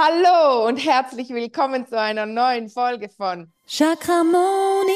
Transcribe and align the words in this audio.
Hallo 0.00 0.68
und 0.68 0.76
herzlich 0.76 1.28
willkommen 1.30 1.84
zu 1.84 1.98
einer 1.98 2.24
neuen 2.24 2.68
Folge 2.68 3.08
von 3.08 3.52
Chakramonia. 3.66 4.86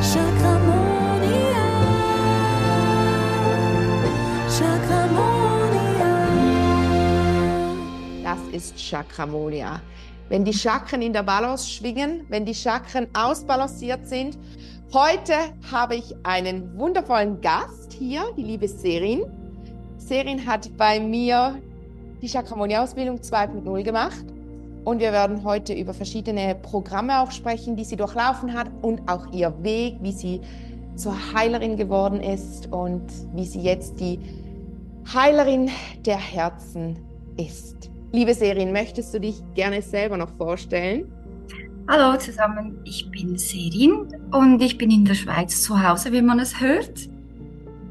Chakramonia. 0.00 1.52
Chakramonia. 4.58 5.66
Das 8.24 8.40
ist 8.52 8.78
Chakramonia. 8.78 9.82
Wenn 10.30 10.46
die 10.46 10.54
Chakren 10.54 11.02
in 11.02 11.12
der 11.12 11.24
Balance 11.24 11.68
schwingen, 11.68 12.24
wenn 12.30 12.46
die 12.46 12.54
Chakren 12.54 13.06
ausbalanciert 13.12 14.06
sind. 14.06 14.38
Heute 14.94 15.34
habe 15.70 15.96
ich 15.96 16.14
einen 16.22 16.74
wundervollen 16.78 17.42
Gast 17.42 17.92
hier, 17.92 18.24
die 18.38 18.44
liebe 18.44 18.66
Serin. 18.66 19.24
Serin 19.98 20.46
hat 20.46 20.74
bei 20.78 20.98
mir 20.98 21.60
die 22.22 22.28
Chakramonia-Ausbildung 22.28 23.18
2.0 23.18 23.82
gemacht. 23.82 24.24
Und 24.84 25.00
wir 25.00 25.12
werden 25.12 25.44
heute 25.44 25.74
über 25.74 25.92
verschiedene 25.92 26.54
Programme 26.54 27.20
auch 27.20 27.30
sprechen, 27.30 27.76
die 27.76 27.84
sie 27.84 27.96
durchlaufen 27.96 28.54
hat 28.54 28.70
und 28.82 29.08
auch 29.08 29.30
ihr 29.32 29.52
Weg, 29.62 29.96
wie 30.00 30.12
sie 30.12 30.40
zur 30.96 31.14
Heilerin 31.34 31.76
geworden 31.76 32.20
ist 32.20 32.72
und 32.72 33.02
wie 33.34 33.44
sie 33.44 33.60
jetzt 33.60 34.00
die 34.00 34.18
Heilerin 35.12 35.70
der 36.04 36.16
Herzen 36.16 36.98
ist. 37.36 37.90
Liebe 38.12 38.34
Serin, 38.34 38.72
möchtest 38.72 39.14
du 39.14 39.20
dich 39.20 39.42
gerne 39.54 39.82
selber 39.82 40.16
noch 40.16 40.30
vorstellen? 40.36 41.10
Hallo 41.88 42.18
zusammen, 42.18 42.78
ich 42.84 43.10
bin 43.10 43.38
Serin 43.38 44.06
und 44.32 44.60
ich 44.62 44.78
bin 44.78 44.90
in 44.90 45.04
der 45.04 45.14
Schweiz 45.14 45.62
zu 45.62 45.82
Hause, 45.82 46.12
wie 46.12 46.22
man 46.22 46.38
es 46.38 46.60
hört. 46.60 47.08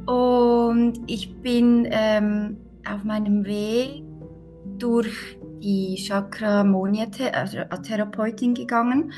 Und 0.05 0.94
ich 1.08 1.36
bin 1.41 1.88
ähm, 1.89 2.58
auf 2.86 3.03
meinem 3.03 3.45
Weg 3.45 4.03
durch 4.81 5.38
die 5.59 5.95
Chakra-Monia-Therapeutin 5.95 8.53
gegangen 8.53 9.11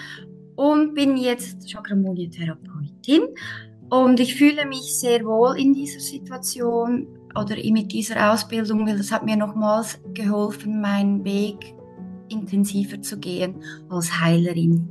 und 0.55 0.93
bin 0.93 1.17
jetzt 1.17 1.67
Chakra-Monia-Therapeutin. 1.67 3.23
Und 3.89 4.19
ich 4.19 4.35
fühle 4.35 4.65
mich 4.65 4.99
sehr 4.99 5.25
wohl 5.25 5.59
in 5.59 5.73
dieser 5.73 5.99
Situation 5.99 7.07
oder 7.35 7.55
mit 7.55 7.91
dieser 7.91 8.31
Ausbildung, 8.31 8.87
weil 8.87 8.97
das 8.97 9.11
hat 9.11 9.25
mir 9.25 9.35
nochmals 9.35 9.99
geholfen, 10.13 10.79
meinen 10.81 11.23
Weg 11.23 11.75
intensiver 12.29 13.01
zu 13.01 13.17
gehen 13.19 13.63
als 13.89 14.19
Heilerin. 14.19 14.87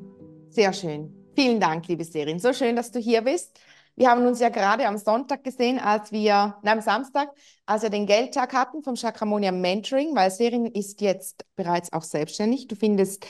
Sehr 0.51 0.73
schön. 0.73 1.13
Vielen 1.35 1.61
Dank, 1.61 1.89
liebe 1.89 2.05
Serin. 2.05 2.39
So 2.39 2.53
schön, 2.53 2.77
dass 2.77 2.93
du 2.93 2.99
hier 2.99 3.23
bist. 3.23 3.59
Wir 3.95 4.09
haben 4.09 4.27
uns 4.27 4.41
ja 4.41 4.49
gerade 4.49 4.87
am 4.89 4.97
Sonntag 4.97 5.45
gesehen, 5.45 5.79
als 5.79 6.13
wir, 6.13 6.57
nein, 6.63 6.79
am 6.79 6.81
Samstag, 6.81 7.29
als 7.67 7.83
wir 7.83 7.91
den 7.91 8.07
Geldtag 8.07 8.53
hatten 8.55 8.83
vom 8.83 8.97
Chakramonia 8.97 9.53
Mentoring, 9.53 10.15
weil 10.17 10.31
Serin 10.31 10.67
ist 10.67 11.01
jetzt 11.03 11.45
bereits 11.57 11.93
auch 11.93 12.03
selbstständig. 12.03 12.69
Du 12.69 12.77
findest 12.77 13.27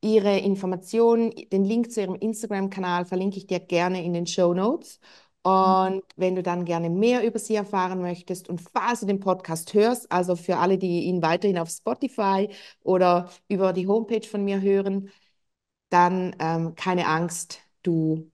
ihre 0.00 0.38
Informationen, 0.38 1.32
den 1.52 1.64
Link 1.64 1.92
zu 1.92 2.00
ihrem 2.00 2.14
Instagram-Kanal 2.14 3.04
verlinke 3.04 3.36
ich 3.38 3.46
dir 3.46 3.60
gerne 3.60 4.02
in 4.04 4.14
den 4.14 4.26
Show 4.26 4.54
Notes. 4.54 5.00
Und 5.42 6.02
wenn 6.16 6.34
du 6.34 6.42
dann 6.42 6.64
gerne 6.66 6.90
mehr 6.90 7.24
über 7.24 7.38
sie 7.38 7.54
erfahren 7.54 8.02
möchtest 8.02 8.48
und 8.48 8.60
falls 8.60 9.00
du 9.00 9.06
den 9.06 9.20
Podcast 9.20 9.72
hörst, 9.74 10.10
also 10.12 10.36
für 10.36 10.58
alle, 10.58 10.76
die 10.78 11.04
ihn 11.04 11.22
weiterhin 11.22 11.58
auf 11.58 11.70
Spotify 11.70 12.48
oder 12.82 13.30
über 13.48 13.72
die 13.72 13.86
Homepage 13.86 14.26
von 14.26 14.44
mir 14.44 14.60
hören, 14.60 15.10
dann 15.90 16.36
ähm, 16.40 16.74
keine 16.74 17.06
Angst, 17.08 17.60
du 17.82 18.29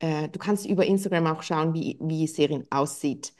äh, 0.00 0.28
du 0.28 0.38
kannst 0.38 0.66
über 0.66 0.86
Instagram 0.86 1.26
auch 1.26 1.42
schauen, 1.42 1.74
wie, 1.74 1.98
wie 2.00 2.26
Serien 2.26 2.66
aussieht. 2.70 3.32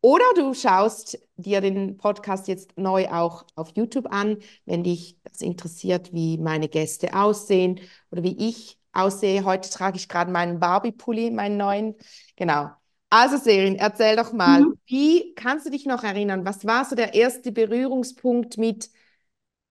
Oder 0.00 0.24
du 0.36 0.54
schaust 0.54 1.18
dir 1.36 1.60
den 1.60 1.96
Podcast 1.96 2.48
jetzt 2.48 2.78
neu 2.78 3.08
auch 3.08 3.44
auf 3.56 3.70
YouTube 3.74 4.06
an, 4.12 4.38
wenn 4.64 4.84
dich 4.84 5.18
das 5.24 5.40
interessiert, 5.40 6.12
wie 6.12 6.38
meine 6.38 6.68
Gäste 6.68 7.14
aussehen 7.14 7.80
oder 8.10 8.22
wie 8.22 8.36
ich 8.48 8.78
aussehe. 8.92 9.44
Heute 9.44 9.68
trage 9.70 9.96
ich 9.96 10.08
gerade 10.08 10.30
meinen 10.30 10.60
Barbie-Pulli, 10.60 11.30
meinen 11.30 11.56
neuen. 11.56 11.94
Genau. 12.36 12.70
Also 13.10 13.36
Serin, 13.36 13.76
erzähl 13.76 14.16
doch 14.16 14.32
mal, 14.32 14.62
mhm. 14.62 14.74
wie 14.86 15.34
kannst 15.34 15.66
du 15.66 15.70
dich 15.70 15.86
noch 15.86 16.02
erinnern? 16.04 16.44
Was 16.44 16.64
war 16.66 16.84
so 16.84 16.96
der 16.96 17.14
erste 17.14 17.52
Berührungspunkt 17.52 18.58
mit, 18.58 18.90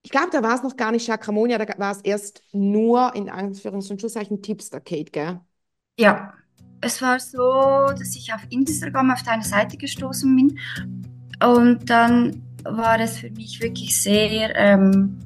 ich 0.02 0.10
glaube, 0.10 0.30
da 0.32 0.42
war 0.42 0.54
es 0.54 0.62
noch 0.62 0.76
gar 0.76 0.92
nicht 0.92 1.06
Chakramonia, 1.06 1.58
da 1.58 1.78
war 1.78 1.92
es 1.92 2.00
erst 2.00 2.42
nur 2.52 3.14
in 3.14 3.30
Anführungs- 3.30 3.90
und 3.90 4.00
Schlusszeichen 4.00 4.42
Tipster, 4.42 4.80
Kate, 4.80 5.10
gell? 5.10 5.40
Ja, 5.98 6.34
es 6.82 7.00
war 7.00 7.18
so, 7.18 7.86
dass 7.98 8.14
ich 8.16 8.32
auf 8.34 8.42
Instagram 8.50 9.10
auf 9.12 9.22
deine 9.22 9.42
Seite 9.42 9.78
gestoßen 9.78 10.36
bin 10.36 10.58
und 11.42 11.88
dann 11.88 12.42
war 12.64 13.00
es 13.00 13.18
für 13.18 13.30
mich 13.30 13.62
wirklich 13.62 14.00
sehr 14.00 14.54
ähm, 14.56 15.18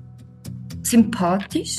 sympathisch 0.82 1.78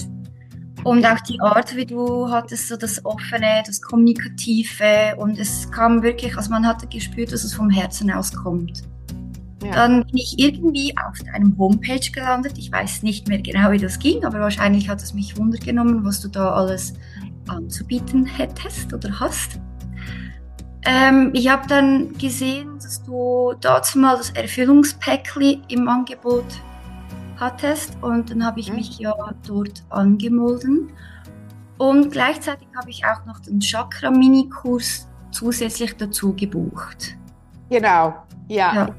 und 0.83 1.05
auch 1.05 1.19
die 1.21 1.39
Art, 1.39 1.73
wie 1.77 1.85
du 1.85 2.29
hattest, 2.29 2.67
so 2.67 2.75
das 2.75 3.05
Offene, 3.05 3.63
das 3.65 3.81
Kommunikative 3.81 5.15
und 5.17 5.39
es 5.39 5.71
kam 5.71 6.03
wirklich, 6.03 6.35
also 6.35 6.49
man 6.49 6.67
hatte 6.67 6.85
gespürt, 6.87 7.31
dass 7.31 7.45
es 7.45 7.53
vom 7.53 7.69
Herzen 7.69 8.11
aus 8.11 8.33
kommt. 8.33 8.83
Ja. 9.63 9.71
Dann 9.71 10.05
bin 10.07 10.17
ich 10.17 10.37
irgendwie 10.37 10.93
auf 10.97 11.17
deinem 11.19 11.57
Homepage 11.57 12.11
gelandet. 12.11 12.57
Ich 12.57 12.71
weiß 12.71 13.03
nicht 13.03 13.27
mehr 13.27 13.41
genau, 13.41 13.71
wie 13.71 13.77
das 13.77 13.99
ging, 13.99 14.25
aber 14.25 14.39
wahrscheinlich 14.39 14.89
hat 14.89 15.01
es 15.01 15.13
mich 15.13 15.37
wundergenommen, 15.37 16.03
was 16.03 16.19
du 16.19 16.27
da 16.27 16.51
alles 16.51 16.93
anzubieten 17.47 18.25
hättest 18.25 18.93
oder 18.93 19.19
hast. 19.19 19.59
Ähm, 20.83 21.31
ich 21.33 21.47
habe 21.49 21.67
dann 21.67 22.17
gesehen, 22.17 22.75
dass 22.75 23.03
du 23.03 23.53
dort 23.59 23.95
mal 23.95 24.17
das 24.17 24.31
Erfüllungspäckli 24.31 25.61
im 25.67 25.87
Angebot 25.87 26.45
hattest 27.37 27.97
und 28.01 28.31
dann 28.31 28.45
habe 28.45 28.59
ich 28.59 28.69
mhm. 28.69 28.75
mich 28.77 28.99
ja 28.99 29.13
dort 29.45 29.83
angemeldet. 29.89 30.89
Und 31.77 32.11
gleichzeitig 32.11 32.67
habe 32.77 32.89
ich 32.89 33.03
auch 33.05 33.25
noch 33.25 33.39
den 33.39 33.59
Chakra-Mini-Kurs 33.59 35.07
zusätzlich 35.31 35.97
dazu 35.97 36.35
gebucht. 36.35 37.17
Genau, 37.69 38.15
ja. 38.47 38.75
ja. 38.75 38.95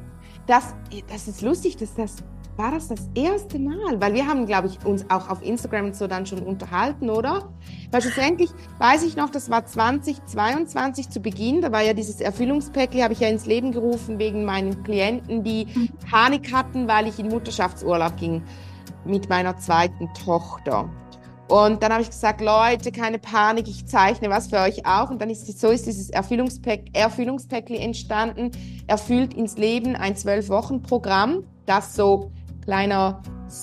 Das, 0.46 0.74
das 1.08 1.28
ist 1.28 1.42
lustig, 1.42 1.76
dass 1.76 1.94
das 1.94 2.16
war 2.56 2.70
das 2.70 2.88
das 2.88 3.08
erste 3.14 3.58
Mal? 3.58 4.00
Weil 4.00 4.14
wir 4.14 4.26
haben, 4.26 4.46
glaube 4.46 4.68
ich, 4.68 4.84
uns 4.84 5.08
auch 5.10 5.28
auf 5.28 5.42
Instagram 5.42 5.86
und 5.86 5.96
so 5.96 6.06
dann 6.06 6.26
schon 6.26 6.40
unterhalten, 6.40 7.10
oder? 7.10 7.48
Weil 7.90 8.02
schlussendlich 8.02 8.50
weiß 8.78 9.04
ich 9.04 9.16
noch, 9.16 9.30
das 9.30 9.50
war 9.50 9.64
2022 9.64 11.08
zu 11.08 11.20
Beginn, 11.20 11.62
da 11.62 11.72
war 11.72 11.82
ja 11.82 11.94
dieses 11.94 12.20
Erfüllungspäckli, 12.20 13.00
habe 13.00 13.14
ich 13.14 13.20
ja 13.20 13.28
ins 13.28 13.46
Leben 13.46 13.72
gerufen 13.72 14.18
wegen 14.18 14.44
meinen 14.44 14.82
Klienten, 14.82 15.42
die 15.42 15.66
mhm. 15.66 15.88
Panik 16.10 16.52
hatten, 16.52 16.88
weil 16.88 17.06
ich 17.06 17.18
in 17.18 17.28
Mutterschaftsurlaub 17.28 18.16
ging 18.16 18.42
mit 19.04 19.28
meiner 19.28 19.56
zweiten 19.56 20.08
Tochter. 20.24 20.88
Und 21.48 21.82
dann 21.82 21.92
habe 21.92 22.02
ich 22.02 22.08
gesagt, 22.08 22.40
Leute, 22.40 22.92
keine 22.92 23.18
Panik, 23.18 23.68
ich 23.68 23.86
zeichne 23.86 24.30
was 24.30 24.48
für 24.48 24.58
euch 24.58 24.86
auf. 24.86 25.10
Und 25.10 25.20
dann 25.20 25.28
ist 25.28 25.60
so 25.60 25.68
ist 25.68 25.86
dieses 25.86 26.08
Erfüllungspäck, 26.08 26.88
Erfüllungspäckli 26.94 27.76
entstanden. 27.76 28.52
Erfüllt 28.86 29.34
ins 29.34 29.58
Leben 29.58 29.94
ein 29.94 30.16
zwölf-Wochen-Programm, 30.16 31.44
das 31.66 31.94
so 31.94 32.30
Kleiner, 32.64 33.22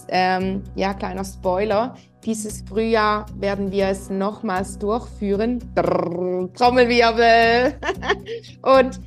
ähm, 0.09 0.63
ja, 0.75 0.93
kleiner 0.93 1.23
Spoiler. 1.23 1.95
Dieses 2.25 2.61
Frühjahr 2.67 3.25
werden 3.37 3.71
wir 3.71 3.87
es 3.87 4.09
nochmals 4.09 4.77
durchführen. 4.77 5.59
Drrr, 5.73 6.49
Trommelwirbel. 6.53 7.75
und 8.61 8.99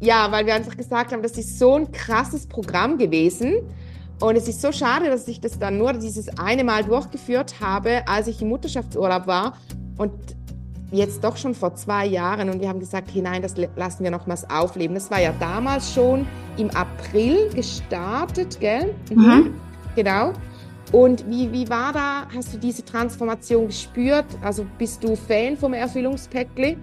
ja, 0.00 0.30
weil 0.30 0.46
wir 0.46 0.54
einfach 0.54 0.76
gesagt 0.76 1.12
haben, 1.12 1.22
das 1.22 1.32
ist 1.32 1.58
so 1.58 1.74
ein 1.74 1.90
krasses 1.90 2.46
Programm 2.46 2.96
gewesen. 2.96 3.56
Und 4.20 4.36
es 4.36 4.48
ist 4.48 4.60
so 4.60 4.70
schade, 4.70 5.06
dass 5.06 5.26
ich 5.28 5.40
das 5.40 5.58
dann 5.58 5.78
nur 5.78 5.94
dieses 5.94 6.28
eine 6.38 6.62
Mal 6.62 6.84
durchgeführt 6.84 7.60
habe, 7.60 8.06
als 8.06 8.28
ich 8.28 8.40
im 8.42 8.48
Mutterschaftsurlaub 8.48 9.26
war. 9.26 9.56
Und 9.96 10.12
jetzt 10.90 11.22
doch 11.22 11.36
schon 11.36 11.54
vor 11.54 11.74
zwei 11.74 12.06
Jahren 12.06 12.50
und 12.50 12.60
wir 12.60 12.68
haben 12.68 12.80
gesagt, 12.80 13.10
hinein, 13.10 13.42
das 13.42 13.54
lassen 13.76 14.04
wir 14.04 14.10
nochmals 14.10 14.48
aufleben. 14.50 14.94
Das 14.94 15.10
war 15.10 15.20
ja 15.20 15.32
damals 15.38 15.92
schon 15.92 16.26
im 16.56 16.70
April 16.70 17.50
gestartet, 17.54 18.58
gell? 18.60 18.94
Mhm. 19.10 19.24
mhm. 19.24 19.54
Genau. 19.96 20.32
Und 20.92 21.28
wie, 21.28 21.52
wie 21.52 21.68
war 21.68 21.92
da, 21.92 22.26
hast 22.34 22.52
du 22.52 22.58
diese 22.58 22.84
Transformation 22.84 23.66
gespürt? 23.66 24.26
Also 24.42 24.66
bist 24.78 25.02
du 25.04 25.14
Fan 25.14 25.56
vom 25.56 25.72
Erfüllungspäckli? 25.72 26.76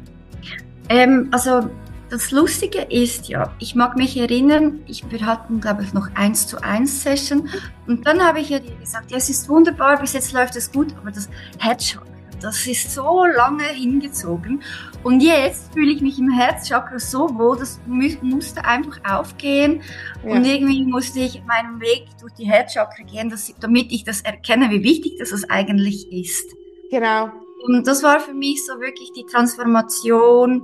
Ähm, 0.90 1.28
also 1.32 1.70
das 2.10 2.32
Lustige 2.32 2.84
ist 2.84 3.28
ja, 3.28 3.54
ich 3.60 3.76
mag 3.76 3.98
mich 3.98 4.16
erinnern, 4.16 4.80
ich, 4.88 5.10
wir 5.12 5.26
hatten, 5.26 5.60
glaube 5.60 5.84
ich, 5.84 5.94
noch 5.94 6.08
eins 6.16 6.48
zu 6.48 6.62
eins 6.64 7.04
Session 7.04 7.50
und 7.86 8.08
dann 8.08 8.22
habe 8.22 8.40
ich 8.40 8.50
ja 8.50 8.60
dir 8.60 8.76
gesagt, 8.76 9.12
ja, 9.12 9.18
es 9.18 9.30
ist 9.30 9.50
wunderbar, 9.50 10.00
bis 10.00 10.14
jetzt 10.14 10.32
läuft 10.32 10.56
es 10.56 10.72
gut, 10.72 10.96
aber 11.02 11.12
das 11.12 11.30
Headshot 11.60 12.08
das 12.40 12.66
ist 12.68 12.94
so 12.94 13.26
lange 13.26 13.64
hingezogen. 13.64 14.62
Und 15.04 15.22
jetzt 15.22 15.74
fühle 15.74 15.92
ich 15.92 16.02
mich 16.02 16.20
im 16.20 16.30
Herzchakra 16.30 17.00
so 17.00 17.30
wohl, 17.38 17.58
das 17.58 17.80
musste 17.86 18.64
einfach 18.66 19.00
aufgehen. 19.10 19.82
Ja. 20.24 20.32
Und 20.32 20.46
irgendwie 20.46 20.84
musste 20.84 21.20
ich 21.20 21.44
meinen 21.46 21.80
Weg 21.80 22.08
durch 22.20 22.34
die 22.34 22.46
Herzchakra 22.46 23.04
gehen, 23.04 23.30
dass, 23.30 23.54
damit 23.60 23.92
ich 23.92 24.04
das 24.04 24.22
erkenne, 24.22 24.70
wie 24.70 24.84
wichtig 24.84 25.18
das 25.20 25.50
eigentlich 25.50 26.12
ist. 26.12 26.56
Genau. 26.92 27.30
Und 27.66 27.88
das 27.88 28.04
war 28.04 28.20
für 28.20 28.34
mich 28.34 28.66
so 28.66 28.80
wirklich 28.80 29.12
die 29.14 29.26
Transformation, 29.26 30.62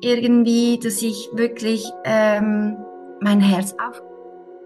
irgendwie, 0.00 0.78
dass 0.78 1.00
ich 1.02 1.30
wirklich 1.32 1.84
ähm, 2.04 2.76
mein 3.20 3.40
Herz 3.40 3.74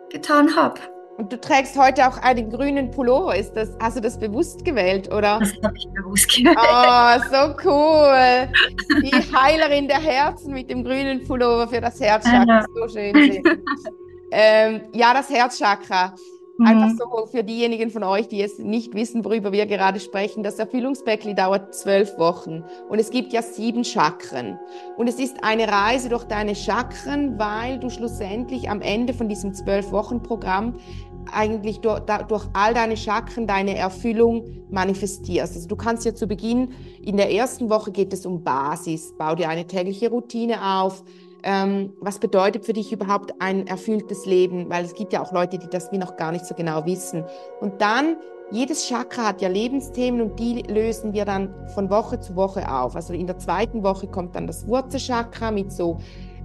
aufgetan 0.08 0.56
habe. 0.56 0.80
Und 1.18 1.32
du 1.32 1.40
trägst 1.40 1.76
heute 1.76 2.06
auch 2.06 2.16
einen 2.18 2.48
grünen 2.48 2.92
Pullover. 2.92 3.34
Ist 3.34 3.52
das, 3.54 3.70
hast 3.80 3.96
du 3.96 4.00
das 4.00 4.16
bewusst 4.18 4.64
gewählt, 4.64 5.08
oder? 5.12 5.40
Das 5.40 5.52
habe 5.64 5.74
ich 5.76 5.88
bewusst 5.92 6.28
gewählt. 6.32 6.56
Oh, 6.56 7.18
so 7.28 7.68
cool. 7.68 8.48
Die 9.02 9.36
Heilerin 9.36 9.88
der 9.88 10.00
Herzen 10.00 10.54
mit 10.54 10.70
dem 10.70 10.84
grünen 10.84 11.26
Pullover 11.26 11.66
für 11.66 11.80
das 11.80 12.00
Herzchakra. 12.00 12.64
So 12.72 12.88
schön. 12.88 13.42
ähm, 14.30 14.82
ja, 14.92 15.12
das 15.12 15.28
Herzchakra. 15.28 16.14
Einfach 16.64 16.88
Mhm. 16.88 16.98
so 16.98 17.26
für 17.26 17.44
diejenigen 17.44 17.88
von 17.90 18.02
euch, 18.02 18.26
die 18.26 18.38
jetzt 18.38 18.58
nicht 18.58 18.92
wissen, 18.92 19.24
worüber 19.24 19.52
wir 19.52 19.66
gerade 19.66 20.00
sprechen. 20.00 20.42
Das 20.42 20.58
Erfüllungspäckli 20.58 21.36
dauert 21.36 21.72
zwölf 21.72 22.18
Wochen 22.18 22.64
und 22.88 22.98
es 22.98 23.10
gibt 23.10 23.32
ja 23.32 23.42
sieben 23.42 23.84
Chakren. 23.84 24.58
Und 24.96 25.08
es 25.08 25.20
ist 25.20 25.36
eine 25.44 25.68
Reise 25.68 26.08
durch 26.08 26.24
deine 26.24 26.56
Chakren, 26.56 27.38
weil 27.38 27.78
du 27.78 27.90
schlussendlich 27.90 28.68
am 28.68 28.80
Ende 28.82 29.14
von 29.14 29.28
diesem 29.28 29.54
zwölf 29.54 29.92
Wochen 29.92 30.20
Programm 30.20 30.74
eigentlich 31.32 31.80
durch, 31.80 32.00
durch 32.28 32.46
all 32.52 32.74
deine 32.74 32.96
Chakren 32.96 33.46
deine 33.46 33.76
Erfüllung 33.76 34.64
manifestierst. 34.70 35.54
Also 35.54 35.68
du 35.68 35.76
kannst 35.76 36.04
ja 36.04 36.14
zu 36.14 36.26
Beginn, 36.26 36.72
in 37.02 37.16
der 37.16 37.32
ersten 37.32 37.70
Woche 37.70 37.92
geht 37.92 38.12
es 38.12 38.26
um 38.26 38.42
Basis, 38.42 39.14
bau 39.16 39.34
dir 39.34 39.48
eine 39.48 39.66
tägliche 39.66 40.10
Routine 40.10 40.80
auf. 40.80 41.04
Ähm, 41.44 41.92
was 42.00 42.18
bedeutet 42.18 42.64
für 42.64 42.72
dich 42.72 42.92
überhaupt 42.92 43.32
ein 43.38 43.66
erfülltes 43.66 44.26
Leben? 44.26 44.68
Weil 44.68 44.84
es 44.84 44.94
gibt 44.94 45.12
ja 45.12 45.22
auch 45.22 45.32
Leute, 45.32 45.58
die 45.58 45.68
das 45.68 45.92
wie 45.92 45.98
noch 45.98 46.16
gar 46.16 46.32
nicht 46.32 46.44
so 46.44 46.54
genau 46.54 46.84
wissen. 46.84 47.24
Und 47.60 47.80
dann, 47.80 48.16
jedes 48.50 48.88
Chakra 48.88 49.26
hat 49.28 49.40
ja 49.40 49.48
Lebensthemen 49.48 50.20
und 50.20 50.40
die 50.40 50.62
lösen 50.62 51.12
wir 51.12 51.24
dann 51.24 51.54
von 51.74 51.90
Woche 51.90 52.18
zu 52.18 52.34
Woche 52.34 52.70
auf. 52.72 52.96
Also 52.96 53.12
in 53.12 53.26
der 53.26 53.38
zweiten 53.38 53.82
Woche 53.82 54.08
kommt 54.08 54.34
dann 54.34 54.46
das 54.46 54.66
Wurzelchakra 54.66 55.50
mit 55.50 55.70
so 55.70 55.98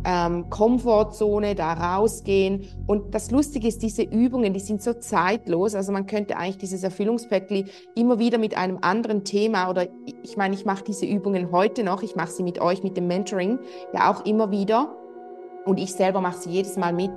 ähm, 0.06 0.50
Komfortzone, 0.50 1.56
da 1.56 1.74
rausgehen. 1.74 2.68
Und 2.88 3.14
das 3.14 3.32
Lustige 3.32 3.68
ist, 3.68 3.82
diese 3.82 4.04
Übungen, 4.04 4.54
die 4.54 4.60
sind 4.60 4.82
so 4.82 4.94
zeitlos. 4.94 5.76
Also 5.76 5.92
man 5.92 6.06
könnte 6.06 6.38
eigentlich 6.38 6.58
dieses 6.58 6.84
Erfüllungspäckli 6.84 7.66
immer 7.96 8.20
wieder 8.20 8.38
mit 8.38 8.58
einem 8.58 8.80
anderen 8.82 9.24
Thema 9.24 9.70
oder 9.70 9.88
ich 10.24 10.38
meine, 10.38 10.56
ich 10.56 10.66
mache 10.66 10.84
diese 10.84 11.06
Übungen 11.06 11.52
heute 11.52 11.84
noch, 11.84 12.04
ich 12.04 12.16
mache 12.16 12.32
sie 12.32 12.44
mit 12.44 12.60
euch, 12.60 12.84
mit 12.84 12.98
dem 12.98 13.08
Mentoring, 13.08 13.60
ja 13.94 14.12
auch 14.12 14.26
immer 14.26 14.52
wieder. 14.52 14.96
Und 15.66 15.80
ich 15.80 15.94
selber 15.94 16.20
mache 16.20 16.40
sie 16.40 16.50
jedes 16.50 16.76
Mal 16.76 16.92
mit. 16.92 17.12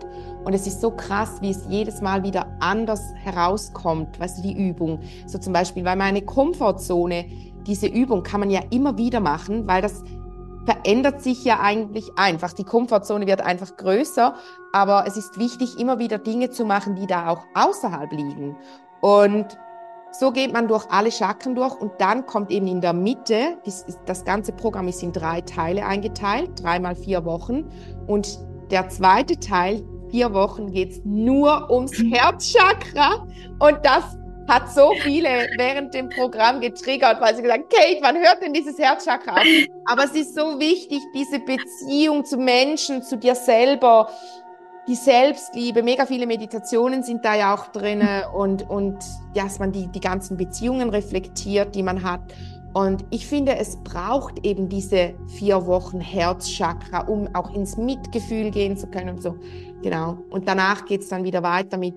Und 0.45 0.55
es 0.55 0.67
ist 0.69 0.81
so 0.81 0.93
krass, 0.93 1.39
wie 1.41 1.51
es 1.51 1.67
jedes 1.69 2.01
Mal 2.01 2.23
wieder 2.23 2.47
anders 2.61 3.03
herauskommt, 3.17 4.21
weißt 4.21 4.39
du, 4.39 4.43
die 4.43 4.69
Übung. 4.69 5.01
So 5.27 5.39
zum 5.39 5.53
Beispiel, 5.53 5.85
weil 5.85 5.97
meine 5.97 6.23
Komfortzone, 6.23 7.25
diese 7.67 7.89
Übung 7.89 8.23
kann 8.23 8.39
man 8.41 8.51
ja 8.51 8.61
immer 8.71 8.97
wieder 8.97 9.19
machen, 9.19 9.67
weil 9.67 9.83
das 9.83 10.05
verändert 10.67 11.23
sich 11.23 11.45
ja 11.45 11.61
eigentlich 11.61 12.11
einfach. 12.17 12.53
Die 12.53 12.65
Komfortzone 12.65 13.27
wird 13.27 13.41
einfach 13.41 13.77
größer, 13.77 14.35
aber 14.73 15.05
es 15.07 15.17
ist 15.17 15.39
wichtig, 15.39 15.79
immer 15.79 15.99
wieder 15.99 16.19
Dinge 16.19 16.51
zu 16.51 16.65
machen, 16.65 16.97
die 16.97 17.07
da 17.07 17.29
auch 17.29 17.45
außerhalb 17.55 18.13
liegen. 18.13 18.57
Und 19.01 19.57
so 20.11 20.33
geht 20.33 20.53
man 20.53 20.69
durch 20.69 20.87
alle 20.91 21.11
Chakren 21.13 21.55
durch 21.55 21.75
und 21.81 21.93
dann 21.99 22.27
kommt 22.27 22.51
eben 22.51 22.67
in 22.67 22.81
der 22.81 22.93
Mitte, 22.93 23.59
das, 23.65 23.85
das 24.07 24.25
ganze 24.25 24.53
Programm 24.53 24.89
ist 24.89 25.03
in 25.03 25.13
drei 25.13 25.41
Teile 25.41 25.87
eingeteilt, 25.87 26.63
dreimal 26.63 26.97
vier 26.97 27.25
Wochen. 27.25 27.71
Und 28.07 28.39
der 28.71 28.89
zweite 28.89 29.39
Teil, 29.39 29.85
vier 30.11 30.33
Wochen, 30.33 30.73
geht 30.73 30.93
es 30.93 31.01
nur 31.05 31.71
ums 31.71 31.93
Herzchakra. 31.93 33.27
Und 33.59 33.79
das 33.83 34.17
hat 34.49 34.73
so 34.73 34.93
viele 35.01 35.49
während 35.57 35.95
dem 35.95 36.09
Programm 36.09 36.61
getriggert, 36.61 37.21
weil 37.21 37.35
sie 37.35 37.43
gesagt 37.43 37.71
Kate, 37.71 37.99
wann 38.01 38.17
hört 38.17 38.43
denn 38.43 38.53
dieses 38.53 38.79
Herzchakra 38.79 39.33
auf? 39.33 39.47
Aber 39.87 40.05
es 40.05 40.15
ist 40.15 40.35
so 40.35 40.59
wichtig, 40.59 41.01
diese 41.15 41.41
Beziehung 41.41 42.25
zu 42.25 42.37
Menschen, 42.37 43.03
zu 43.03 43.17
dir 43.17 43.35
selber, 43.35 44.09
die 44.89 44.95
Selbstliebe, 44.95 45.83
mega 45.83 46.07
viele 46.07 46.29
Meditationen 46.29 47.03
sind 47.03 47.25
da 47.25 47.35
ja 47.35 47.55
auch 47.55 47.67
drin 47.69 48.07
und, 48.35 48.69
und 48.71 48.99
dass 49.35 49.59
man 49.59 49.73
die, 49.73 49.89
die 49.89 50.01
ganzen 50.01 50.37
Beziehungen 50.37 50.91
reflektiert, 50.91 51.75
die 51.75 51.83
man 51.83 52.05
hat. 52.05 52.21
Und 52.73 53.05
ich 53.11 53.27
finde, 53.27 53.57
es 53.57 53.83
braucht 53.83 54.45
eben 54.47 54.69
diese 54.69 55.15
vier 55.39 55.67
Wochen 55.67 55.99
Herzchakra, 55.99 57.09
um 57.09 57.35
auch 57.35 57.53
ins 57.55 57.77
Mitgefühl 57.77 58.51
gehen 58.51 58.77
zu 58.77 58.87
können 58.87 59.17
und 59.17 59.23
so. 59.23 59.35
Genau. 59.83 60.19
Und 60.31 60.47
danach 60.47 60.85
geht's 60.85 61.09
dann 61.09 61.25
wieder 61.25 61.43
weiter 61.43 61.79
mit 61.79 61.95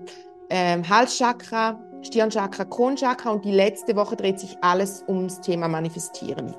ähm, 0.48 0.88
Halschakra, 0.88 1.78
Stirnchakra, 2.02 2.64
Kronchakra 2.64 3.30
und 3.30 3.44
die 3.44 3.52
letzte 3.52 3.94
Woche 3.96 4.16
dreht 4.16 4.40
sich 4.40 4.56
alles 4.62 5.04
ums 5.06 5.40
Thema 5.40 5.68
Manifestieren. 5.68 6.54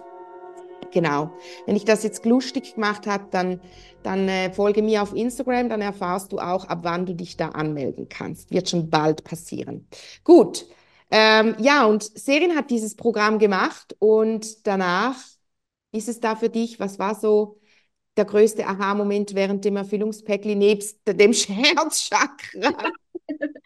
Genau. 0.91 1.31
Wenn 1.65 1.75
ich 1.75 1.85
das 1.85 2.03
jetzt 2.03 2.25
lustig 2.25 2.75
gemacht 2.75 3.07
habe, 3.07 3.25
dann, 3.31 3.61
dann 4.03 4.27
äh, 4.27 4.51
folge 4.51 4.81
mir 4.81 5.01
auf 5.01 5.15
Instagram, 5.15 5.69
dann 5.69 5.81
erfahrst 5.81 6.31
du 6.31 6.39
auch, 6.39 6.65
ab 6.65 6.79
wann 6.83 7.05
du 7.05 7.15
dich 7.15 7.37
da 7.37 7.49
anmelden 7.49 8.09
kannst. 8.09 8.51
Wird 8.51 8.69
schon 8.69 8.89
bald 8.89 9.23
passieren. 9.23 9.87
Gut. 10.23 10.65
Ähm, 11.09 11.55
ja, 11.59 11.85
und 11.85 12.03
Serin 12.03 12.55
hat 12.55 12.69
dieses 12.69 12.95
Programm 12.95 13.39
gemacht 13.39 13.95
und 13.99 14.65
danach 14.67 15.15
ist 15.91 16.07
es 16.07 16.19
da 16.19 16.35
für 16.35 16.49
dich, 16.49 16.79
was 16.79 16.99
war 16.99 17.15
so 17.15 17.59
der 18.17 18.25
größte 18.25 18.65
Aha-Moment 18.65 19.35
während 19.35 19.65
dem 19.65 19.77
Erfüllungspäckli 19.77 20.55
nebst 20.55 20.99
dem 21.05 21.33
Herzchakra? 21.33 22.91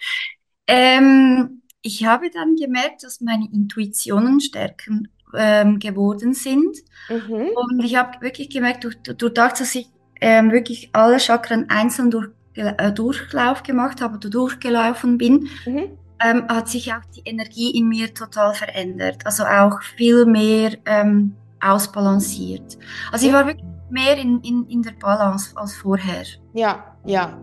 Ähm, 0.68 1.62
ich 1.86 2.04
habe 2.04 2.32
dann 2.32 2.56
gemerkt, 2.56 3.04
dass 3.04 3.22
meine 3.22 3.48
Intuitionen 3.54 4.40
stärker 4.40 4.92
ähm, 5.36 5.78
geworden 5.78 6.34
sind. 6.34 6.78
Mhm. 7.10 7.50
Und 7.56 7.84
ich 7.84 7.96
habe 7.96 8.20
wirklich 8.22 8.50
gemerkt, 8.50 8.84
durch, 8.84 8.98
das, 9.34 9.60
dass 9.60 9.76
ich 9.76 9.88
ähm, 10.20 10.52
wirklich 10.52 10.90
alle 10.94 11.20
Chakren 11.20 11.70
einzeln 11.70 12.10
durch, 12.10 12.30
äh, 12.56 12.92
Durchlauf 12.92 13.62
gemacht 13.62 14.02
habe 14.02 14.16
oder 14.16 14.30
durchgelaufen 14.32 15.20
bin, 15.20 15.48
Mhm. 15.66 15.90
ähm, 16.24 16.48
hat 16.48 16.70
sich 16.70 16.92
auch 16.92 17.06
die 17.16 17.22
Energie 17.24 17.78
in 17.78 17.88
mir 17.88 18.12
total 18.14 18.56
verändert. 18.56 19.24
Also 19.24 19.44
auch 19.44 19.84
viel 19.84 20.26
mehr 20.26 20.72
ähm, 20.86 21.36
ausbalanciert. 21.62 22.80
Also 23.12 23.28
ich 23.28 23.34
war 23.34 23.46
wirklich 23.46 23.66
mehr 23.92 24.18
in, 24.18 24.42
in, 24.42 24.66
in 24.70 24.82
der 24.82 24.94
Balance 24.94 25.56
als 25.56 25.76
vorher. 25.76 26.26
Ja, 26.54 26.98
ja. 27.06 27.40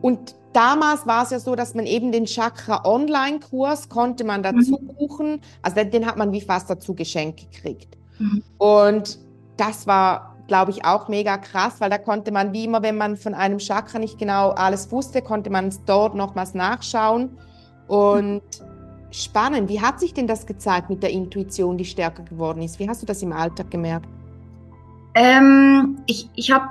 Und 0.00 0.36
damals 0.52 1.06
war 1.06 1.24
es 1.24 1.30
ja 1.30 1.38
so, 1.38 1.54
dass 1.54 1.74
man 1.74 1.86
eben 1.86 2.12
den 2.12 2.26
Chakra 2.26 2.84
Online-Kurs 2.84 3.88
konnte 3.88 4.24
man 4.24 4.42
dazu 4.42 4.78
buchen. 4.78 5.40
Also 5.62 5.76
den, 5.76 5.90
den 5.90 6.06
hat 6.06 6.16
man 6.16 6.32
wie 6.32 6.40
fast 6.40 6.70
dazu 6.70 6.94
geschenkt 6.94 7.50
gekriegt. 7.50 7.96
Mhm. 8.18 8.42
Und 8.58 9.18
das 9.56 9.86
war, 9.86 10.36
glaube 10.48 10.70
ich, 10.70 10.84
auch 10.84 11.08
mega 11.08 11.36
krass, 11.36 11.80
weil 11.80 11.90
da 11.90 11.98
konnte 11.98 12.32
man 12.32 12.52
wie 12.52 12.64
immer, 12.64 12.82
wenn 12.82 12.96
man 12.96 13.16
von 13.16 13.34
einem 13.34 13.58
Chakra 13.58 13.98
nicht 13.98 14.18
genau 14.18 14.50
alles 14.50 14.90
wusste, 14.90 15.22
konnte 15.22 15.50
man 15.50 15.68
es 15.68 15.84
dort 15.84 16.14
nochmals 16.14 16.54
nachschauen. 16.54 17.38
Und 17.88 18.42
spannend, 19.10 19.68
wie 19.68 19.80
hat 19.80 20.00
sich 20.00 20.14
denn 20.14 20.26
das 20.26 20.46
gezeigt 20.46 20.90
mit 20.90 21.02
der 21.02 21.10
Intuition, 21.10 21.76
die 21.76 21.84
stärker 21.84 22.22
geworden 22.22 22.62
ist? 22.62 22.78
Wie 22.78 22.88
hast 22.88 23.02
du 23.02 23.06
das 23.06 23.22
im 23.22 23.32
Alltag 23.32 23.70
gemerkt? 23.70 24.06
Ähm, 25.14 25.98
ich 26.06 26.28
ich 26.34 26.50
habe 26.50 26.68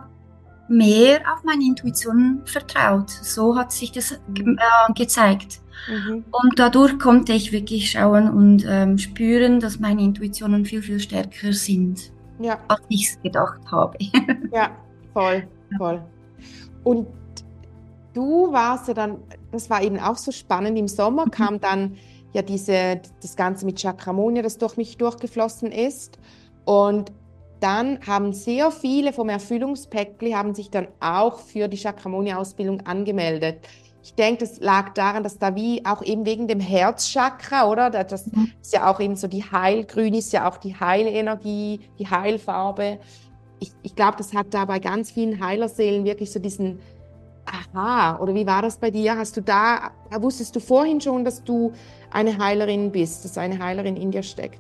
mehr 0.72 1.20
auf 1.34 1.44
meine 1.44 1.64
Intuition 1.66 2.42
vertraut. 2.46 3.10
So 3.10 3.56
hat 3.56 3.72
sich 3.72 3.92
das 3.92 4.20
ge 4.34 4.46
äh, 4.46 4.94
gezeigt. 4.94 5.60
Mhm. 5.90 6.24
Und 6.32 6.58
dadurch 6.60 6.98
konnte 7.00 7.34
ich 7.34 7.52
wirklich 7.52 7.92
schauen 7.92 8.30
und 8.30 8.66
ähm, 8.68 8.98
spüren, 8.98 9.60
dass 9.60 9.80
meine 9.80 10.02
Intuitionen 10.02 10.64
viel, 10.66 10.82
viel 10.82 11.00
stärker 11.00 11.54
sind, 11.54 12.12
Ja. 12.40 12.58
als 12.68 12.82
ich 12.90 13.10
es 13.10 13.22
gedacht 13.22 13.62
habe. 13.72 13.98
Ja, 14.54 14.72
voll, 15.14 15.48
voll. 15.78 16.02
Und 16.84 17.08
du 18.14 18.52
warst 18.52 18.88
ja 18.88 18.94
dann, 18.94 19.18
das 19.52 19.70
war 19.70 19.82
eben 19.82 20.00
auch 20.00 20.18
so 20.18 20.32
spannend, 20.32 20.78
im 20.78 20.88
Sommer 20.88 21.26
Mhm. 21.26 21.32
kam 21.32 21.60
dann 21.60 21.98
ja 22.34 22.42
diese, 22.42 23.02
das 23.22 23.36
Ganze 23.36 23.66
mit 23.66 23.82
Chakramonia, 23.82 24.42
das 24.42 24.58
durch 24.58 24.78
mich 24.78 24.98
durchgeflossen 24.98 25.72
ist. 25.72 26.18
Und 26.64 27.12
dann 27.62 28.00
haben 28.06 28.34
sehr 28.34 28.72
viele 28.72 29.14
vom 29.14 29.30
Erfüllungspäckli 29.30 30.32
haben 30.32 30.54
sich 30.54 30.70
dann 30.70 30.88
auch 31.00 31.40
für 31.40 31.68
die 31.68 31.78
Chakramonia-Ausbildung 31.78 32.82
angemeldet. 32.86 33.60
Ich 34.04 34.16
denke, 34.16 34.40
das 34.46 34.60
lag 34.60 34.94
daran, 34.94 35.22
dass 35.24 35.38
da 35.38 35.56
wie 35.56 35.86
auch 35.86 36.02
eben 36.02 36.26
wegen 36.26 36.48
dem 36.48 36.60
Herzchakra, 36.60 37.70
oder? 37.70 37.90
Da- 37.92 38.04
Das 38.04 38.26
Mhm. 38.28 38.52
ist 38.60 38.74
ja 38.74 38.92
auch 38.92 39.00
eben 39.00 39.16
so 39.16 39.28
die 39.28 39.44
Heilgrün 39.44 40.14
ist 40.16 40.34
ja 40.34 40.50
auch 40.50 40.58
die 40.58 40.76
Heilenergie, 40.80 41.82
die 42.00 42.08
Heilfarbe. 42.10 43.00
Ich, 43.60 43.72
ich 43.84 43.96
glaube, 43.96 44.18
das 44.18 44.34
hat 44.34 44.48
da 44.56 44.66
bei 44.66 44.80
ganz 44.80 45.12
vielen 45.12 45.40
Heilerseelen 45.46 46.04
wirklich 46.04 46.32
so 46.32 46.40
diesen 46.40 46.80
Aha, 47.74 48.20
oder 48.20 48.34
wie 48.36 48.46
war 48.46 48.62
das 48.62 48.78
bei 48.78 48.92
dir? 48.92 49.18
Hast 49.18 49.36
du 49.36 49.42
da, 49.42 49.92
wusstest 50.20 50.56
du 50.56 50.60
vorhin 50.60 51.02
schon, 51.02 51.26
dass 51.26 51.44
du 51.44 51.74
eine 52.12 52.38
Heilerin 52.38 52.92
bist, 52.92 53.26
dass 53.26 53.38
eine 53.38 53.58
Heilerin 53.60 53.98
in 53.98 54.12
dir 54.12 54.24
steckt? 54.24 54.60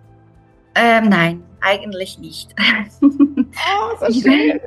Ähm, 0.75 1.10
nein, 1.10 1.44
eigentlich 1.62 2.18
nicht. 2.20 2.56
Oh, 3.54 3.98
so 4.00 4.22
schön. 4.22 4.62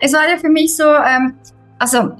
es 0.00 0.12
war 0.12 0.28
ja 0.28 0.36
für 0.38 0.48
mich 0.48 0.76
so, 0.76 0.84
ähm, 0.92 1.38
also 1.78 2.16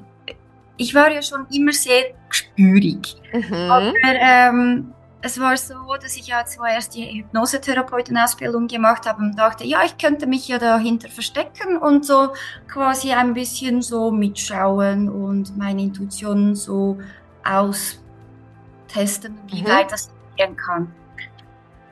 ich 0.77 0.95
war 0.95 1.11
ja 1.11 1.21
schon 1.21 1.45
immer 1.51 1.73
sehr 1.73 2.05
gespürig. 2.29 3.17
Mhm. 3.33 3.53
Aber 3.69 3.93
ähm, 4.05 4.93
es 5.21 5.39
war 5.39 5.55
so, 5.57 5.75
dass 6.01 6.15
ich 6.15 6.27
ja 6.27 6.45
zuerst 6.45 6.95
die 6.95 7.05
Hypnosetherapeutenausbildung 7.21 8.67
gemacht 8.67 9.05
habe 9.05 9.21
und 9.21 9.37
dachte, 9.37 9.65
ja, 9.65 9.83
ich 9.83 9.97
könnte 9.97 10.25
mich 10.25 10.47
ja 10.47 10.57
dahinter 10.57 11.09
verstecken 11.09 11.75
und 11.77 12.05
so 12.05 12.29
quasi 12.67 13.11
ein 13.11 13.33
bisschen 13.33 13.81
so 13.81 14.09
mitschauen 14.09 15.09
und 15.09 15.57
meine 15.57 15.81
Intuition 15.83 16.55
so 16.55 16.97
austesten, 17.43 19.37
wie 19.47 19.61
Mhm. 19.61 19.67
weit 19.67 19.91
das 19.91 20.09
gehen 20.37 20.55
kann. 20.55 20.93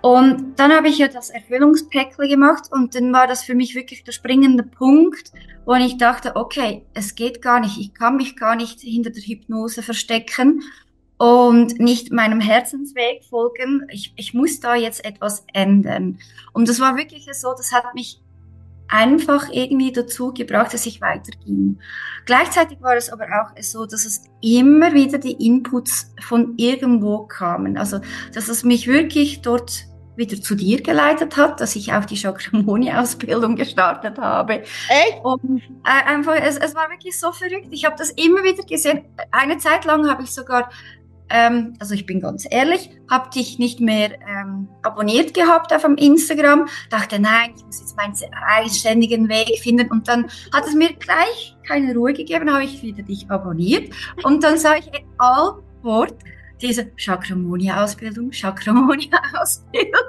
Und 0.01 0.57
dann 0.57 0.71
habe 0.71 0.87
ich 0.87 0.97
ja 0.97 1.09
das 1.09 1.29
Erfüllungspäckchen 1.29 2.29
gemacht 2.29 2.65
und 2.71 2.95
dann 2.95 3.11
war 3.11 3.27
das 3.27 3.43
für 3.43 3.55
mich 3.55 3.75
wirklich 3.75 4.03
der 4.03 4.13
springende 4.13 4.63
Punkt, 4.63 5.31
wo 5.65 5.73
ich 5.73 5.97
dachte, 5.97 6.35
okay, 6.35 6.85
es 6.93 7.15
geht 7.15 7.41
gar 7.41 7.59
nicht, 7.59 7.77
ich 7.77 7.93
kann 7.93 8.15
mich 8.15 8.37
gar 8.37 8.55
nicht 8.55 8.79
hinter 8.79 9.09
der 9.09 9.21
Hypnose 9.21 9.83
verstecken 9.83 10.63
und 11.17 11.79
nicht 11.79 12.13
meinem 12.13 12.39
Herzensweg 12.39 13.25
folgen. 13.29 13.85
Ich, 13.91 14.13
ich 14.15 14.33
muss 14.33 14.61
da 14.61 14.75
jetzt 14.75 15.03
etwas 15.03 15.43
ändern. 15.53 16.17
Und 16.53 16.69
das 16.69 16.79
war 16.79 16.95
wirklich 16.95 17.27
so, 17.33 17.51
das 17.51 17.73
hat 17.73 17.93
mich 17.93 18.21
einfach 18.87 19.49
irgendwie 19.51 19.91
dazu 19.91 20.33
gebracht, 20.33 20.73
dass 20.73 20.85
ich 20.85 21.01
weiterging. 21.01 21.77
Gleichzeitig 22.25 22.81
war 22.81 22.95
es 22.95 23.09
aber 23.09 23.25
auch 23.25 23.61
so, 23.61 23.85
dass 23.85 24.05
es 24.05 24.23
immer 24.41 24.93
wieder 24.93 25.17
die 25.17 25.45
Inputs 25.45 26.13
von 26.21 26.53
irgendwo 26.57 27.27
kamen. 27.27 27.77
Also, 27.77 27.99
dass 28.33 28.47
es 28.47 28.63
mich 28.63 28.87
wirklich 28.87 29.41
dort 29.41 29.88
wieder 30.19 30.39
zu 30.39 30.53
dir 30.53 30.83
geleitet 30.83 31.37
hat, 31.37 31.59
dass 31.59 31.75
ich 31.75 31.93
auch 31.93 32.05
die 32.05 32.17
Chakramoni-Ausbildung 32.17 33.55
gestartet 33.55 34.19
habe. 34.19 34.61
Echt? 34.61 35.23
Und 35.23 35.61
äh, 35.83 36.05
einfach, 36.05 36.35
es, 36.35 36.57
es 36.57 36.75
war 36.75 36.89
wirklich 36.91 37.19
so 37.19 37.31
verrückt. 37.31 37.69
Ich 37.71 37.85
habe 37.85 37.95
das 37.97 38.11
immer 38.11 38.43
wieder 38.43 38.63
gesehen. 38.63 39.05
Eine 39.31 39.57
Zeit 39.57 39.85
lang 39.85 40.07
habe 40.07 40.23
ich 40.23 40.31
sogar, 40.31 40.69
ähm, 41.29 41.73
also 41.79 41.95
ich 41.95 42.05
bin 42.05 42.19
ganz 42.19 42.45
ehrlich, 42.49 42.91
habe 43.09 43.29
dich 43.31 43.57
nicht 43.57 43.79
mehr 43.79 44.11
ähm, 44.27 44.67
abonniert 44.83 45.33
gehabt 45.33 45.73
auf 45.73 45.81
dem 45.81 45.95
Instagram. 45.95 46.67
Dachte, 46.89 47.19
nein, 47.19 47.53
ich 47.55 47.65
muss 47.65 47.79
jetzt 47.79 47.97
meinen 47.97 48.13
eigenständigen 48.47 49.29
Weg 49.29 49.59
finden. 49.63 49.89
Und 49.89 50.07
dann 50.07 50.25
hat 50.53 50.67
es 50.67 50.75
mir 50.75 50.93
gleich 50.93 51.55
keine 51.65 51.95
Ruhe 51.95 52.13
gegeben, 52.13 52.51
habe 52.51 52.65
ich 52.65 52.81
wieder 52.83 53.03
dich 53.03 53.31
abonniert. 53.31 53.93
Und 54.23 54.43
dann 54.43 54.57
sah 54.57 54.75
ich 54.75 54.91
allfort 55.17 56.15
diese 56.61 56.91
Chakramoni-Ausbildung, 56.95 58.31
Chakramoni-Ausbildung. 58.31 59.99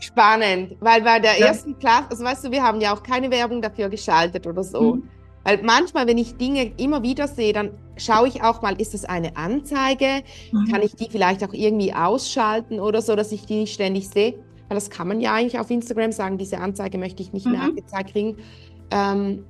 Spannend, 0.00 0.76
weil 0.80 1.02
bei 1.02 1.18
der 1.18 1.38
Ja. 1.38 1.46
ersten 1.46 1.78
Klasse, 1.78 2.10
also 2.10 2.24
weißt 2.24 2.44
du, 2.46 2.50
wir 2.50 2.62
haben 2.62 2.80
ja 2.80 2.94
auch 2.94 3.02
keine 3.02 3.30
Werbung 3.30 3.62
dafür 3.62 3.88
geschaltet 3.88 4.46
oder 4.46 4.62
so. 4.62 4.96
Mhm. 4.96 5.08
Weil 5.44 5.62
manchmal, 5.62 6.06
wenn 6.08 6.18
ich 6.18 6.36
Dinge 6.36 6.72
immer 6.76 7.02
wieder 7.02 7.28
sehe, 7.28 7.52
dann 7.52 7.70
schaue 7.96 8.26
ich 8.28 8.42
auch 8.42 8.62
mal, 8.62 8.80
ist 8.80 8.94
das 8.94 9.04
eine 9.04 9.36
Anzeige? 9.36 10.22
Kann 10.70 10.82
ich 10.82 10.96
die 10.96 11.08
vielleicht 11.08 11.44
auch 11.44 11.52
irgendwie 11.52 11.94
ausschalten 11.94 12.80
oder 12.80 13.00
so, 13.00 13.14
dass 13.14 13.30
ich 13.32 13.46
die 13.46 13.60
nicht 13.60 13.72
ständig 13.72 14.08
sehe? 14.08 14.34
Weil 14.68 14.74
das 14.74 14.90
kann 14.90 15.06
man 15.06 15.20
ja 15.20 15.32
eigentlich 15.34 15.58
auf 15.60 15.70
Instagram 15.70 16.10
sagen, 16.10 16.36
diese 16.36 16.58
Anzeige 16.58 16.98
möchte 16.98 17.22
ich 17.22 17.32
nicht 17.32 17.46
mehr 17.46 17.60
Mhm. 17.60 17.68
angezeigt 17.68 18.10
kriegen. 18.10 18.36
Ähm, 18.90 19.44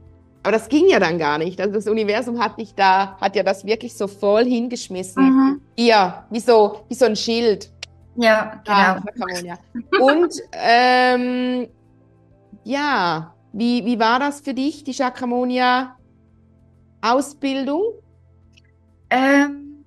aber 0.47 0.53
das 0.53 0.69
ging 0.69 0.87
ja 0.87 1.01
dann 1.01 1.19
gar 1.19 1.39
nicht. 1.39 1.61
Also 1.61 1.75
das 1.75 1.89
Universum 1.89 2.39
hat 2.39 2.57
mich 2.57 2.73
da, 2.73 3.17
hat 3.21 3.35
ja 3.35 3.43
das 3.43 3.67
wirklich 3.67 3.97
so 3.97 4.07
voll 4.07 4.45
hingeschmissen. 4.45 5.25
Mhm. 5.25 5.61
Hier, 5.77 6.23
wie 6.31 6.39
so, 6.39 6.85
wie 6.89 6.95
so 6.95 7.07
ein 7.07 7.17
Schild. 7.17 7.73
Ja, 8.15 8.63
Ja, 8.65 8.65
genau. 8.65 9.01
Chakramonia. 9.05 9.59
Und 10.01 10.35
ähm, 10.53 11.67
ja, 12.63 13.35
wie, 13.53 13.85
wie 13.85 13.99
war 13.99 14.21
das 14.21 14.41
für 14.41 14.55
dich, 14.55 14.85
die 14.85 14.95
Chakramonia-Ausbildung? 14.95 17.83
Ähm, 19.11 19.85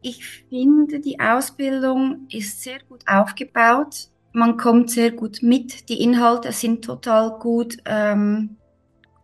ich 0.00 0.26
finde, 0.48 1.00
die 1.00 1.20
Ausbildung 1.20 2.26
ist 2.30 2.62
sehr 2.62 2.78
gut 2.88 3.04
aufgebaut. 3.06 4.08
Man 4.32 4.56
kommt 4.56 4.90
sehr 4.90 5.10
gut 5.10 5.42
mit. 5.42 5.90
Die 5.90 6.02
Inhalte 6.02 6.50
sind 6.52 6.82
total 6.82 7.38
gut 7.38 7.76
ähm, 7.84 8.56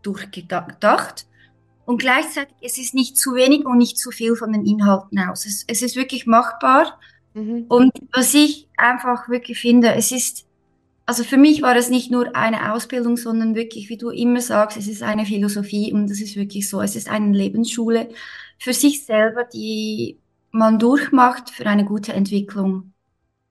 durchgedacht. 0.07 1.27
Und 1.85 1.99
gleichzeitig, 1.99 2.55
es 2.63 2.79
ist 2.79 2.95
nicht 2.95 3.17
zu 3.17 3.35
wenig 3.35 3.65
und 3.65 3.79
nicht 3.79 3.99
zu 3.99 4.11
viel 4.11 4.35
von 4.35 4.53
den 4.53 4.67
Inhalten 4.67 5.19
aus. 5.21 5.47
Es, 5.47 5.65
es 5.69 5.83
ist 5.83 5.97
wirklich 5.97 6.27
machbar. 6.27 6.99
Mhm. 7.35 7.67
Und 7.69 7.93
was 8.13 8.35
ich 8.35 8.69
einfach 8.77 9.29
wirklich 9.29 9.61
finde, 9.61 9.95
es 9.95 10.11
ist, 10.11 10.47
also 11.07 11.23
für 11.23 11.37
mich 11.37 11.63
war 11.63 11.77
es 11.77 11.89
nicht 11.89 12.11
nur 12.11 12.35
eine 12.35 12.73
Ausbildung, 12.73 13.17
sondern 13.17 13.55
wirklich, 13.55 13.89
wie 13.89 13.97
du 13.97 14.11
immer 14.11 14.41
sagst, 14.41 14.77
es 14.77 14.89
ist 14.89 15.03
eine 15.03 15.27
Philosophie 15.27 15.93
und 15.93 16.11
das 16.11 16.21
ist 16.21 16.35
wirklich 16.35 16.69
so. 16.69 16.81
Es 16.81 16.97
ist 16.97 17.09
eine 17.09 17.37
Lebensschule 17.37 18.09
für 18.59 18.73
sich 18.73 19.05
selber, 19.05 19.45
die 19.45 20.19
man 20.51 20.79
durchmacht 20.79 21.51
für 21.51 21.67
eine 21.67 21.85
gute 21.85 22.13
Entwicklung. 22.13 22.93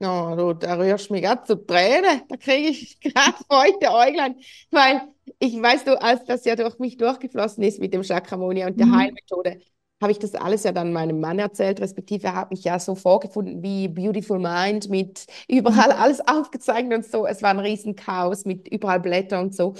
Oh, 0.01 0.33
du, 0.37 0.53
da 0.53 0.75
rührst 0.77 1.09
mich 1.09 1.21
gerade 1.21 1.43
zu 1.45 1.55
Tränen. 1.65 2.21
Da 2.27 2.35
kriege 2.37 2.69
ich 2.69 2.99
gerade 2.99 3.37
feuchte 3.49 3.91
Äuglein. 3.91 4.35
Weil 4.71 5.01
ich 5.39 5.59
weißt 5.61 5.87
du, 5.87 6.01
als 6.01 6.25
das 6.25 6.43
ja 6.45 6.55
durch 6.55 6.79
mich 6.79 6.97
durchgeflossen 6.97 7.63
ist 7.63 7.79
mit 7.79 7.93
dem 7.93 8.03
Chakramonia 8.03 8.67
und 8.67 8.79
der 8.79 8.87
Mhm. 8.87 8.91
Heilmethode, 8.91 9.59
habe 10.01 10.11
ich 10.11 10.19
das 10.19 10.35
alles 10.35 10.63
ja 10.63 10.73
dann 10.73 10.91
meinem 10.91 11.21
Mann 11.21 11.39
erzählt, 11.39 11.79
respektive 11.79 12.27
er 12.27 12.35
hat 12.35 12.51
mich 12.51 12.63
ja 12.65 12.77
so 12.79 12.95
vorgefunden 12.95 13.63
wie 13.63 13.87
Beautiful 13.87 14.37
Mind 14.39 14.89
mit 14.89 15.25
überall 15.47 15.91
alles 15.93 16.19
aufgezeichnet 16.27 16.93
und 17.05 17.05
so. 17.09 17.25
Es 17.25 17.41
war 17.41 17.51
ein 17.51 17.59
Riesenchaos 17.59 18.43
mit 18.45 18.67
überall 18.67 18.99
Blätter 18.99 19.39
und 19.39 19.55
so. 19.55 19.73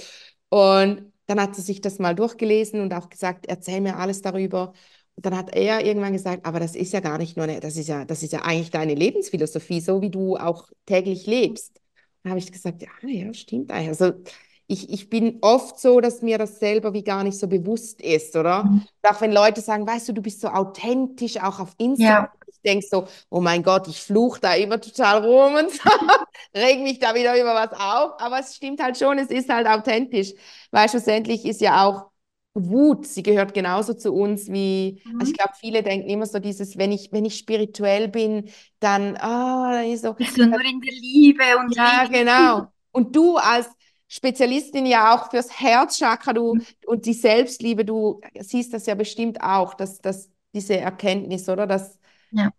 Und 0.48 1.12
dann 1.26 1.40
hat 1.40 1.54
sie 1.56 1.62
sich 1.62 1.80
das 1.80 1.98
mal 1.98 2.14
durchgelesen 2.14 2.80
und 2.80 2.94
auch 2.94 3.08
gesagt, 3.10 3.46
erzähl 3.46 3.80
mir 3.80 3.96
alles 3.98 4.22
darüber. 4.22 4.72
Dann 5.16 5.36
hat 5.36 5.54
er 5.54 5.84
irgendwann 5.84 6.12
gesagt, 6.12 6.44
aber 6.44 6.60
das 6.60 6.76
ist 6.76 6.92
ja 6.92 7.00
gar 7.00 7.18
nicht 7.18 7.36
nur 7.36 7.44
eine, 7.44 7.60
das 7.60 7.76
ist 7.76 7.88
ja, 7.88 8.04
das 8.04 8.22
ist 8.22 8.32
ja 8.32 8.42
eigentlich 8.42 8.70
deine 8.70 8.94
Lebensphilosophie, 8.94 9.80
so 9.80 10.02
wie 10.02 10.10
du 10.10 10.36
auch 10.36 10.68
täglich 10.84 11.26
lebst. 11.26 11.80
Dann 12.22 12.32
habe 12.32 12.38
ich 12.38 12.52
gesagt, 12.52 12.82
ja, 12.82 13.08
ja, 13.08 13.32
stimmt 13.32 13.70
eigentlich. 13.70 13.88
Also 13.88 14.12
ich, 14.68 14.90
ich 14.90 15.08
bin 15.08 15.38
oft 15.42 15.78
so, 15.78 16.00
dass 16.00 16.22
mir 16.22 16.38
das 16.38 16.58
selber 16.58 16.92
wie 16.92 17.04
gar 17.04 17.22
nicht 17.22 17.38
so 17.38 17.46
bewusst 17.46 18.00
ist, 18.00 18.34
oder? 18.34 18.64
Mhm. 18.64 18.82
Auch 19.02 19.20
wenn 19.20 19.32
Leute 19.32 19.60
sagen, 19.60 19.86
weißt 19.86 20.08
du, 20.08 20.12
du 20.12 20.22
bist 20.22 20.40
so 20.40 20.48
authentisch, 20.48 21.40
auch 21.40 21.60
auf 21.60 21.74
Instagram. 21.78 22.24
Ja. 22.24 22.32
Ich 22.48 22.60
denke 22.62 22.84
so, 22.84 23.06
oh 23.30 23.40
mein 23.40 23.62
Gott, 23.62 23.86
ich 23.86 24.00
fluche 24.00 24.40
da 24.40 24.54
immer 24.54 24.80
total 24.80 25.24
rum 25.24 25.54
und 25.54 25.70
so, 25.70 25.82
reg 26.56 26.80
mich 26.80 26.98
da 26.98 27.14
wieder 27.14 27.40
über 27.40 27.54
was 27.54 27.72
auf. 27.72 28.20
Aber 28.20 28.40
es 28.40 28.56
stimmt 28.56 28.82
halt 28.82 28.98
schon, 28.98 29.18
es 29.18 29.30
ist 29.30 29.48
halt 29.48 29.68
authentisch, 29.68 30.32
weil 30.72 30.88
schlussendlich 30.88 31.44
ist 31.44 31.60
ja 31.60 31.86
auch 31.86 32.10
Wut, 32.56 33.06
sie 33.06 33.22
gehört 33.22 33.54
genauso 33.54 33.94
zu 33.94 34.12
uns 34.14 34.50
wie, 34.50 35.02
also 35.18 35.30
ich 35.30 35.32
Mhm. 35.32 35.36
glaube, 35.36 35.52
viele 35.60 35.82
denken 35.82 36.08
immer 36.08 36.26
so 36.26 36.38
dieses, 36.38 36.78
wenn 36.78 36.92
ich, 36.92 37.12
wenn 37.12 37.24
ich 37.24 37.36
spirituell 37.38 38.08
bin, 38.08 38.50
dann, 38.80 39.16
ah, 39.18 39.72
dann 39.72 39.86
ist 39.90 40.02
so, 40.02 40.16
Bist 40.18 40.36
du 40.38 40.46
nur 40.46 40.60
in 40.62 40.80
der 40.82 40.92
Liebe 40.92 41.56
und 41.58 41.74
ja, 41.76 42.04
Liebe. 42.06 42.08
genau. 42.10 42.72
Und 42.92 43.14
du 43.16 43.36
als 43.36 43.68
Spezialistin 44.08 44.86
ja 44.86 45.14
auch 45.14 45.30
fürs 45.30 45.60
Herzchakra, 45.60 46.32
du 46.32 46.58
Mhm. 46.58 46.66
und 46.86 47.06
die 47.06 47.12
Selbstliebe, 47.12 47.84
du 47.84 48.20
siehst 48.40 48.72
das 48.72 48.86
ja 48.86 48.94
bestimmt 48.94 49.40
auch, 49.42 49.74
dass, 49.74 49.98
dass 49.98 50.30
diese 50.54 50.76
Erkenntnis, 50.78 51.48
oder? 51.48 51.66
Dass 51.66 51.98
Ja. 52.30 52.52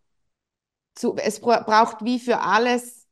zu, 0.95 1.15
es 1.17 1.39
bra- 1.39 1.61
braucht 1.61 2.03
wie 2.03 2.19
für 2.19 2.39
alles 2.41 3.06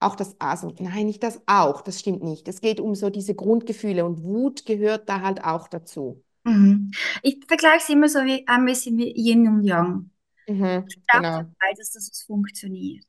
auch 0.00 0.16
das, 0.16 0.36
also 0.40 0.72
nein, 0.78 1.06
nicht 1.06 1.22
das 1.22 1.40
auch, 1.46 1.80
das 1.82 2.00
stimmt 2.00 2.22
nicht. 2.22 2.48
Es 2.48 2.60
geht 2.60 2.80
um 2.80 2.94
so 2.94 3.10
diese 3.10 3.34
Grundgefühle 3.34 4.04
und 4.04 4.22
Wut 4.22 4.64
gehört 4.66 5.08
da 5.08 5.20
halt 5.22 5.44
auch 5.44 5.68
dazu. 5.68 6.24
Mhm. 6.44 6.90
Ich 7.22 7.44
vergleiche 7.46 7.82
es 7.84 7.88
immer 7.90 8.08
so 8.08 8.20
wie 8.24 8.46
ein 8.48 8.64
bisschen 8.64 8.96
wie 8.98 9.12
Yin 9.16 9.46
und 9.48 9.64
Yang. 9.64 10.10
Mhm, 10.48 10.88
Es 10.88 10.96
braucht 11.06 11.22
genau. 11.22 11.54
beides, 11.60 11.92
dass 11.92 12.10
es 12.10 12.22
funktioniert. 12.24 13.06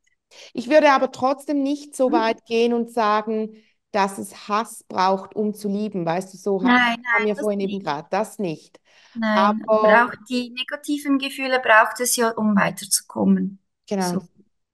Ich 0.54 0.70
würde 0.70 0.92
aber 0.92 1.12
trotzdem 1.12 1.64
nicht 1.64 1.96
so 1.96 2.12
Mhm. 2.12 2.12
weit 2.12 2.46
gehen 2.46 2.74
und 2.74 2.92
sagen, 2.92 3.56
dass 3.92 4.18
es 4.18 4.48
Hass 4.48 4.84
braucht, 4.88 5.36
um 5.36 5.54
zu 5.54 5.68
lieben. 5.70 6.06
Weißt 6.06 6.34
du, 6.34 6.38
so 6.38 6.64
Nein, 6.64 6.98
haben 7.18 7.26
nein, 7.26 7.26
wir 7.26 7.36
vorhin 7.36 7.60
eben 7.60 7.80
nicht. 7.80 7.84
gerade, 7.84 8.08
das 8.12 8.40
nicht. 8.40 8.80
Nein, 9.14 9.64
Aber 9.82 9.84
aber 9.84 10.06
auch 10.06 10.16
die 10.30 10.50
negativen 10.52 11.18
Gefühle 11.20 11.60
braucht 11.60 12.00
es 12.00 12.16
ja, 12.16 12.30
um 12.32 12.56
weiterzukommen. 12.56 13.60
genau. 13.88 14.20
So. 14.20 14.28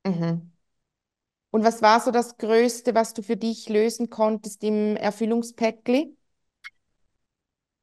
Mhm. 0.05 0.51
Und 1.55 1.63
was 1.63 1.81
war 1.81 2.01
so 2.01 2.11
das 2.11 2.37
Größte, 2.37 2.93
was 2.95 3.13
du 3.13 3.21
für 3.21 3.37
dich 3.37 3.69
lösen 3.69 4.09
konntest 4.09 4.61
im 4.65 4.97
Erfüllungspäckli? 4.97 6.13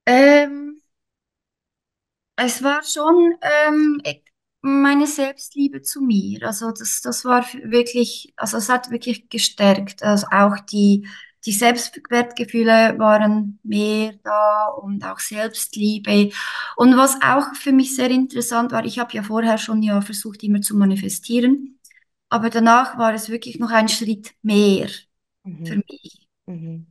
Ähm, 0.04 0.82
es 2.36 2.62
war 2.62 2.82
schon 2.82 3.32
ähm, 3.40 4.02
meine 4.60 5.06
Selbstliebe 5.06 5.80
zu 5.80 6.02
mir. 6.02 6.46
Also 6.46 6.70
das, 6.70 7.00
das 7.00 7.24
war 7.24 7.46
wirklich, 7.64 8.34
also 8.36 8.58
es 8.58 8.68
hat 8.68 8.90
wirklich 8.90 9.30
gestärkt. 9.30 10.02
Also 10.02 10.26
auch 10.30 10.60
die, 10.70 11.08
die 11.46 11.52
Selbstwertgefühle 11.52 12.98
waren 12.98 13.58
mehr 13.62 14.12
da 14.22 14.66
und 14.66 15.02
auch 15.02 15.18
Selbstliebe. 15.18 16.28
Und 16.76 16.98
was 16.98 17.16
auch 17.22 17.54
für 17.54 17.72
mich 17.72 17.96
sehr 17.96 18.10
interessant 18.10 18.70
war, 18.70 18.84
ich 18.84 18.98
habe 18.98 19.14
ja 19.14 19.22
vorher 19.22 19.56
schon 19.56 19.82
ja 19.82 20.02
versucht, 20.02 20.42
immer 20.42 20.60
zu 20.60 20.76
manifestieren, 20.76 21.78
aber 22.32 22.50
danach 22.50 22.98
war 22.98 23.14
es 23.14 23.28
wirklich 23.28 23.58
noch 23.58 23.70
ein 23.70 23.88
Schritt 23.88 24.34
mehr 24.42 24.88
für 25.64 25.76
Mhm. 25.76 25.82
mich. 25.88 26.28
Mhm. 26.46 26.86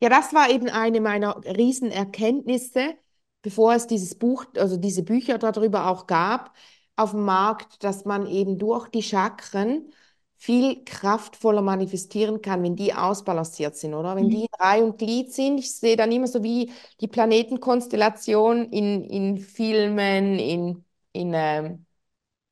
Ja, 0.00 0.08
das 0.08 0.34
war 0.34 0.50
eben 0.50 0.68
eine 0.68 1.00
meiner 1.00 1.36
Riesenerkenntnisse, 1.44 2.96
bevor 3.42 3.74
es 3.74 3.86
dieses 3.86 4.16
Buch, 4.18 4.46
also 4.56 4.76
diese 4.76 5.02
Bücher 5.02 5.38
darüber 5.38 5.88
auch 5.88 6.06
gab, 6.06 6.54
auf 6.96 7.12
dem 7.12 7.24
Markt, 7.24 7.84
dass 7.84 8.04
man 8.04 8.26
eben 8.26 8.58
durch 8.58 8.88
die 8.88 9.02
Chakren 9.02 9.92
viel 10.36 10.84
kraftvoller 10.84 11.62
manifestieren 11.62 12.42
kann, 12.42 12.62
wenn 12.62 12.76
die 12.76 12.92
ausbalanciert 12.94 13.76
sind, 13.76 13.94
oder? 13.94 14.16
Wenn 14.16 14.28
die 14.30 14.42
in 14.42 14.48
Reihe 14.60 14.84
und 14.84 14.98
Glied 14.98 15.32
sind. 15.32 15.58
Ich 15.58 15.74
sehe 15.74 15.96
dann 15.96 16.12
immer 16.12 16.26
so 16.26 16.42
wie 16.42 16.72
die 17.00 17.08
Planetenkonstellation 17.08 18.70
in, 18.70 19.04
in 19.04 19.38
Filmen, 19.38 20.38
in, 20.38 20.84
in 21.12 21.32
ähm, 21.34 21.85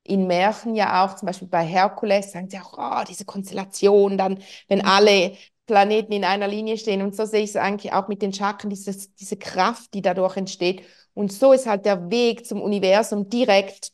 in 0.04 0.26
Märchen 0.26 0.74
ja 0.74 1.04
auch, 1.04 1.16
zum 1.16 1.26
Beispiel 1.26 1.48
bei 1.48 1.64
Herkules, 1.64 2.32
sagen 2.32 2.48
sie 2.50 2.58
auch, 2.58 2.74
oh, 2.78 3.04
diese 3.08 3.24
Konstellation, 3.24 4.18
dann, 4.18 4.38
wenn 4.68 4.84
alle 4.84 5.36
Planeten 5.66 6.12
in 6.12 6.24
einer 6.24 6.46
Linie 6.46 6.76
stehen. 6.76 7.02
Und 7.02 7.16
so 7.16 7.24
sehe 7.24 7.42
ich 7.42 7.50
es 7.50 7.56
eigentlich 7.56 7.92
auch 7.92 8.08
mit 8.08 8.22
den 8.22 8.32
Chakren, 8.32 8.70
dieses, 8.70 9.14
diese 9.14 9.36
Kraft, 9.36 9.94
die 9.94 10.02
dadurch 10.02 10.36
entsteht. 10.36 10.82
Und 11.14 11.32
so 11.32 11.52
ist 11.52 11.66
halt 11.66 11.86
der 11.86 12.10
Weg 12.10 12.46
zum 12.46 12.60
Universum 12.60 13.28
direkt, 13.30 13.92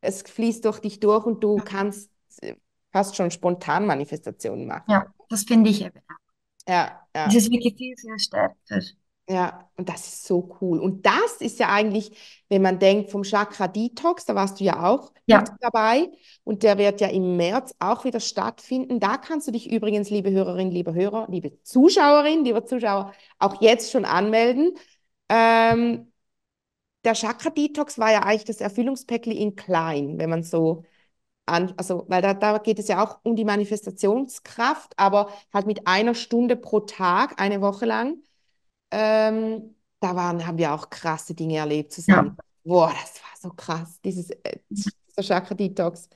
es 0.00 0.22
fließt 0.22 0.64
durch 0.64 0.80
dich 0.80 1.00
durch 1.00 1.24
und 1.24 1.42
du 1.42 1.56
kannst 1.56 2.10
äh, 2.42 2.54
fast 2.92 3.16
schon 3.16 3.30
spontan 3.30 3.86
Manifestationen 3.86 4.66
machen. 4.66 4.84
Ja, 4.92 5.06
das 5.28 5.44
finde 5.44 5.70
ich 5.70 5.82
eben. 5.82 6.00
Ja, 6.68 7.00
ja. 7.14 7.28
Es 7.28 7.34
ist 7.34 7.50
wirklich 7.50 7.74
viel, 7.76 7.96
viel 7.96 8.18
stärker. 8.18 8.80
Ja, 9.28 9.68
und 9.76 9.88
das 9.88 10.06
ist 10.06 10.24
so 10.26 10.56
cool. 10.60 10.78
Und 10.78 11.04
das 11.04 11.40
ist 11.40 11.58
ja 11.58 11.68
eigentlich, 11.70 12.16
wenn 12.48 12.62
man 12.62 12.78
denkt 12.78 13.10
vom 13.10 13.24
Chakra 13.24 13.66
Detox, 13.66 14.24
da 14.24 14.36
warst 14.36 14.60
du 14.60 14.64
ja 14.64 14.84
auch 14.88 15.12
Ja. 15.26 15.42
dabei 15.60 16.12
und 16.44 16.62
der 16.62 16.78
wird 16.78 17.00
ja 17.00 17.08
im 17.08 17.36
März 17.36 17.74
auch 17.80 18.04
wieder 18.04 18.20
stattfinden. 18.20 19.00
Da 19.00 19.16
kannst 19.16 19.48
du 19.48 19.52
dich 19.52 19.68
übrigens, 19.70 20.10
liebe 20.10 20.30
Hörerin, 20.30 20.70
liebe 20.70 20.94
Hörer, 20.94 21.26
liebe 21.28 21.60
Zuschauerin, 21.64 22.44
lieber 22.44 22.64
Zuschauer, 22.66 23.12
auch 23.40 23.60
jetzt 23.60 23.90
schon 23.90 24.04
anmelden. 24.04 24.74
Ähm, 25.28 26.12
der 27.04 27.14
Chakra 27.14 27.50
Detox 27.50 27.98
war 27.98 28.12
ja 28.12 28.22
eigentlich 28.24 28.44
das 28.44 28.60
Erfüllungspäckli 28.60 29.36
in 29.36 29.56
klein, 29.56 30.18
wenn 30.18 30.30
man 30.30 30.42
so 30.44 30.84
an, 31.46 31.74
also, 31.78 32.06
weil 32.08 32.22
da, 32.22 32.34
da 32.34 32.58
geht 32.58 32.78
es 32.80 32.88
ja 32.88 33.04
auch 33.04 33.20
um 33.24 33.36
die 33.36 33.44
Manifestationskraft, 33.46 34.94
aber 34.98 35.30
halt 35.54 35.66
mit 35.66 35.86
einer 35.88 36.14
Stunde 36.14 36.56
pro 36.56 36.80
Tag, 36.80 37.40
eine 37.40 37.60
Woche 37.62 37.86
lang. 37.86 38.18
Ähm, 38.98 39.74
da 40.00 40.16
waren, 40.16 40.46
haben 40.46 40.56
wir 40.56 40.72
auch 40.72 40.88
krasse 40.88 41.34
Dinge 41.34 41.58
erlebt 41.58 41.92
zusammen. 41.92 42.34
Boah, 42.64 42.88
das 42.88 43.20
war 43.22 43.50
so 43.50 43.50
krass, 43.54 44.00
dieses, 44.02 44.30
äh, 44.30 44.58
dieser 44.70 44.90
Chakra 45.20 45.54
Detox. 45.54 46.08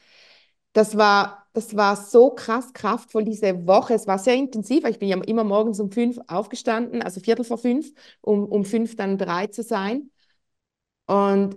Das 0.72 0.96
war, 0.96 1.46
das 1.52 1.76
war 1.76 1.94
so 1.94 2.30
krass 2.30 2.72
kraftvoll 2.72 3.24
diese 3.24 3.66
Woche. 3.66 3.92
Es 3.92 4.06
war 4.06 4.18
sehr 4.18 4.34
intensiv. 4.34 4.84
Ich 4.86 4.98
bin 4.98 5.08
ja 5.08 5.20
immer 5.24 5.44
morgens 5.44 5.78
um 5.78 5.90
fünf 5.92 6.18
aufgestanden, 6.26 7.02
also 7.02 7.20
Viertel 7.20 7.44
vor 7.44 7.58
fünf, 7.58 7.92
um, 8.22 8.46
um 8.46 8.64
fünf 8.64 8.96
dann 8.96 9.18
bereit 9.18 9.52
zu 9.52 9.62
sein. 9.62 10.10
Und 11.06 11.56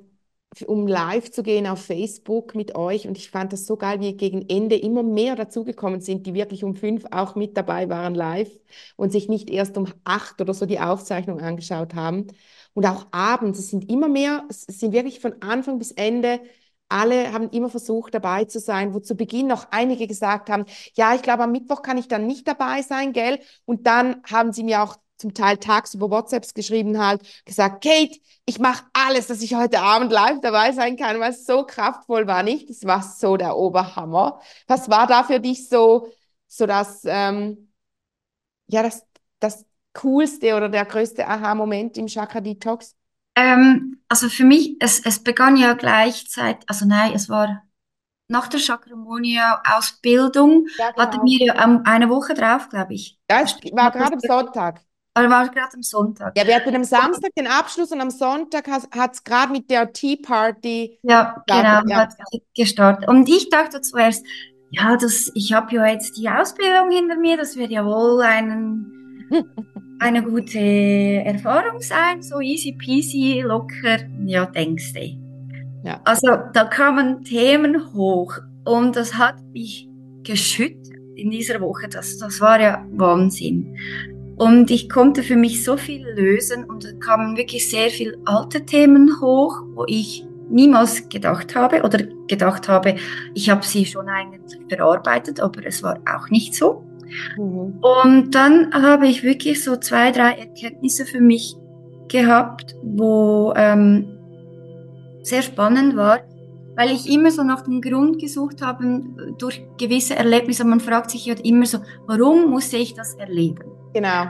um 0.68 0.88
live 0.88 1.32
zu 1.32 1.44
gehen 1.44 1.68
auf 1.68 1.84
Facebook 1.84 2.56
mit 2.56 2.76
euch. 2.76 3.08
Und 3.08 3.18
ich 3.18 3.30
fand 3.32 3.54
das 3.54 3.66
so 3.66 3.78
geil, 3.78 4.00
wie 4.00 4.16
gegen 4.16 4.48
Ende 4.50 4.76
immer 4.76 5.04
mehr 5.04 5.36
dazugekommen 5.36 6.02
sind, 6.02 6.26
die 6.26 6.34
wirklich 6.34 6.64
um 6.64 6.76
fünf 6.76 7.06
auch 7.12 7.36
mit 7.36 7.58
dabei 7.58 7.90
waren 7.90 8.16
live 8.16 8.52
und 8.96 9.12
sich 9.12 9.30
nicht 9.30 9.50
erst 9.50 9.78
um 9.78 9.88
acht 10.04 10.40
oder 10.42 10.54
so 10.54 10.66
die 10.66 10.80
Aufzeichnung 10.80 11.40
angeschaut 11.42 11.96
haben. 11.96 12.28
Und 12.74 12.86
auch 12.86 13.08
abends, 13.12 13.60
es 13.60 13.70
sind 13.70 13.90
immer 13.90 14.08
mehr, 14.08 14.46
es 14.50 14.64
sind 14.64 14.94
wirklich 14.94 15.20
von 15.20 15.42
Anfang 15.42 15.78
bis 15.80 15.92
Ende, 15.92 16.40
alle 16.90 17.34
haben 17.34 17.50
immer 17.50 17.70
versucht 17.70 18.14
dabei 18.14 18.46
zu 18.46 18.60
sein, 18.60 18.94
wo 18.94 19.00
zu 19.00 19.16
Beginn 19.16 19.48
noch 19.48 19.68
einige 19.72 20.08
gesagt 20.08 20.50
haben, 20.50 20.66
ja, 20.96 21.16
ich 21.16 21.24
glaube, 21.24 21.44
am 21.44 21.52
Mittwoch 21.52 21.82
kann 21.82 21.98
ich 21.98 22.08
dann 22.08 22.28
nicht 22.28 22.48
dabei 22.48 22.82
sein, 22.84 23.14
gell? 23.14 23.40
Und 23.66 23.88
dann 23.88 24.22
haben 24.30 24.54
sie 24.54 24.64
mir 24.64 24.84
auch 24.84 24.98
zum 25.24 25.34
Teil 25.34 25.58
tagsüber 25.58 26.10
WhatsApps 26.12 26.54
geschrieben 26.54 27.00
halt, 27.00 27.22
gesagt, 27.46 27.84
Kate, 27.84 28.20
ich 28.46 28.60
mache 28.60 28.84
alles, 28.94 29.28
dass 29.28 29.42
ich 29.42 29.56
heute 29.56 29.80
Abend 29.82 30.12
live 30.12 30.40
dabei 30.42 30.72
sein 30.74 30.98
kann, 30.98 31.20
weil 31.20 31.32
es 31.32 31.46
so 31.46 31.66
kraftvoll 31.66 32.28
war, 32.28 32.44
nicht? 32.44 32.70
Das 32.70 32.84
war 32.86 33.02
so 33.04 33.38
der 33.38 33.56
Oberhammer. 33.58 34.42
Was 34.68 34.90
war 34.90 35.08
da 35.08 35.24
für 35.24 35.40
dich 35.40 35.70
so, 35.70 36.10
so 36.48 36.66
das, 36.68 37.04
ähm, 37.06 37.72
ja, 38.68 38.84
das, 38.84 39.06
das 39.40 39.66
coolste 39.94 40.56
oder 40.56 40.70
der 40.70 40.86
größte 40.86 41.28
Aha-Moment 41.28 41.98
im 41.98 42.08
Chakra 42.08 42.42
Detox? 42.42 42.96
Ähm, 43.36 44.00
also 44.10 44.30
für 44.30 44.44
mich, 44.46 44.76
es, 44.80 45.00
es 45.06 45.24
begann 45.24 45.58
ja 45.58 45.74
gleichzeitig, 45.74 46.68
also 46.70 46.86
nein, 46.86 47.14
es 47.14 47.30
war 47.30 47.64
nach 48.28 48.48
der 48.48 48.60
Chakramonia-Ausbildung, 48.60 50.68
Ja, 50.78 50.94
hatten 50.98 51.18
genau. 51.18 51.26
wir 51.26 51.46
ja 51.48 51.54
eine 51.86 52.10
Woche 52.10 52.34
drauf, 52.36 52.70
glaube 52.70 52.94
ich. 52.96 53.20
Ja, 53.30 53.42
es 53.42 53.56
war 53.74 53.92
gerade 53.92 54.14
am 54.16 54.20
Sonntag. 54.20 54.82
Oder 55.18 55.30
war 55.30 55.48
gerade 55.50 55.76
am 55.76 55.84
Sonntag? 55.84 56.36
Ja, 56.36 56.48
wir 56.48 56.56
hatten 56.56 56.76
am 56.76 56.84
Samstag 56.84 57.32
den 57.38 57.46
Abschluss 57.46 57.92
und 57.92 58.02
am 58.02 58.10
Sonntag 58.10 58.68
hat 58.68 59.14
es 59.14 59.24
gerade 59.24 59.52
mit 59.52 59.70
der 59.70 59.94
Tea 59.94 60.18
Party 60.18 60.98
Ja, 61.04 61.44
genau, 61.46 61.82
gestartet. 61.82 61.90
Ja. 61.90 61.98
hat 61.98 62.42
gestartet. 62.56 63.10
Und 63.10 63.30
ich 63.30 63.50
dachte 63.50 63.82
zuerst, 63.82 64.26
ja, 64.72 64.98
das, 64.98 65.32
ich 65.36 65.54
habe 65.54 65.76
ja 65.76 65.86
jetzt 65.86 66.18
die 66.18 66.28
Ausbildung 66.28 66.90
hinter 66.90 67.16
mir, 67.16 67.38
das 67.38 67.56
wird 67.56 67.70
ja 67.70 67.86
wohl 67.86 68.24
einen, 68.24 69.30
eine 70.00 70.24
gute 70.24 70.58
Erfahrung 70.58 71.80
sein, 71.80 72.24
so 72.24 72.40
easy 72.40 72.72
peasy, 72.72 73.42
locker, 73.42 74.00
ja, 74.26 74.48
denkst 74.48 74.94
du. 74.94 75.24
Ja. 75.84 76.02
Also 76.06 76.28
da 76.54 76.64
kamen 76.66 77.24
Themen 77.24 77.94
hoch 77.94 78.40
und 78.66 78.96
das 78.96 79.16
hat 79.16 79.36
mich 79.52 79.88
geschüttelt 80.24 80.90
in 81.16 81.30
dieser 81.30 81.62
Woche. 81.62 81.88
Das, 81.88 82.18
das 82.18 82.42
war 82.42 82.60
ja 82.60 82.84
Wahnsinn. 82.94 83.78
Und 84.36 84.72
ich 84.72 84.90
konnte 84.90 85.24
für 85.24 85.36
mich 85.36 85.64
so 85.64 85.78
viel 85.78 86.08
lösen 86.08 86.64
und 86.66 86.84
da 86.84 86.92
kamen 87.00 87.38
wirklich 87.38 87.70
sehr 87.70 87.90
viele 87.90 88.18
alte 88.26 88.66
Themen 88.66 89.22
hoch, 89.22 89.62
wo 89.76 89.86
ich 89.88 90.26
niemals 90.50 91.08
gedacht 91.10 91.56
habe 91.56 91.84
oder 91.84 92.00
gedacht 92.28 92.68
habe, 92.68 92.96
ich 93.34 93.50
habe 93.50 93.66
sie 93.66 93.86
schon 93.86 94.08
eigentlich 94.10 94.60
verarbeitet, 94.70 95.40
aber 95.40 95.66
es 95.66 95.84
war 95.84 96.00
auch 96.06 96.30
nicht 96.30 96.56
so. 96.56 96.84
Mhm. 97.38 97.80
Und 97.82 98.32
dann 98.32 98.74
habe 98.74 99.08
ich 99.08 99.24
wirklich 99.24 99.64
so 99.64 99.76
zwei, 99.76 100.12
drei 100.12 100.32
Erkenntnisse 100.34 101.06
für 101.06 101.22
mich 101.22 101.56
gehabt, 102.08 102.76
wo 102.84 103.54
ähm, 103.56 104.18
sehr 105.22 105.42
spannend 105.42 105.96
war, 105.96 106.20
weil 106.76 106.92
ich 106.92 107.10
immer 107.10 107.32
so 107.32 107.44
nach 107.44 107.62
dem 107.62 107.82
Grund 107.82 108.20
gesucht 108.20 108.62
habe 108.62 109.02
durch 109.38 109.66
gewisse 109.78 110.16
Erlebnisse. 110.16 110.66
Man 110.66 110.80
fragt 110.80 111.12
sich 111.12 111.26
ja 111.26 111.36
immer 111.44 111.66
so, 111.66 111.80
warum 112.08 112.50
musste 112.50 112.78
ich 112.78 112.94
das 112.94 113.16
erleben? 113.16 113.64
Genau. 113.94 114.26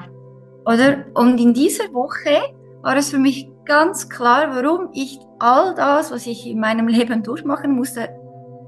Oder? 0.65 1.05
Und 1.13 1.39
in 1.39 1.53
dieser 1.53 1.93
Woche 1.93 2.53
war 2.81 2.97
es 2.97 3.09
für 3.09 3.19
mich 3.19 3.49
ganz 3.65 4.09
klar, 4.09 4.55
warum 4.55 4.89
ich 4.93 5.19
all 5.39 5.73
das, 5.75 6.11
was 6.11 6.27
ich 6.27 6.47
in 6.47 6.59
meinem 6.59 6.87
Leben 6.87 7.23
durchmachen 7.23 7.71
musste, 7.71 8.09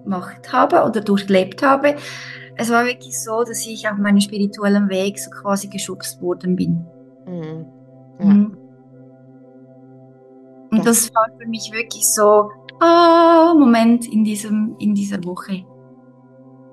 gemacht 0.03 0.51
habe 0.53 0.83
oder 0.83 1.01
durchlebt 1.01 1.61
habe. 1.63 1.95
Es 2.57 2.69
war 2.69 2.85
wirklich 2.85 3.21
so, 3.21 3.43
dass 3.43 3.65
ich 3.65 3.89
auf 3.89 3.97
meinem 3.97 4.21
spirituellen 4.21 4.89
Weg 4.89 5.19
so 5.19 5.29
quasi 5.29 5.67
geschubst 5.67 6.21
worden 6.21 6.55
bin. 6.55 6.85
Mhm. 7.27 7.65
Ja. 8.19 8.25
Mhm. 8.25 8.57
Und 10.71 10.85
das 10.85 11.13
war 11.13 11.27
für 11.37 11.47
mich 11.47 11.71
wirklich 11.73 12.05
so, 12.13 12.49
ah, 12.85 13.53
Moment 13.57 14.07
in 14.07 14.23
diesem, 14.23 14.75
in 14.79 14.93
dieser 14.95 15.23
Woche. 15.23 15.65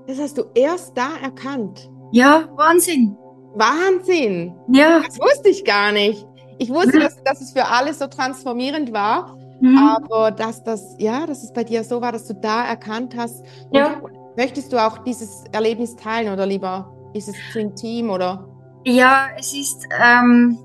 Das 0.06 0.18
hast 0.20 0.36
du 0.38 0.42
erst 0.54 0.96
da 0.96 1.08
erkannt. 1.22 1.90
Ja, 2.12 2.48
Wahnsinn. 2.56 3.16
Wahnsinn! 3.54 4.54
Ja. 4.68 5.00
Das 5.06 5.18
wusste 5.18 5.48
ich 5.50 5.64
gar 5.64 5.92
nicht. 5.92 6.26
Ich 6.58 6.70
wusste, 6.70 6.96
Mhm. 6.98 7.02
dass, 7.02 7.22
dass 7.24 7.40
es 7.40 7.52
für 7.52 7.66
alle 7.66 7.92
so 7.94 8.06
transformierend 8.06 8.92
war, 8.92 9.36
Mhm. 9.60 9.78
aber 9.78 10.30
dass 10.30 10.62
das, 10.64 10.96
ja, 10.98 11.26
dass 11.26 11.42
es 11.42 11.52
bei 11.52 11.64
dir 11.64 11.84
so 11.84 12.00
war, 12.00 12.12
dass 12.12 12.26
du 12.26 12.34
da 12.34 12.64
erkannt 12.64 13.14
hast. 13.16 13.40
Und 13.70 13.76
Ja. 13.78 14.00
möchtest 14.36 14.72
du 14.72 14.76
auch 14.84 14.98
dieses 14.98 15.44
Erlebnis 15.52 15.94
teilen 15.96 16.32
oder 16.32 16.46
lieber 16.46 16.90
ist 17.14 17.28
es 17.28 17.34
zu 17.52 17.60
intim 17.60 18.10
oder? 18.10 18.46
Ja, 18.84 19.26
es 19.38 19.52
ist, 19.54 19.86
ähm, 20.02 20.58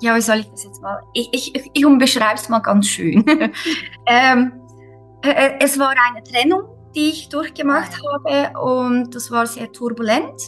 ja, 0.00 0.14
wie 0.16 0.20
soll 0.20 0.38
ich 0.38 0.50
das 0.50 0.64
jetzt 0.64 0.82
mal? 0.82 1.02
Ich, 1.12 1.28
ich, 1.32 1.70
ich- 1.74 1.86
umbeschreibe 1.86 2.34
es 2.34 2.48
mal 2.48 2.60
ganz 2.60 2.86
schön. 2.86 3.24
ähm, 4.06 4.52
äh, 5.24 5.30
äh, 5.30 5.52
es 5.60 5.78
war 5.78 5.90
eine 5.90 6.22
Trennung, 6.22 6.62
die 6.94 7.10
ich 7.10 7.28
durchgemacht 7.28 7.92
habe 8.06 8.58
und 8.60 9.14
das 9.14 9.30
war 9.30 9.46
sehr 9.46 9.70
turbulent. 9.72 10.40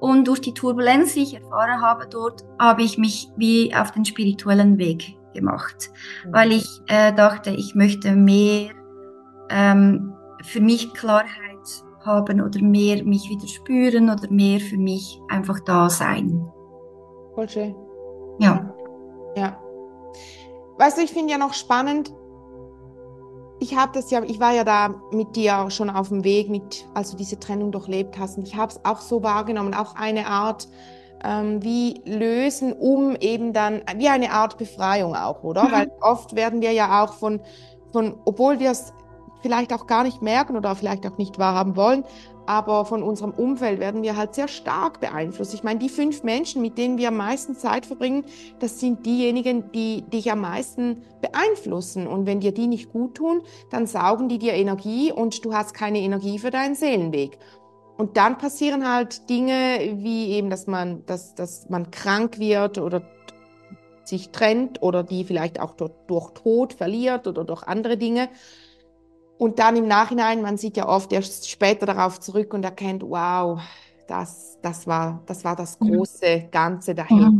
Und 0.00 0.26
durch 0.26 0.40
die 0.40 0.52
Turbulenz, 0.54 1.14
die 1.14 1.22
ich 1.22 1.34
erfahren 1.34 1.80
habe 1.80 2.08
dort, 2.10 2.42
habe 2.58 2.82
ich 2.82 2.98
mich 2.98 3.28
wie 3.36 3.72
auf 3.74 3.92
den 3.92 4.04
spirituellen 4.04 4.76
Weg 4.78 5.16
gemacht, 5.32 5.90
weil 6.30 6.52
ich 6.52 6.66
äh, 6.88 7.12
dachte, 7.12 7.50
ich 7.50 7.74
möchte 7.76 8.12
mehr 8.16 8.70
ähm, 9.48 10.12
für 10.42 10.60
mich 10.60 10.92
Klarheit 10.94 11.28
haben 12.04 12.40
oder 12.40 12.60
mehr 12.60 13.04
mich 13.04 13.28
wieder 13.30 13.46
spüren 13.46 14.10
oder 14.10 14.28
mehr 14.28 14.58
für 14.58 14.76
mich 14.76 15.20
einfach 15.28 15.60
da 15.60 15.88
sein. 15.88 16.44
Voll 17.34 17.48
schön. 17.48 17.74
Ja. 18.40 18.74
Ja. 19.36 19.58
Weißt 20.78 20.98
du, 20.98 21.02
ich 21.02 21.12
finde 21.12 21.32
ja 21.32 21.38
noch 21.38 21.54
spannend, 21.54 22.12
ich 23.62 23.76
habe 23.76 23.92
das 23.94 24.10
ja, 24.10 24.22
ich 24.24 24.40
war 24.40 24.52
ja 24.52 24.64
da 24.64 24.94
mit 25.12 25.36
dir 25.36 25.58
auch 25.58 25.70
schon 25.70 25.88
auf 25.88 26.08
dem 26.08 26.24
Weg, 26.24 26.50
mit, 26.50 26.84
als 26.94 27.12
du 27.12 27.16
diese 27.16 27.38
Trennung 27.38 27.70
durchlebt 27.70 28.18
hast. 28.18 28.36
Und 28.36 28.48
ich 28.48 28.56
habe 28.56 28.72
es 28.72 28.84
auch 28.84 29.00
so 29.00 29.22
wahrgenommen, 29.22 29.72
auch 29.72 29.94
eine 29.94 30.26
Art 30.26 30.66
ähm, 31.22 31.62
wie 31.62 32.00
lösen, 32.04 32.72
um 32.72 33.14
eben 33.16 33.52
dann, 33.52 33.82
wie 33.96 34.08
eine 34.08 34.32
Art 34.32 34.58
Befreiung 34.58 35.14
auch, 35.14 35.44
oder? 35.44 35.64
Mhm. 35.64 35.72
Weil 35.72 35.92
oft 36.00 36.34
werden 36.34 36.60
wir 36.60 36.72
ja 36.72 37.04
auch 37.04 37.12
von, 37.14 37.40
von 37.92 38.18
obwohl 38.24 38.58
wir 38.58 38.72
es 38.72 38.92
vielleicht 39.42 39.72
auch 39.72 39.86
gar 39.86 40.02
nicht 40.02 40.22
merken 40.22 40.56
oder 40.56 40.74
vielleicht 40.74 41.06
auch 41.06 41.18
nicht 41.18 41.38
wahrhaben 41.38 41.76
wollen, 41.76 42.04
aber 42.46 42.84
von 42.84 43.02
unserem 43.02 43.30
Umfeld 43.30 43.80
werden 43.80 44.02
wir 44.02 44.16
halt 44.16 44.34
sehr 44.34 44.48
stark 44.48 45.00
beeinflusst. 45.00 45.54
Ich 45.54 45.62
meine, 45.62 45.78
die 45.78 45.88
fünf 45.88 46.22
Menschen, 46.22 46.62
mit 46.62 46.76
denen 46.78 46.98
wir 46.98 47.08
am 47.08 47.16
meisten 47.16 47.54
Zeit 47.54 47.86
verbringen, 47.86 48.24
das 48.58 48.80
sind 48.80 49.06
diejenigen, 49.06 49.70
die 49.72 50.02
dich 50.02 50.30
am 50.30 50.40
meisten 50.40 51.02
beeinflussen. 51.20 52.06
Und 52.06 52.26
wenn 52.26 52.40
dir 52.40 52.52
die 52.52 52.66
nicht 52.66 52.92
gut 52.92 53.16
tun, 53.16 53.42
dann 53.70 53.86
saugen 53.86 54.28
die 54.28 54.38
dir 54.38 54.54
Energie 54.54 55.12
und 55.12 55.44
du 55.44 55.54
hast 55.54 55.74
keine 55.74 56.00
Energie 56.00 56.38
für 56.38 56.50
deinen 56.50 56.74
Seelenweg. 56.74 57.38
Und 57.96 58.16
dann 58.16 58.38
passieren 58.38 58.88
halt 58.88 59.28
Dinge 59.30 59.96
wie 59.98 60.30
eben, 60.30 60.50
dass 60.50 60.66
man, 60.66 61.06
dass, 61.06 61.34
dass 61.34 61.68
man 61.68 61.90
krank 61.90 62.38
wird 62.38 62.78
oder 62.78 63.02
sich 64.04 64.30
trennt 64.30 64.82
oder 64.82 65.04
die 65.04 65.24
vielleicht 65.24 65.60
auch 65.60 65.74
durch, 65.74 65.92
durch 66.08 66.30
Tod 66.30 66.72
verliert 66.72 67.26
oder 67.26 67.44
durch 67.44 67.62
andere 67.62 67.96
Dinge. 67.96 68.28
Und 69.42 69.58
dann 69.58 69.76
im 69.76 69.88
Nachhinein, 69.88 70.42
man 70.42 70.56
sieht 70.56 70.76
ja 70.76 70.88
oft 70.88 71.12
erst 71.12 71.50
später 71.50 71.86
darauf 71.86 72.20
zurück 72.20 72.54
und 72.54 72.64
erkennt, 72.64 73.02
wow, 73.02 73.60
das, 74.06 74.58
das, 74.62 74.86
war, 74.86 75.22
das 75.26 75.44
war 75.44 75.56
das 75.56 75.80
Mhm. 75.80 75.80
große 75.80 76.48
Ganze 76.52 76.94
dahinter. 76.94 77.32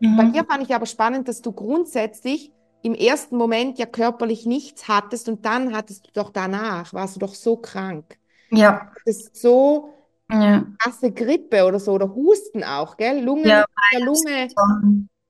Mhm. 0.00 0.14
Bei 0.16 0.24
dir 0.26 0.44
fand 0.44 0.64
ich 0.64 0.74
aber 0.74 0.86
spannend, 0.86 1.28
dass 1.28 1.42
du 1.42 1.52
grundsätzlich 1.52 2.52
im 2.82 2.94
ersten 2.94 3.36
Moment 3.36 3.78
ja 3.78 3.86
körperlich 3.86 4.46
nichts 4.46 4.88
hattest 4.88 5.28
und 5.28 5.44
dann 5.46 5.74
hattest 5.76 6.08
du 6.08 6.12
doch 6.14 6.30
danach, 6.30 6.92
warst 6.94 7.16
du 7.16 7.20
doch 7.20 7.34
so 7.34 7.56
krank. 7.58 8.18
Ja, 8.50 8.92
Das 9.04 9.16
ist 9.18 9.36
so 9.36 9.94
ja, 10.30 10.66
krasse 10.78 11.12
Grippe 11.12 11.64
oder 11.66 11.80
so 11.80 11.92
oder 11.94 12.14
Husten 12.14 12.64
auch, 12.64 12.96
gell? 12.98 13.22
Lungen, 13.24 13.64
ja, 13.92 13.98
Lunge. 14.00 14.48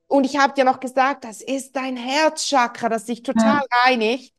Und 0.06 0.24
ich 0.24 0.38
habe 0.38 0.54
dir 0.54 0.64
noch 0.64 0.80
gesagt, 0.80 1.24
das 1.24 1.42
ist 1.42 1.76
dein 1.76 1.96
Herzchakra, 1.96 2.88
das 2.88 3.06
sich 3.06 3.22
total 3.22 3.60
reinigt. 3.84 4.34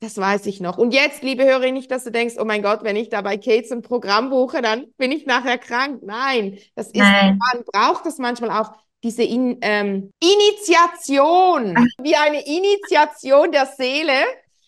Das 0.00 0.16
weiß 0.16 0.46
ich 0.46 0.60
noch. 0.60 0.78
Und 0.78 0.94
jetzt, 0.94 1.22
liebe 1.24 1.44
Hörerin, 1.44 1.74
nicht, 1.74 1.90
dass 1.90 2.04
du 2.04 2.12
denkst, 2.12 2.36
oh 2.38 2.44
mein 2.44 2.62
Gott, 2.62 2.84
wenn 2.84 2.94
ich 2.94 3.08
da 3.08 3.20
bei 3.20 3.36
Kates 3.36 3.72
ein 3.72 3.82
Programm 3.82 4.30
buche, 4.30 4.62
dann 4.62 4.86
bin 4.96 5.10
ich 5.10 5.26
nachher 5.26 5.58
krank. 5.58 6.02
Nein, 6.04 6.58
das 6.76 6.88
ist, 6.92 7.16
Nein. 7.16 7.38
man 7.52 7.64
braucht 7.72 8.06
das 8.06 8.18
manchmal 8.18 8.50
auch, 8.50 8.72
diese 9.02 9.22
In, 9.24 9.58
ähm, 9.62 10.10
Initiation, 10.20 11.92
wie 12.00 12.14
eine 12.16 12.44
Initiation 12.46 13.50
der 13.52 13.66
Seele, 13.66 14.12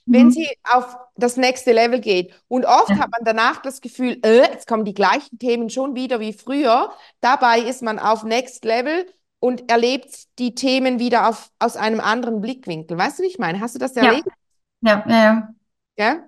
wenn 0.09 0.31
Mhm. 0.31 0.31
sie 0.31 0.49
auf 0.73 0.97
das 1.16 1.37
nächste 1.37 1.73
Level 1.73 2.01
geht. 2.01 2.33
Und 2.49 2.64
oft 2.64 2.88
Ja. 2.88 2.97
hat 2.99 3.11
man 3.11 3.25
danach 3.25 3.62
das 3.62 3.81
Gefühl, 3.81 4.19
äh, 4.25 4.38
jetzt 4.43 4.66
kommen 4.66 4.85
die 4.85 4.95
gleichen 4.95 5.38
Themen 5.38 5.71
schon 5.71 5.95
wieder 5.95 6.19
wie 6.21 6.33
früher. 6.33 6.93
Dabei 7.21 7.61
ist 7.61 7.83
man 7.83 7.99
auf 8.01 8.25
Next 8.25 8.64
Level 8.64 9.07
und 9.40 9.71
erlebt 9.71 10.38
die 10.38 10.55
Themen 10.55 10.99
wieder 10.99 11.29
auf, 11.29 11.51
aus 11.61 11.77
einem 11.77 12.01
anderen 12.01 12.40
Blickwinkel. 12.40 12.99
Weißt 12.99 13.19
du, 13.19 13.23
wie 13.25 13.29
ich 13.29 13.38
meine? 13.38 13.61
Hast 13.61 13.75
du 13.77 13.79
das 13.79 13.97
erlebt? 13.97 14.27
ja, 14.27 14.39
ja, 14.81 15.05
ja. 15.09 15.55
Gell? 15.97 16.23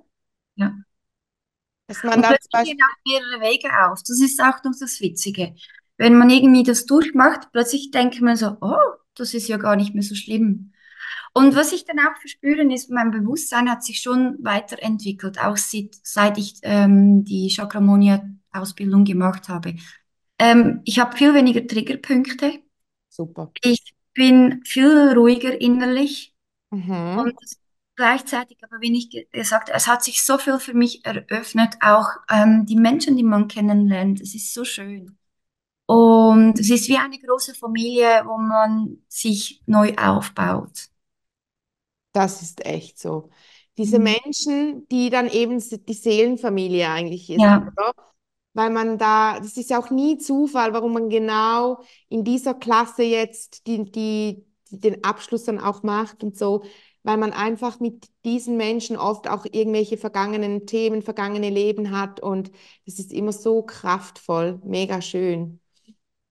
Ja. 0.57 0.75
Dass 1.87 2.03
man 2.03 2.15
Und 2.17 2.23
dann 2.23 2.37
zum 2.41 2.51
plötzlich 2.51 2.51
Beispiel, 2.53 2.77
gehen 2.77 2.85
auch 2.85 3.11
mehrere 3.11 3.41
Wege 3.53 3.69
auf. 3.87 4.01
Das 4.07 4.21
ist 4.21 4.41
auch 4.41 4.63
noch 4.65 4.73
das 4.79 5.01
Witzige. 5.01 5.55
Wenn 5.97 6.17
man 6.17 6.31
irgendwie 6.31 6.63
das 6.63 6.87
durchmacht, 6.87 7.53
plötzlich 7.53 7.91
denkt 7.91 8.21
man 8.21 8.37
so, 8.37 8.57
oh, 8.61 8.77
das 9.15 9.35
ist 9.35 9.49
ja 9.49 9.57
gar 9.57 9.77
nicht 9.77 9.95
mehr 9.95 10.03
so 10.03 10.15
schlimm. 10.15 10.73
Und 11.35 11.55
was 11.57 11.73
ich 11.73 11.85
dann 11.85 11.99
auch 11.99 12.17
verspüre, 12.21 12.63
ist, 12.73 12.91
mein 12.91 13.11
Bewusstsein 13.11 13.71
hat 13.71 13.83
sich 13.83 14.01
schon 14.01 14.37
weiterentwickelt, 14.43 15.39
auch 15.39 15.57
seit, 15.57 15.95
seit 16.03 16.37
ich 16.39 16.57
ähm, 16.63 17.25
die 17.25 17.49
Chakramonia-Ausbildung 17.49 19.05
gemacht 19.05 19.49
habe. 19.49 19.77
Ähm, 20.39 20.81
ich 20.85 20.99
habe 20.99 21.17
viel 21.17 21.35
weniger 21.35 21.67
Triggerpunkte. 21.67 22.61
super. 23.09 23.51
Ich 23.63 23.95
bin 24.15 24.63
viel 24.65 25.13
ruhiger 25.15 25.59
innerlich. 25.61 26.35
Mhm. 26.71 27.19
Und 27.19 27.35
gleichzeitig 27.97 28.59
aber, 28.65 28.81
wie 28.81 28.97
ich 28.97 29.11
ge- 29.11 29.27
gesagt 29.33 29.69
habe, 29.69 29.77
es 29.77 29.87
hat 29.87 30.03
sich 30.05 30.25
so 30.25 30.39
viel 30.39 30.59
für 30.61 30.75
mich 30.75 31.05
eröffnet, 31.05 31.77
auch 31.81 32.09
ähm, 32.31 32.67
die 32.67 32.77
Menschen, 32.77 33.17
die 33.17 33.23
man 33.25 33.49
kennenlernt, 33.49 34.21
es 34.21 34.35
ist 34.35 34.55
so 34.55 34.65
schön. 34.65 35.17
Und 35.87 36.59
es 36.61 36.71
ist 36.71 36.89
wie 36.89 36.99
eine 36.99 37.19
große 37.19 37.55
Familie, 37.55 38.23
wo 38.27 38.39
man 38.39 38.99
sich 39.09 39.63
neu 39.67 39.95
aufbaut. 39.97 40.89
Das 42.13 42.43
ist 42.43 42.65
echt 42.67 42.99
so. 42.99 43.31
Diese 43.79 43.99
Mhm. 43.99 43.99
Menschen, 43.99 44.87
die 44.89 45.09
dann 45.11 45.29
eben 45.29 45.59
die 45.87 45.95
Seelenfamilie 45.95 46.89
eigentlich 46.91 47.31
ist, 47.31 47.47
Ja. 47.47 47.73
oder? 47.77 47.95
Weil 48.55 48.71
man 48.71 48.99
da, 48.99 49.39
das 49.41 49.57
ist 49.57 49.71
ja 49.71 49.79
auch 49.79 49.91
nie 49.91 50.19
Zufall, 50.19 50.75
warum 50.75 50.93
man 50.95 51.09
genau 51.11 51.83
in 52.09 52.25
dieser 52.25 52.55
Klasse 52.55 53.03
jetzt 53.05 53.67
die, 53.67 53.85
die, 53.91 54.45
die 54.71 54.81
den 54.81 55.05
Abschluss 55.05 55.45
dann 55.45 55.59
auch 55.61 55.83
macht 55.83 56.23
und 56.25 56.37
so, 56.37 56.65
weil 57.03 57.17
man 57.17 57.33
einfach 57.33 57.81
mit 57.81 58.07
diesen 58.25 58.57
Menschen 58.57 58.97
oft 58.97 59.29
auch 59.29 59.45
irgendwelche 59.51 59.97
vergangenen 59.99 60.67
Themen, 60.67 61.03
vergangene 61.03 61.51
Leben 61.51 61.91
hat 61.99 62.21
und 62.21 62.51
das 62.87 62.99
ist 62.99 63.13
immer 63.13 63.33
so 63.33 63.63
kraftvoll, 63.63 64.61
mega 64.65 65.01
schön. 65.03 65.61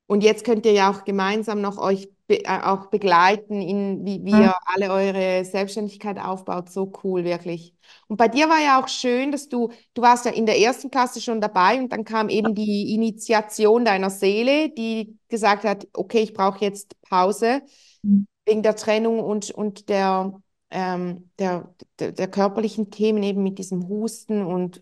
Und 0.08 0.24
jetzt 0.24 0.44
könnt 0.44 0.66
ihr 0.66 0.74
ja 0.74 0.92
auch 0.92 1.06
gemeinsam 1.06 1.62
noch 1.62 1.78
euch 1.78 2.10
be 2.28 2.44
äh, 2.46 2.62
auch 2.64 2.88
begleiten, 2.88 3.62
in, 3.62 4.06
wie, 4.06 4.26
wie 4.26 4.40
Mhm. 4.40 4.40
ihr 4.40 4.54
alle 4.66 4.92
eure 4.92 5.46
Selbstständigkeit 5.46 6.20
aufbaut. 6.20 6.70
So 6.70 6.92
cool, 7.04 7.24
wirklich. 7.24 7.74
Und 8.08 8.18
bei 8.18 8.28
dir 8.28 8.50
war 8.50 8.60
ja 8.62 8.82
auch 8.82 8.90
schön, 8.90 9.32
dass 9.32 9.48
du, 9.48 9.70
du 9.94 10.02
warst 10.02 10.26
ja 10.26 10.32
in 10.32 10.46
der 10.46 10.60
ersten 10.60 10.92
Klasse 10.92 11.22
schon 11.22 11.40
dabei 11.40 11.80
und 11.80 11.90
dann 11.94 12.04
kam 12.04 12.28
eben 12.30 12.56
die 12.56 12.94
Initiation 12.94 13.86
deiner 13.86 14.10
Seele, 14.10 14.70
die 14.70 15.18
gesagt 15.30 15.64
hat, 15.64 15.88
okay, 15.94 16.20
ich 16.22 16.34
brauche 16.34 16.60
jetzt 16.66 17.00
Pause 17.04 17.62
Mhm. 18.04 18.26
wegen 18.46 18.64
der 18.64 18.76
Trennung 18.76 19.20
und, 19.20 19.52
und 19.52 19.90
der, 19.90 20.34
ähm, 20.72 21.30
der, 21.38 21.74
der, 22.00 22.12
der 22.14 22.28
körperlichen 22.28 22.92
Themen, 22.92 23.24
eben 23.24 23.44
mit 23.44 23.60
diesem 23.60 23.88
Husten 23.88 24.46
und 24.46 24.82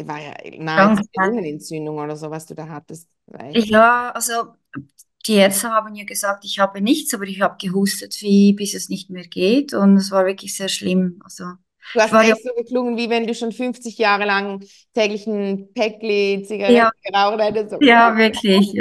war 0.00 0.20
ja 0.20 0.34
nahezu 0.58 1.02
Lungenentzündung 1.16 1.98
oder 1.98 2.16
so, 2.16 2.30
was 2.30 2.46
du 2.46 2.54
da 2.54 2.68
hattest. 2.68 3.08
Ja, 3.52 4.10
also 4.10 4.54
die 5.26 5.34
Ärzte 5.34 5.70
haben 5.70 5.94
ja 5.94 6.04
gesagt, 6.04 6.44
ich 6.44 6.58
habe 6.58 6.80
nichts, 6.80 7.12
aber 7.14 7.24
ich 7.24 7.40
habe 7.40 7.56
gehustet, 7.60 8.16
wie 8.20 8.52
bis 8.52 8.74
es 8.74 8.88
nicht 8.88 9.10
mehr 9.10 9.26
geht. 9.26 9.74
Und 9.74 9.96
es 9.96 10.10
war 10.10 10.24
wirklich 10.24 10.56
sehr 10.56 10.68
schlimm. 10.68 11.20
Also 11.24 11.44
Du 11.94 12.00
hast 12.00 12.12
war 12.12 12.22
ja, 12.22 12.34
echt 12.34 12.44
so 12.44 12.50
geklungen, 12.54 12.96
wie 12.96 13.08
wenn 13.08 13.26
du 13.26 13.34
schon 13.34 13.50
50 13.50 13.96
Jahre 13.98 14.26
lang 14.26 14.62
täglich 14.94 15.26
ein 15.26 15.72
Päckchen 15.72 16.44
Zigaretten 16.44 16.76
ja, 16.76 16.90
geraucht 17.02 17.40
hättest. 17.40 17.70
So. 17.70 17.78
ja, 17.80 18.16
wirklich. 18.16 18.74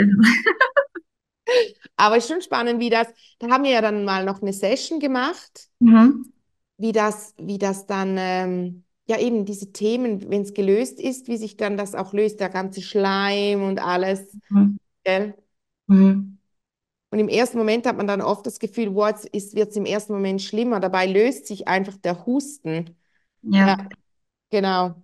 Aber 1.97 2.17
es 2.17 2.25
ist 2.25 2.31
schon 2.31 2.41
spannend, 2.41 2.79
wie 2.79 2.89
das, 2.89 3.07
da 3.39 3.49
haben 3.49 3.63
wir 3.63 3.71
ja 3.71 3.81
dann 3.81 4.05
mal 4.05 4.25
noch 4.25 4.41
eine 4.41 4.53
Session 4.53 4.99
gemacht, 4.99 5.69
Mhm. 5.79 6.33
Wie 6.77 6.91
das, 6.91 7.33
wie 7.37 7.57
das 7.57 7.85
dann, 7.85 8.15
ähm, 8.19 8.83
ja 9.09 9.17
eben 9.19 9.45
diese 9.45 9.71
Themen, 9.71 10.29
wenn 10.29 10.41
es 10.41 10.53
gelöst 10.53 10.99
ist, 10.99 11.27
wie 11.27 11.37
sich 11.37 11.55
dann 11.57 11.77
das 11.77 11.95
auch 11.95 12.13
löst, 12.13 12.39
der 12.39 12.49
ganze 12.49 12.81
Schleim 12.81 13.63
und 13.63 13.79
alles, 13.79 14.37
Mhm. 14.49 14.77
Mhm. 15.87 16.37
Und 17.09 17.19
im 17.19 17.29
ersten 17.29 17.57
Moment 17.57 17.85
hat 17.85 17.95
man 17.95 18.07
dann 18.07 18.21
oft 18.21 18.45
das 18.45 18.59
Gefühl, 18.59 18.93
wow, 18.93 19.13
jetzt 19.31 19.55
wird 19.55 19.69
es 19.69 19.77
im 19.77 19.85
ersten 19.85 20.13
Moment 20.13 20.41
schlimmer. 20.41 20.79
Dabei 20.79 21.05
löst 21.05 21.47
sich 21.47 21.67
einfach 21.67 21.95
der 21.97 22.25
Husten. 22.25 22.97
Ja. 23.43 23.67
Ja, 23.67 23.89
genau. 24.49 24.95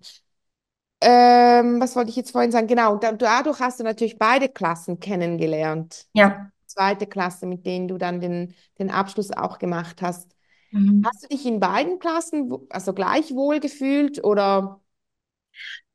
Ähm, 1.01 1.81
was 1.81 1.95
wollte 1.95 2.09
ich 2.09 2.15
jetzt 2.15 2.31
vorhin 2.31 2.51
sagen? 2.51 2.67
Genau, 2.67 2.97
da, 2.97 3.11
dadurch 3.13 3.59
hast 3.59 3.79
du 3.79 3.83
natürlich 3.83 4.17
beide 4.17 4.49
Klassen 4.49 4.99
kennengelernt. 4.99 6.07
Ja. 6.13 6.49
Zweite 6.65 7.07
Klasse, 7.07 7.45
mit 7.45 7.65
denen 7.65 7.87
du 7.87 7.97
dann 7.97 8.19
den, 8.19 8.53
den 8.79 8.89
Abschluss 8.89 9.31
auch 9.31 9.59
gemacht 9.59 10.01
hast. 10.01 10.33
Mhm. 10.73 11.03
Hast 11.03 11.23
du 11.23 11.27
dich 11.27 11.45
in 11.45 11.59
beiden 11.59 11.99
Klassen 11.99 12.51
also 12.69 12.93
gleich 12.93 13.31
wohl 13.35 13.59
gefühlt 13.59 14.23
oder? 14.23 14.81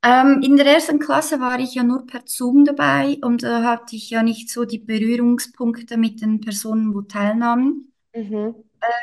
Ähm, 0.03 0.43
in 0.43 0.57
der 0.57 0.67
ersten 0.67 0.99
Klasse 1.01 1.41
war 1.41 1.59
ich 1.59 1.75
ja 1.75 1.83
nur 1.83 2.07
per 2.07 2.23
Zoom 2.27 2.65
dabei 2.65 3.19
und 3.23 3.43
da 3.43 3.63
hatte 3.65 3.97
ich 3.97 4.11
ja 4.11 4.23
nicht 4.23 4.51
so 4.51 4.65
die 4.65 4.79
Berührungspunkte 4.79 5.97
mit 5.97 6.21
den 6.23 6.41
Personen, 6.41 6.95
wo 6.95 7.03
teilnahmen. 7.03 7.93
Mhm. 8.15 8.63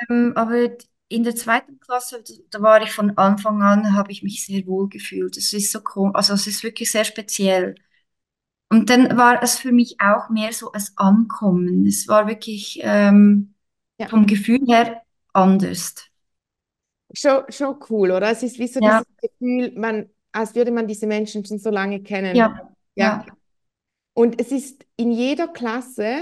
Ähm, 0.10 0.34
aber 0.36 0.70
in 1.08 1.24
der 1.24 1.36
zweiten 1.36 1.80
Klasse, 1.80 2.24
da 2.50 2.62
war 2.62 2.82
ich 2.82 2.92
von 2.92 3.18
Anfang 3.18 3.62
an, 3.62 3.94
habe 3.96 4.12
ich 4.12 4.24
mich 4.24 4.46
sehr 4.46 4.66
wohl 4.66 4.90
gefühlt. 4.90 5.38
Es 5.38 5.54
ist 5.54 5.72
so 5.72 5.82
komisch, 5.82 6.16
also 6.16 6.34
es 6.34 6.48
ist 6.48 6.64
wirklich 6.64 6.92
sehr 6.92 7.06
speziell. 7.06 7.76
Und 8.70 8.90
dann 8.92 9.18
war 9.18 9.44
es 9.44 9.58
für 9.60 9.72
mich 9.74 9.98
auch 10.02 10.30
mehr 10.30 10.54
so 10.54 10.72
als 10.74 10.94
Ankommen. 10.98 11.88
Es 11.88 12.08
war 12.10 12.28
wirklich 12.28 12.80
ähm, 12.84 13.56
Ja, 13.98 14.10
vom 14.10 14.28
Gefühl 14.28 14.62
her 14.68 15.04
anders. 15.36 15.94
schon, 17.14 17.44
schon 17.52 17.78
cool, 17.90 18.12
oder? 18.12 18.32
Es 18.32 18.44
ist 18.44 18.60
wie 18.60 18.68
so 18.68 18.80
Ja, 18.80 19.04
dieses 19.04 19.06
Gefühl, 19.22 19.74
man, 19.78 20.10
als 20.32 20.56
würde 20.56 20.72
man 20.72 20.88
diese 20.88 21.08
Menschen 21.08 21.46
schon 21.46 21.60
so 21.60 21.70
lange 21.70 22.02
kennen. 22.04 22.48
ja, 22.48 22.72
Ja. 22.96 23.24
ja. 23.26 23.26
Und 24.14 24.42
es 24.42 24.52
ist 24.52 24.86
in 24.98 25.12
jeder 25.12 25.48
Klasse 25.48 26.18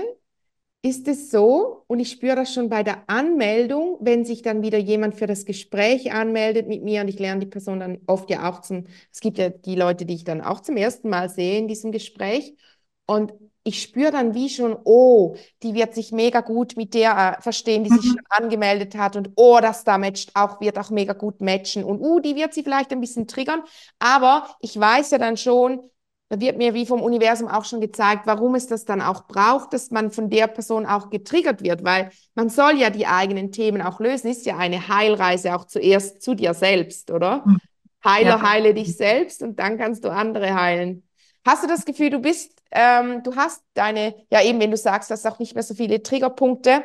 ist 0.84 1.08
es 1.10 1.32
so, 1.32 1.84
und 1.88 2.00
ich 2.00 2.12
spüre 2.12 2.36
das 2.38 2.54
schon 2.54 2.70
bei 2.70 2.84
der 2.84 3.10
Anmeldung, 3.10 3.98
wenn 4.02 4.26
sich 4.26 4.42
dann 4.44 4.64
wieder 4.64 4.78
jemand 4.80 5.16
für 5.16 5.28
das 5.28 5.46
Gespräch 5.46 6.14
anmeldet 6.14 6.68
mit 6.68 6.84
mir 6.84 7.02
und 7.02 7.10
ich 7.10 7.20
lerne 7.20 7.42
die 7.42 7.48
Person 7.48 7.80
dann 7.82 8.00
oft 8.08 8.30
ja 8.32 8.50
auch 8.50 8.62
zum, 8.62 8.86
es 9.12 9.20
gibt 9.22 9.38
ja 9.40 9.50
die 9.50 9.76
Leute, 9.76 10.06
die 10.06 10.16
ich 10.16 10.26
dann 10.26 10.42
auch 10.42 10.62
zum 10.62 10.78
ersten 10.78 11.10
Mal 11.10 11.30
sehe 11.30 11.60
in 11.60 11.68
diesem 11.70 11.92
Gespräch. 11.92 12.56
Und 13.06 13.34
ich 13.66 13.82
spüre 13.82 14.12
dann 14.12 14.34
wie 14.34 14.50
schon, 14.50 14.78
oh, 14.84 15.36
die 15.64 15.74
wird 15.74 15.94
sich 15.96 16.12
mega 16.12 16.42
gut 16.42 16.76
mit 16.76 16.94
der 16.94 17.38
äh, 17.40 17.42
verstehen, 17.42 17.84
die 17.84 17.90
sich 17.90 18.06
Mhm. 18.06 18.10
schon 18.10 18.24
angemeldet 18.30 18.96
hat 18.96 19.16
und 19.16 19.32
oh, 19.36 19.60
das 19.62 19.84
da 19.86 19.98
matcht 19.98 20.32
auch, 20.36 20.60
wird 20.60 20.78
auch 20.78 20.90
mega 20.90 21.14
gut 21.14 21.40
matchen 21.42 21.84
und 21.86 22.02
uh, 22.02 22.20
die 22.20 22.36
wird 22.36 22.54
sie 22.54 22.64
vielleicht 22.64 22.92
ein 22.92 23.00
bisschen 23.00 23.28
triggern, 23.28 23.62
aber 24.00 24.50
ich 24.60 24.78
weiß 24.78 25.12
ja 25.12 25.18
dann 25.18 25.38
schon, 25.38 25.82
da 26.30 26.40
wird 26.42 26.58
mir 26.58 26.74
wie 26.74 26.86
vom 26.86 27.02
Universum 27.02 27.48
auch 27.48 27.64
schon 27.64 27.80
gezeigt, 27.80 28.26
warum 28.26 28.56
es 28.56 28.68
das 28.68 28.86
dann 28.86 29.02
auch 29.02 29.28
braucht, 29.28 29.72
dass 29.74 29.92
man 29.92 30.12
von 30.12 30.30
der 30.30 30.48
Person 30.48 30.86
auch 30.86 31.10
getriggert 31.10 31.62
wird, 31.64 31.84
weil 31.84 32.10
man 32.36 32.50
soll 32.50 32.78
ja 32.80 32.90
die 32.90 33.06
eigenen 33.08 33.52
Themen 33.52 33.82
auch 33.82 34.00
lösen, 34.00 34.30
ist 34.32 34.46
ja 34.46 34.58
eine 34.58 34.88
Heilreise 34.90 35.56
auch 35.56 35.66
zuerst 35.66 36.22
zu 36.22 36.34
dir 36.34 36.54
selbst, 36.54 37.12
oder? 37.12 37.46
Mhm. 37.46 37.60
Heiler, 38.04 38.42
Ja. 38.42 38.42
heile 38.42 38.74
dich 38.74 38.98
selbst 38.98 39.42
und 39.42 39.60
dann 39.60 39.78
kannst 39.78 40.04
du 40.04 40.10
andere 40.12 40.54
heilen. 40.56 41.08
Hast 41.46 41.64
du 41.64 41.68
das 41.68 41.86
Gefühl, 41.86 42.10
du 42.10 42.20
bist, 42.20 42.62
ähm, 42.72 43.22
du 43.24 43.36
hast 43.36 43.64
deine, 43.74 44.16
ja 44.32 44.42
eben, 44.44 44.60
wenn 44.60 44.72
du 44.72 44.78
sagst, 44.78 45.10
du 45.10 45.14
hast 45.14 45.26
auch 45.28 45.40
nicht 45.40 45.54
mehr 45.56 45.64
so 45.64 45.74
viele 45.76 46.02
Triggerpunkte, 46.02 46.84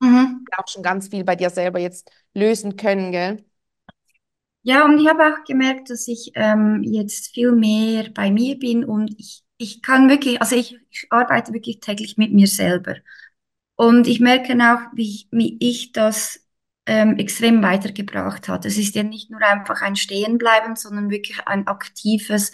Mhm. 0.00 0.52
auch 0.56 0.68
schon 0.68 0.82
ganz 0.82 1.08
viel 1.08 1.24
bei 1.24 1.36
dir 1.36 1.50
selber 1.50 1.78
jetzt 1.78 2.10
lösen 2.34 2.76
können, 2.76 3.12
gell? 3.12 3.44
Ja, 4.64 4.84
und 4.84 4.98
ich 5.00 5.08
habe 5.08 5.24
auch 5.24 5.44
gemerkt, 5.44 5.90
dass 5.90 6.06
ich 6.06 6.32
ähm, 6.36 6.82
jetzt 6.84 7.34
viel 7.34 7.52
mehr 7.52 8.10
bei 8.14 8.30
mir 8.30 8.58
bin 8.58 8.84
und 8.84 9.12
ich, 9.18 9.42
ich 9.58 9.82
kann 9.82 10.08
wirklich, 10.08 10.40
also 10.40 10.54
ich, 10.54 10.78
ich 10.90 11.06
arbeite 11.10 11.52
wirklich 11.52 11.80
täglich 11.80 12.16
mit 12.16 12.32
mir 12.32 12.46
selber. 12.46 12.96
Und 13.76 14.06
ich 14.08 14.20
merke 14.20 14.54
auch, 14.54 14.80
wie 14.94 15.04
ich, 15.10 15.28
wie 15.32 15.58
ich 15.60 15.92
das 15.92 16.40
ähm, 16.86 17.18
extrem 17.18 17.62
weitergebracht 17.62 18.48
hat. 18.48 18.66
Es 18.66 18.78
ist 18.78 18.94
ja 18.94 19.02
nicht 19.04 19.30
nur 19.30 19.42
einfach 19.42 19.82
ein 19.82 19.96
Stehenbleiben, 19.96 20.76
sondern 20.76 21.10
wirklich 21.10 21.40
ein 21.46 21.66
aktives 21.68 22.52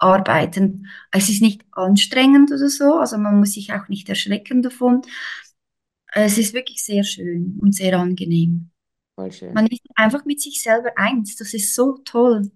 Arbeiten. 0.00 0.88
Es 1.10 1.28
ist 1.28 1.42
nicht 1.42 1.62
anstrengend 1.72 2.50
oder 2.50 2.68
so, 2.68 2.94
also 2.94 3.18
man 3.18 3.38
muss 3.38 3.52
sich 3.52 3.72
auch 3.72 3.88
nicht 3.88 4.08
erschrecken 4.08 4.62
davon. 4.62 5.02
Es 6.12 6.38
ist 6.38 6.54
wirklich 6.54 6.84
sehr 6.84 7.04
schön 7.04 7.58
und 7.60 7.74
sehr 7.74 7.98
angenehm. 7.98 8.70
Voll 9.14 9.32
schön. 9.32 9.54
Man 9.54 9.66
ist 9.66 9.82
einfach 9.96 10.24
mit 10.24 10.40
sich 10.40 10.62
selber 10.62 10.90
eins. 10.96 11.36
Das 11.36 11.54
ist 11.54 11.74
so 11.74 11.98
toll. 12.04 12.50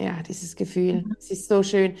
Ja, 0.00 0.22
dieses 0.26 0.56
Gefühl, 0.56 1.04
es 1.18 1.30
ist 1.30 1.48
so 1.48 1.62
schön. 1.62 1.96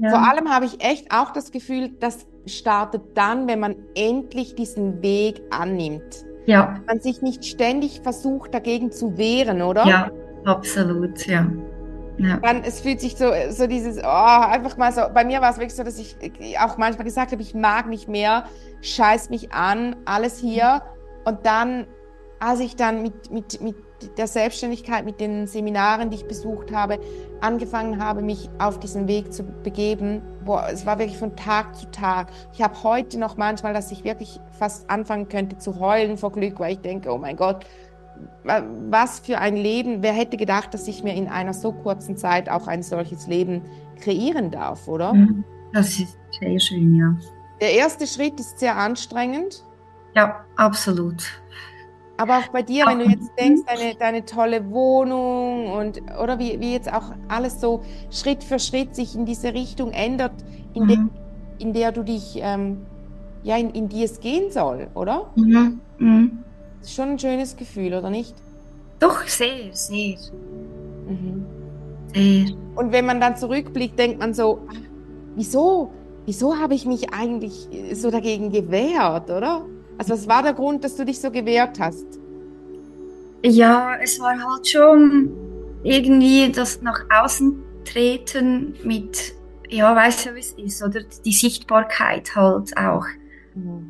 Vor 0.00 0.18
Ja. 0.18 0.28
allem 0.30 0.50
habe 0.50 0.66
ich 0.66 0.82
echt 0.84 1.10
auch 1.10 1.32
das 1.32 1.50
Gefühl, 1.52 1.90
das 2.00 2.26
startet 2.46 3.02
dann, 3.16 3.46
wenn 3.48 3.60
man 3.60 3.76
endlich 3.94 4.54
diesen 4.54 5.02
Weg 5.02 5.40
annimmt. 5.50 6.24
Ja, 6.46 6.80
Man 6.86 7.00
sich 7.00 7.22
nicht 7.22 7.44
ständig 7.44 8.00
versucht, 8.02 8.54
dagegen 8.54 8.92
zu 8.92 9.16
wehren, 9.16 9.62
oder? 9.62 9.84
ja, 9.84 10.10
absolut, 10.44 11.26
ja. 11.26 11.50
Ja. 12.18 12.38
Dann, 12.38 12.62
es 12.64 12.80
fühlt 12.80 13.00
sich 13.00 13.16
so, 13.16 13.30
so 13.50 13.66
dieses, 13.66 13.98
oh, 13.98 14.06
einfach 14.06 14.76
mal 14.76 14.92
so, 14.92 15.02
bei 15.12 15.24
mir 15.24 15.40
war 15.40 15.50
es 15.50 15.58
wirklich 15.58 15.74
so, 15.74 15.82
dass 15.82 15.98
ich 15.98 16.16
auch 16.58 16.78
manchmal 16.78 17.04
gesagt 17.04 17.32
habe, 17.32 17.42
ich 17.42 17.54
mag 17.54 17.88
nicht 17.88 18.08
mehr, 18.08 18.44
scheiß 18.80 19.30
mich 19.30 19.52
an, 19.52 19.96
alles 20.04 20.38
hier. 20.38 20.82
Und 21.24 21.44
dann, 21.44 21.86
als 22.40 22.60
ich 22.60 22.76
dann 22.76 23.02
mit, 23.02 23.30
mit, 23.30 23.60
mit 23.60 23.76
der 24.18 24.26
Selbstständigkeit, 24.26 25.04
mit 25.04 25.20
den 25.20 25.46
Seminaren, 25.46 26.10
die 26.10 26.16
ich 26.16 26.26
besucht 26.26 26.72
habe, 26.72 26.98
angefangen 27.40 28.02
habe, 28.02 28.22
mich 28.22 28.48
auf 28.58 28.78
diesen 28.78 29.08
Weg 29.08 29.32
zu 29.32 29.42
begeben, 29.42 30.22
boah, 30.44 30.68
es 30.70 30.86
war 30.86 30.98
wirklich 30.98 31.18
von 31.18 31.34
Tag 31.36 31.74
zu 31.76 31.90
Tag. 31.90 32.28
Ich 32.52 32.62
habe 32.62 32.82
heute 32.82 33.18
noch 33.18 33.36
manchmal, 33.36 33.74
dass 33.74 33.90
ich 33.90 34.04
wirklich 34.04 34.40
fast 34.58 34.88
anfangen 34.88 35.28
könnte 35.28 35.58
zu 35.58 35.80
heulen 35.80 36.16
vor 36.16 36.32
Glück, 36.32 36.60
weil 36.60 36.72
ich 36.72 36.80
denke, 36.80 37.12
oh 37.12 37.18
mein 37.18 37.36
Gott, 37.36 37.66
was 38.44 39.20
für 39.20 39.38
ein 39.38 39.56
Leben. 39.56 40.02
Wer 40.02 40.12
hätte 40.12 40.36
gedacht, 40.36 40.72
dass 40.74 40.86
ich 40.88 41.02
mir 41.02 41.14
in 41.14 41.28
einer 41.28 41.52
so 41.54 41.72
kurzen 41.72 42.16
Zeit 42.16 42.48
auch 42.48 42.66
ein 42.68 42.82
solches 42.82 43.26
Leben 43.26 43.62
kreieren 44.00 44.50
darf, 44.50 44.86
oder? 44.88 45.12
Mhm. 45.14 45.44
Das 45.72 45.98
ist 45.98 46.16
sehr 46.40 46.58
schön, 46.60 46.94
ja. 46.94 47.14
Der 47.60 47.72
erste 47.72 48.06
Schritt 48.06 48.38
ist 48.38 48.58
sehr 48.58 48.76
anstrengend, 48.76 49.64
Ja, 50.14 50.44
absolut. 50.56 51.22
aber 52.18 52.38
auch 52.38 52.48
bei 52.48 52.62
dir, 52.62 52.86
wenn 52.86 52.98
du 53.00 53.06
jetzt 53.06 53.30
denkst, 53.38 53.62
deine, 53.66 53.94
deine 53.94 54.24
tolle 54.24 54.70
Wohnung 54.70 55.72
und 55.72 56.00
oder 56.22 56.38
wie, 56.38 56.60
wie 56.60 56.72
jetzt 56.72 56.92
auch 56.92 57.12
alles 57.28 57.60
so 57.60 57.82
Schritt 58.10 58.44
für 58.44 58.58
Schritt 58.58 58.94
sich 58.94 59.14
in 59.16 59.24
diese 59.26 59.54
Richtung 59.54 59.90
ändert, 59.92 60.32
in, 60.74 60.86
der, 60.86 60.98
Mhm. 60.98 61.10
in 61.58 61.72
der 61.72 61.92
du 61.92 62.02
dich, 62.02 62.38
ähm, 62.42 62.86
ja, 63.42 63.56
in, 63.56 63.70
in 63.70 63.88
die 63.88 64.04
es 64.04 64.20
gehen 64.20 64.50
soll, 64.50 64.88
oder? 64.94 65.30
Mhm. 65.36 65.80
Mhm. 65.98 66.38
Das 66.86 66.92
ist 66.92 66.98
schon 66.98 67.08
ein 67.10 67.18
schönes 67.18 67.56
Gefühl, 67.56 67.94
oder 67.94 68.10
nicht? 68.10 68.32
Doch, 69.00 69.20
sehr, 69.26 69.72
sehr, 69.72 70.16
Mhm. 71.08 71.44
sehr. 72.14 72.46
Und 72.76 72.92
wenn 72.92 73.04
man 73.04 73.20
dann 73.20 73.36
zurückblickt, 73.36 73.98
denkt 73.98 74.20
man 74.20 74.34
so, 74.34 74.60
ah, 74.68 74.74
wieso, 75.34 75.90
wieso 76.26 76.56
habe 76.56 76.74
ich 76.74 76.86
mich 76.86 77.12
eigentlich 77.12 77.68
so 77.92 78.12
dagegen 78.12 78.52
gewehrt, 78.52 79.28
oder? 79.30 79.66
Also 79.98 80.12
was 80.12 80.28
war 80.28 80.44
der 80.44 80.52
Grund, 80.52 80.84
dass 80.84 80.94
du 80.94 81.04
dich 81.04 81.20
so 81.20 81.32
gewehrt 81.32 81.80
hast? 81.80 82.06
Ja, 83.42 83.96
es 84.00 84.20
war 84.20 84.38
halt 84.40 84.68
schon 84.68 85.32
irgendwie 85.82 86.52
das 86.52 86.82
nach 86.82 87.00
außen 87.10 87.64
treten 87.84 88.76
mit, 88.84 89.34
ja, 89.68 89.96
weißt 89.96 90.26
du, 90.26 90.34
wie 90.36 90.38
es 90.38 90.52
ist, 90.52 90.84
oder 90.84 91.00
die 91.24 91.32
Sichtbarkeit 91.32 92.36
halt 92.36 92.76
auch. 92.76 93.06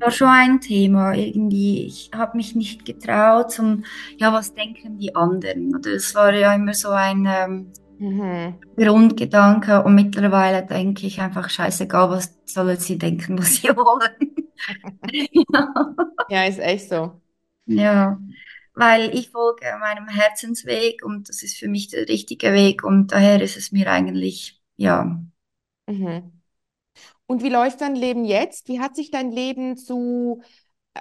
War 0.00 0.10
schon 0.10 0.28
ein 0.28 0.60
Thema 0.60 1.12
irgendwie. 1.14 1.86
Ich 1.86 2.10
habe 2.14 2.36
mich 2.36 2.54
nicht 2.54 2.84
getraut 2.84 3.52
zum, 3.52 3.84
ja, 4.18 4.32
was 4.32 4.54
denken 4.54 4.98
die 4.98 5.14
anderen? 5.14 5.74
Oder 5.76 5.92
es 5.92 6.14
war 6.14 6.32
ja 6.34 6.54
immer 6.54 6.74
so 6.74 6.90
ein 6.90 7.26
ähm, 7.26 7.72
Mhm. 7.98 8.66
Grundgedanke 8.76 9.82
und 9.84 9.94
mittlerweile 9.94 10.64
denke 10.66 11.06
ich 11.06 11.20
einfach, 11.20 11.48
scheißegal, 11.50 12.10
was 12.10 12.38
sollen 12.46 12.78
sie 12.78 12.98
denken, 12.98 13.38
was 13.38 13.56
sie 13.56 13.68
wollen. 13.76 14.34
ja. 15.12 15.74
Ja, 16.28 16.44
ist 16.46 16.58
echt 16.58 16.88
so. 16.88 17.20
ja, 17.66 18.20
weil 18.74 19.14
ich 19.16 19.30
folge 19.30 19.66
meinem 19.80 20.08
Herzensweg 20.08 21.04
und 21.04 21.28
das 21.28 21.42
ist 21.42 21.58
für 21.58 21.68
mich 21.68 21.88
der 21.88 22.08
richtige 22.08 22.52
Weg 22.52 22.84
und 22.84 23.12
daher 23.12 23.40
ist 23.42 23.56
es 23.56 23.72
mir 23.72 23.90
eigentlich, 23.90 24.60
ja, 24.76 25.20
Mhm. 25.88 26.35
Und 27.26 27.42
wie 27.42 27.48
läuft 27.48 27.80
dein 27.80 27.96
Leben 27.96 28.24
jetzt? 28.24 28.68
Wie 28.68 28.80
hat 28.80 28.96
sich 28.96 29.10
dein 29.10 29.30
Leben 29.32 29.76
zu, 29.76 30.42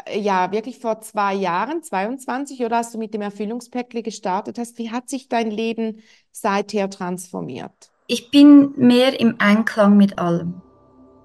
äh, 0.06 0.20
ja, 0.20 0.52
wirklich 0.52 0.80
vor 0.80 1.02
zwei 1.02 1.34
Jahren, 1.36 1.84
22, 1.84 2.64
oder 2.66 2.78
als 2.78 2.92
du 2.92 2.98
mit 2.98 3.14
dem 3.14 3.22
Erfüllungspäckli 3.22 4.02
gestartet 4.02 4.58
hast, 4.60 4.78
wie 4.78 4.92
hat 4.92 5.10
sich 5.10 5.30
dein 5.30 5.52
Leben 5.52 6.02
seither 6.32 6.90
transformiert? 6.90 7.92
ich 8.08 8.30
bin 8.30 8.74
mehr 8.78 9.20
im 9.20 9.36
Einklang 9.40 9.98
mit 9.98 10.20
allem 10.20 10.62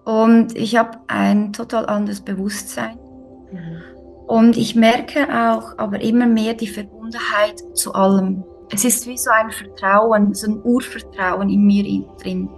und 0.04 0.56
ich 0.56 0.76
habe 0.76 0.98
ein 1.08 1.52
total 1.52 1.86
anderes 1.86 2.22
Bewusstsein. 2.22 2.98
Und 4.26 4.56
ich 4.56 4.76
merke 4.76 5.26
auch 5.28 5.76
aber 5.76 6.00
immer 6.00 6.26
mehr 6.26 6.54
die 6.54 6.68
Verbundenheit 6.68 7.62
zu 7.74 7.92
allem. 7.94 8.44
Es 8.72 8.84
ist 8.84 9.06
wie 9.08 9.18
so 9.18 9.30
ein 9.30 9.50
Vertrauen, 9.50 10.32
so 10.34 10.46
ein 10.50 10.62
Urvertrauen 10.62 11.50
in 11.50 11.64
mir 11.66 11.84
in- 11.84 12.06
drin, 12.22 12.48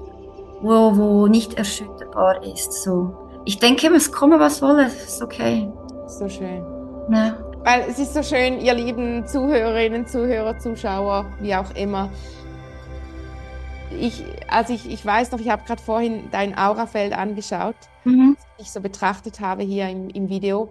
wo, 0.62 0.96
wo 0.96 1.27
nicht 1.27 1.55
erschütterbar 1.55 2.42
ist. 2.44 2.72
So. 2.83 3.14
Ich 3.44 3.59
denke, 3.59 3.88
es 3.88 4.12
komme, 4.12 4.38
was 4.38 4.62
wolle, 4.62 4.87
es 4.87 5.05
ist 5.05 5.22
okay. 5.22 5.68
So 6.07 6.29
schön. 6.29 6.62
Ne? 7.09 7.37
Weil 7.64 7.85
es 7.88 7.98
ist 7.98 8.14
so 8.14 8.22
schön, 8.22 8.61
ihr 8.61 8.75
lieben 8.75 9.27
Zuhörerinnen, 9.27 10.07
Zuhörer, 10.07 10.59
Zuschauer, 10.59 11.27
wie 11.40 11.55
auch 11.55 11.75
immer. 11.75 12.09
Ich, 13.98 14.25
also 14.48 14.72
ich, 14.72 14.90
ich 14.90 15.05
weiß 15.05 15.33
noch, 15.33 15.40
ich 15.40 15.51
habe 15.51 15.62
gerade 15.66 15.83
vorhin 15.83 16.29
dein 16.31 16.57
Aurafeld 16.57 17.12
angeschaut, 17.12 17.77
Mhm. 18.05 18.37
das 18.59 18.66
ich 18.66 18.72
so 18.72 18.81
betrachtet 18.81 19.38
habe 19.40 19.62
hier 19.62 19.88
im, 19.88 20.09
im 20.11 20.29
Video. 20.29 20.70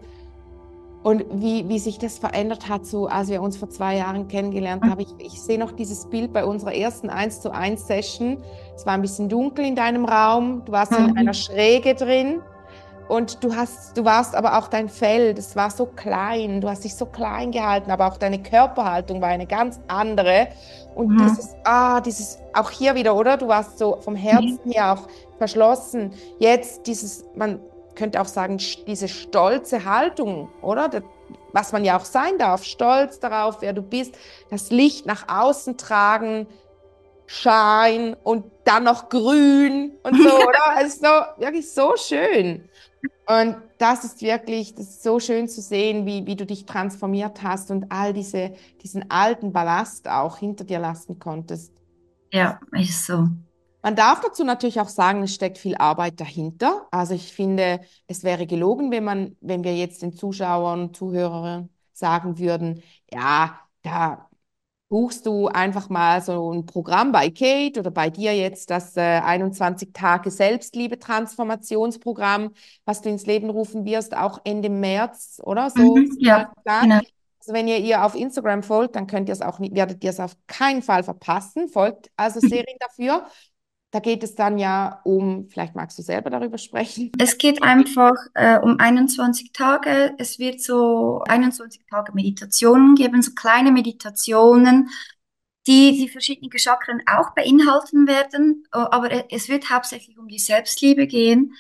Und 1.04 1.26
wie, 1.32 1.68
wie 1.68 1.80
sich 1.80 1.98
das 1.98 2.20
verändert 2.20 2.70
hat, 2.70 2.86
so 2.86 3.08
als 3.08 3.30
wir 3.30 3.42
uns 3.42 3.58
vor 3.58 3.70
zwei 3.70 3.98
Jahren 3.98 4.28
kennengelernt 4.28 4.84
haben. 4.84 5.00
Ich, 5.00 5.10
ich 5.18 5.42
sehe 5.42 5.58
noch 5.58 5.72
dieses 5.72 6.06
Bild 6.06 6.32
bei 6.32 6.46
unserer 6.46 6.76
ersten 6.76 7.10
1 7.10 7.42
zu 7.42 7.52
1 7.52 7.88
Session. 7.88 8.38
Es 8.76 8.86
war 8.86 8.94
ein 8.94 9.02
bisschen 9.02 9.28
dunkel 9.28 9.66
in 9.66 9.76
deinem 9.76 10.06
Raum. 10.06 10.64
Du 10.66 10.72
warst 10.72 10.92
in 10.92 11.08
Mhm. 11.08 11.18
einer 11.18 11.34
Schräge 11.34 11.96
drin. 11.96 12.42
Und 13.08 13.44
du 13.44 13.54
hast, 13.56 13.98
du 13.98 14.06
warst 14.06 14.36
aber 14.36 14.58
auch 14.58 14.68
dein 14.70 14.88
Fell, 14.88 15.34
das 15.34 15.56
war 15.58 15.70
so 15.70 15.86
klein. 15.86 16.62
Du 16.62 16.70
hast 16.70 16.84
dich 16.86 16.96
so 16.96 17.06
klein 17.08 17.52
gehalten, 17.52 17.92
aber 17.92 18.08
auch 18.08 18.16
deine 18.18 18.42
Körperhaltung 18.42 19.20
war 19.22 19.28
eine 19.30 19.48
ganz 19.48 19.82
andere. 19.88 20.48
Und 20.96 21.10
Mhm. 21.10 21.18
dieses, 21.18 21.56
ah, 21.66 22.00
dieses, 22.00 22.38
auch 22.54 22.70
hier 22.70 22.96
wieder, 22.96 23.16
oder? 23.16 23.36
Du 23.38 23.48
warst 23.48 23.80
so 23.80 23.98
vom 24.02 24.16
Herzen 24.16 24.60
her 24.72 24.94
auch 24.94 25.08
verschlossen. 25.40 26.14
Jetzt 26.40 26.86
dieses, 26.88 27.26
man 27.36 27.60
könnte 27.96 28.22
auch 28.22 28.28
sagen, 28.28 28.58
diese 28.88 29.08
stolze 29.08 29.86
Haltung, 29.86 30.50
oder? 30.62 30.90
Was 31.54 31.72
man 31.72 31.84
ja 31.84 31.98
auch 31.98 32.06
sein 32.06 32.38
darf, 32.38 32.64
stolz 32.64 33.20
darauf, 33.20 33.62
wer 33.62 33.74
du 33.74 33.82
bist, 33.82 34.18
das 34.50 34.72
Licht 34.72 35.06
nach 35.06 35.28
außen 35.28 35.78
tragen, 35.78 36.48
Schein 37.28 38.16
und 38.24 38.46
dann 38.66 38.84
noch 38.84 39.08
grün 39.08 39.94
und 40.04 40.18
so, 40.18 40.36
oder? 40.48 40.82
Es 40.82 40.96
ist 40.96 41.02
so, 41.02 41.42
wirklich 41.42 41.72
so 41.72 41.96
schön. 41.96 42.68
Und 43.26 43.56
das 43.78 44.04
ist 44.04 44.22
wirklich, 44.22 44.76
das 44.76 44.90
ist 44.90 45.04
so 45.04 45.20
schön 45.20 45.48
zu 45.48 45.62
sehen, 45.62 46.06
wie, 46.06 46.26
wie 46.26 46.36
du 46.36 46.46
dich 46.46 46.66
transformiert 46.66 47.42
hast 47.42 47.72
und 47.72 47.86
all 47.90 48.14
diese, 48.14 48.54
diesen 48.84 49.10
alten 49.10 49.54
Ballast 49.54 50.10
auch 50.10 50.38
hinter 50.38 50.66
dir 50.66 50.80
lassen 50.80 51.20
konntest. 51.20 51.72
Ja, 52.34 52.60
ist 52.74 53.06
so. 53.06 53.28
Man 53.82 53.96
darf 53.96 54.22
dazu 54.22 54.44
natürlich 54.44 54.80
auch 54.80 54.90
sagen, 54.90 55.24
es 55.24 55.34
steckt 55.34 55.58
viel 55.58 55.76
Arbeit 55.76 56.20
dahinter. 56.20 56.88
Also 56.92 57.16
ich 57.16 57.34
finde, 57.34 57.82
es 58.08 58.24
wäre 58.24 58.46
gelogen, 58.46 58.92
wenn 58.92 59.04
man, 59.04 59.36
wenn 59.42 59.64
wir 59.64 59.76
jetzt 59.76 60.02
den 60.02 60.14
Zuschauern 60.14 60.82
und 60.82 60.96
Zuhörern 60.96 61.70
sagen 61.94 62.38
würden, 62.38 62.84
ja, 63.12 63.60
da 63.82 64.30
buchst 64.92 65.26
du 65.26 65.48
einfach 65.48 65.90
mal 65.90 66.22
so 66.22 66.52
ein 66.52 66.66
Programm 66.66 67.14
bei 67.14 67.30
Kate 67.30 67.80
oder 67.80 67.92
bei 67.92 68.10
dir 68.10 68.36
jetzt 68.36 68.70
das 68.70 68.98
äh, 68.98 69.22
21 69.24 69.94
Tage 69.94 70.30
Selbstliebe-Transformationsprogramm, 70.30 72.52
was 72.84 73.02
du 73.02 73.08
ins 73.10 73.26
Leben 73.26 73.50
rufen 73.50 73.86
wirst, 73.86 74.14
auch 74.16 74.42
Ende 74.44 74.70
März, 74.70 75.40
oder? 75.44 75.70
So 75.70 75.96
Mhm, 75.96 76.18
ja, 76.20 76.52
genau. 76.66 77.00
Also 77.40 77.54
wenn 77.54 77.70
ihr 77.70 77.80
ihr 77.80 78.04
auf 78.06 78.14
Instagram 78.16 78.64
folgt, 78.64 78.96
dann 78.96 79.08
könnt 79.08 79.28
ihr 79.30 79.34
es 79.34 79.42
auch 79.42 79.58
nicht, 79.60 79.74
werdet 79.74 80.04
ihr 80.04 80.12
es 80.12 80.20
auf 80.20 80.36
keinen 80.46 80.84
Fall 80.84 81.04
verpassen. 81.04 81.70
Folgt 81.70 82.12
also 82.16 82.40
Serien 82.40 82.78
dafür. 82.80 83.26
Da 83.92 84.00
geht 84.00 84.24
es 84.24 84.36
dann 84.36 84.58
ja 84.58 85.02
um, 85.04 85.48
vielleicht 85.50 85.76
magst 85.76 86.00
du 86.00 86.02
selber 86.02 86.30
darüber 86.30 86.58
sprechen. 86.58 87.12
Es 87.20 87.38
geht 87.38 87.62
einfach 87.62 88.14
äh, 88.34 88.58
um 88.58 88.80
21 88.80 89.52
Tage. 89.52 90.16
Es 90.18 90.40
wird 90.40 90.62
so 90.62 91.22
21 91.28 91.82
Tage 91.90 92.14
Meditationen 92.14 92.96
geben, 92.96 93.22
so 93.22 93.32
kleine 93.34 93.72
Meditationen, 93.72 94.90
die 95.68 95.98
die 95.98 96.10
verschiedenen 96.10 96.58
Chakren 96.58 97.02
auch 97.06 97.32
beinhalten 97.36 98.08
werden. 98.08 98.64
Oh, 98.74 98.80
Aber 98.92 99.12
e- 99.12 99.26
es 99.30 99.50
wird 99.50 99.70
hauptsächlich 99.70 100.18
um 100.18 100.28
die 100.28 100.40
Selbstliebe 100.40 101.06
gehen. 101.06 101.54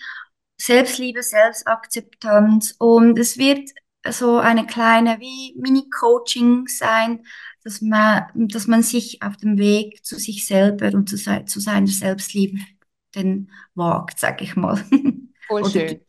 Selbstliebe, 0.58 1.24
Selbstakzeptanz. 1.24 2.76
Und 2.80 3.20
es 3.20 3.38
wird 3.38 3.70
so 4.10 4.38
eine 4.38 4.66
kleine 4.66 5.20
wie 5.20 5.54
Mini-Coaching 5.60 6.68
sein, 6.68 7.26
dass 7.64 7.82
man, 7.82 8.26
dass 8.34 8.68
man 8.68 8.84
sich 8.84 9.22
auf 9.22 9.38
dem 9.38 9.58
Weg 9.58 10.04
zu 10.06 10.18
sich 10.18 10.46
selber 10.46 10.94
und 10.94 11.10
zu, 11.10 11.18
zu 11.18 11.60
seiner 11.60 11.88
Selbstliebe 11.88 12.58
den 13.16 13.52
wagt, 13.76 14.20
sag 14.20 14.42
ich 14.42 14.56
mal. 14.56 14.78
Voll 15.48 15.66
schön. 15.66 16.02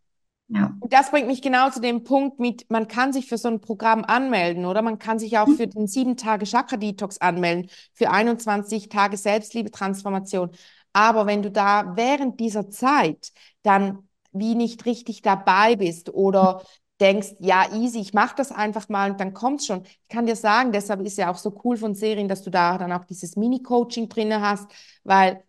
ja. 0.49 0.77
Und 0.81 0.93
das 0.93 1.11
bringt 1.11 1.27
mich 1.27 1.43
genau 1.43 1.71
zu 1.71 1.81
dem 1.81 2.05
Punkt 2.05 2.39
mit, 2.39 2.71
man 2.71 2.89
kann 2.89 3.13
sich 3.13 3.29
für 3.29 3.39
so 3.39 3.49
ein 3.49 3.61
Programm 3.61 4.05
anmelden, 4.05 4.67
oder? 4.67 4.83
Man 4.83 4.99
kann 4.99 5.19
sich 5.19 5.39
auch 5.39 5.49
für 5.49 5.67
den 5.67 5.87
7-Tage-Chakra-Detox 5.87 7.19
anmelden, 7.19 7.71
für 7.93 8.11
21 8.11 8.89
Tage 8.89 9.17
Selbstliebe-Transformation. 9.17 10.51
Aber 10.93 11.27
wenn 11.27 11.43
du 11.43 11.51
da 11.51 11.97
während 11.97 12.39
dieser 12.39 12.71
Zeit 12.71 13.33
dann 13.63 14.09
wie 14.33 14.55
nicht 14.55 14.87
richtig 14.87 15.23
dabei 15.23 15.77
bist 15.77 16.11
oder 16.11 16.63
denkst, 17.03 17.35
ja, 17.41 17.67
easy, 17.75 18.01
ich 18.01 18.15
mache 18.15 18.35
das 18.37 18.53
einfach 18.53 18.89
mal 18.89 19.11
und 19.11 19.21
dann 19.21 19.35
kommt's 19.35 19.67
schon. 19.67 19.85
Ich 19.85 20.09
kann 20.09 20.27
dir 20.27 20.37
sagen, 20.37 20.73
deshalb 20.73 21.01
ist 21.03 21.19
ja 21.19 21.31
auch 21.31 21.37
so 21.39 21.55
cool 21.65 21.77
von 21.77 21.95
Serien, 21.95 22.29
dass 22.29 22.43
du 22.43 22.51
da 22.51 22.79
dann 22.79 22.93
auch 22.93 23.05
dieses 23.05 23.37
Mini-Coaching 23.37 24.09
drinne 24.09 24.41
hast, 24.41 24.71
weil 25.05 25.43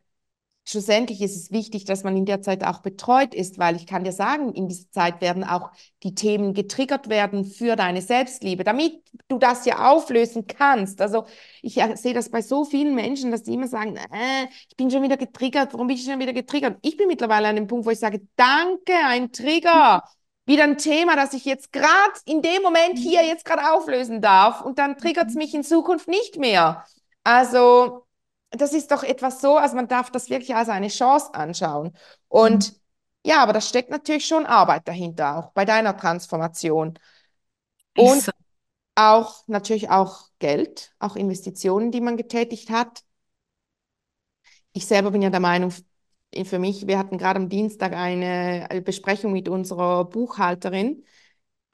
schlussendlich 0.66 1.22
ist 1.22 1.36
es 1.36 1.52
wichtig, 1.52 1.86
dass 1.86 2.04
man 2.04 2.16
in 2.18 2.26
der 2.26 2.42
Zeit 2.42 2.64
auch 2.64 2.80
betreut 2.80 3.34
ist, 3.36 3.60
weil 3.60 3.76
ich 3.76 3.86
kann 3.86 4.04
dir 4.04 4.14
sagen, 4.14 4.54
in 4.54 4.68
dieser 4.70 4.90
Zeit 4.92 5.22
werden 5.22 5.44
auch 5.44 5.72
die 6.04 6.16
Themen 6.16 6.54
getriggert 6.54 7.10
werden 7.10 7.46
für 7.46 7.76
deine 7.76 8.02
Selbstliebe, 8.02 8.64
damit 8.64 9.02
du 9.28 9.38
das 9.38 9.66
ja 9.66 9.92
auflösen 9.92 10.48
kannst. 10.48 11.02
Also 11.02 11.26
ich 11.62 11.78
äh, 11.78 11.96
sehe 11.98 12.14
das 12.14 12.30
bei 12.30 12.42
so 12.42 12.64
vielen 12.66 12.96
Menschen, 12.96 13.32
dass 13.32 13.44
die 13.44 13.54
immer 13.54 13.68
sagen, 13.68 13.98
äh, 13.98 14.48
ich 14.70 14.78
bin 14.78 14.90
schon 14.90 15.04
wieder 15.04 15.18
getriggert, 15.18 15.74
warum 15.74 15.88
bin 15.88 15.98
ich 15.98 16.06
schon 16.06 16.20
wieder 16.20 16.34
getriggert? 16.34 16.78
Ich 16.82 16.98
bin 16.98 17.08
mittlerweile 17.08 17.50
an 17.50 17.56
dem 17.58 17.68
Punkt, 17.68 17.86
wo 17.86 17.90
ich 17.92 18.00
sage, 18.00 18.22
danke, 18.38 18.94
ein 19.06 19.32
Trigger. 19.32 20.04
Wieder 20.46 20.64
ein 20.64 20.78
Thema, 20.78 21.16
das 21.16 21.34
ich 21.34 21.46
jetzt 21.46 21.72
gerade 21.72 22.14
in 22.26 22.42
dem 22.42 22.62
Moment 22.62 22.98
hier 22.98 23.26
jetzt 23.26 23.46
gerade 23.46 23.72
auflösen 23.72 24.22
darf 24.22 24.62
und 24.62 24.78
dann 24.78 24.98
triggert 24.98 25.30
es 25.30 25.36
mich 25.36 25.54
in 25.54 25.64
Zukunft 25.64 26.08
nicht 26.08 26.38
mehr. 26.38 26.86
Also 27.24 28.06
das 28.52 28.74
ist 28.74 28.92
doch 28.92 29.04
etwas 29.04 29.42
so, 29.42 29.58
also 29.58 29.76
man 29.76 29.88
darf 29.88 30.12
das 30.12 30.30
wirklich 30.30 30.56
als 30.56 30.70
eine 30.70 30.90
Chance 30.90 31.34
anschauen. 31.34 31.96
Und 32.28 32.76
ja, 33.26 33.42
aber 33.42 33.54
da 33.54 33.62
steckt 33.62 33.90
natürlich 33.90 34.26
schon 34.26 34.46
Arbeit 34.46 34.88
dahinter, 34.88 35.38
auch 35.38 35.52
bei 35.54 35.66
deiner 35.66 35.96
Transformation. 35.96 37.00
Und 37.98 38.22
so. 38.22 38.32
auch 38.96 39.44
natürlich 39.48 39.90
auch 39.90 40.28
Geld, 40.40 40.94
auch 41.00 41.16
Investitionen, 41.16 41.92
die 41.92 42.02
man 42.02 42.18
getätigt 42.18 42.70
hat. 42.70 43.04
Ich 44.74 44.88
selber 44.88 45.12
bin 45.12 45.22
ja 45.22 45.30
der 45.30 45.40
Meinung, 45.40 45.74
für 46.46 46.60
mich, 46.60 46.88
wir 46.88 46.98
hatten 46.98 47.18
gerade 47.18 47.40
am 47.40 47.50
Dienstag 47.50 47.94
eine 47.94 48.68
Besprechung 48.84 49.34
mit 49.34 49.50
unserer 49.50 50.06
Buchhalterin, 50.06 51.04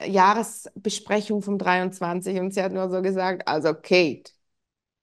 Jahresbesprechung 0.04 1.42
vom 1.42 1.58
23 1.58 2.40
und 2.40 2.54
sie 2.54 2.62
hat 2.62 2.72
nur 2.72 2.90
so 2.90 3.02
gesagt, 3.02 3.46
also 3.48 3.74
Kate, 3.74 4.32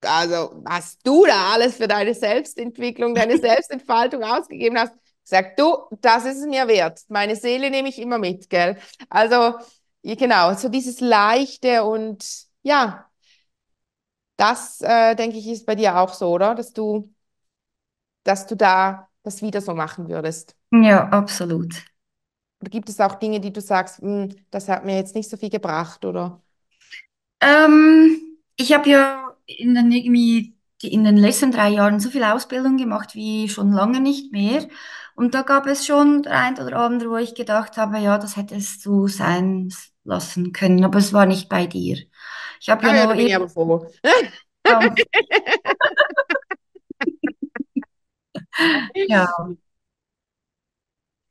also 0.01 0.61
was 0.65 0.97
du 0.99 1.25
da 1.25 1.51
alles 1.53 1.77
für 1.77 1.87
deine 1.87 2.13
Selbstentwicklung, 2.13 3.15
deine 3.15 3.37
Selbstentfaltung 3.39 4.23
ausgegeben 4.23 4.77
hast, 4.77 4.93
sag 5.23 5.57
du, 5.57 5.77
das 6.01 6.25
ist 6.25 6.39
es 6.39 6.45
mir 6.47 6.67
wert. 6.67 7.01
Meine 7.09 7.35
Seele 7.35 7.69
nehme 7.71 7.89
ich 7.89 7.99
immer 7.99 8.17
mit, 8.17 8.49
gell? 8.49 8.77
Also, 9.09 9.55
genau, 10.03 10.53
so 10.55 10.69
dieses 10.69 10.99
Leichte 11.01 11.83
und 11.83 12.25
ja, 12.63 13.09
das 14.35 14.81
äh, 14.81 15.15
denke 15.15 15.37
ich 15.37 15.47
ist 15.47 15.65
bei 15.65 15.75
dir 15.75 15.97
auch 15.97 16.13
so, 16.13 16.29
oder? 16.29 16.55
Dass 16.55 16.73
du, 16.73 17.13
dass 18.23 18.47
du 18.47 18.55
da 18.55 19.09
das 19.27 19.41
wieder 19.43 19.61
so 19.61 19.75
machen 19.75 20.09
würdest. 20.09 20.55
Ja, 20.71 21.09
absolut. 21.11 21.73
Oder 22.61 22.69
gibt 22.69 22.89
es 22.89 22.99
auch 22.99 23.15
Dinge, 23.15 23.39
die 23.39 23.51
du 23.53 23.61
sagst, 23.61 23.99
"Hm, 24.01 24.29
das 24.51 24.67
hat 24.69 24.85
mir 24.85 24.95
jetzt 24.97 25.15
nicht 25.15 25.29
so 25.29 25.37
viel 25.37 25.49
gebracht, 25.49 26.05
oder? 26.05 26.41
Ähm, 27.41 28.17
ich 28.55 28.73
habe 28.73 28.89
ja 28.89 29.35
in 29.45 29.75
den, 29.75 29.91
irgendwie 29.91 30.55
in 30.81 31.03
den 31.03 31.17
letzten 31.17 31.51
drei 31.51 31.69
Jahren 31.69 31.99
so 31.99 32.09
viel 32.09 32.23
Ausbildung 32.23 32.77
gemacht 32.77 33.15
wie 33.15 33.49
schon 33.49 33.71
lange 33.71 33.99
nicht 33.99 34.31
mehr. 34.31 34.67
Und 35.15 35.33
da 35.33 35.41
gab 35.41 35.65
es 35.67 35.85
schon 35.85 36.25
ein 36.27 36.53
oder 36.59 36.77
andere, 36.79 37.09
wo 37.09 37.17
ich 37.17 37.33
gedacht 37.35 37.77
habe, 37.77 37.97
ja, 37.99 38.17
das 38.17 38.35
hättest 38.37 38.85
du 38.85 39.07
sein 39.07 39.69
lassen 40.03 40.53
können, 40.53 40.83
aber 40.85 40.99
es 40.99 41.13
war 41.13 41.25
nicht 41.25 41.49
bei 41.49 41.65
dir. 41.67 41.97
Ich 42.59 42.69
habe 42.69 42.85
Ah 42.85 42.87
ja 42.87 42.93
ja, 42.93 43.05
noch 43.05 43.07
da 43.07 43.13
bin 43.15 43.27
ich 43.27 43.35
aber 43.35 43.49
froh. 43.49 43.87
ja, 49.07 49.27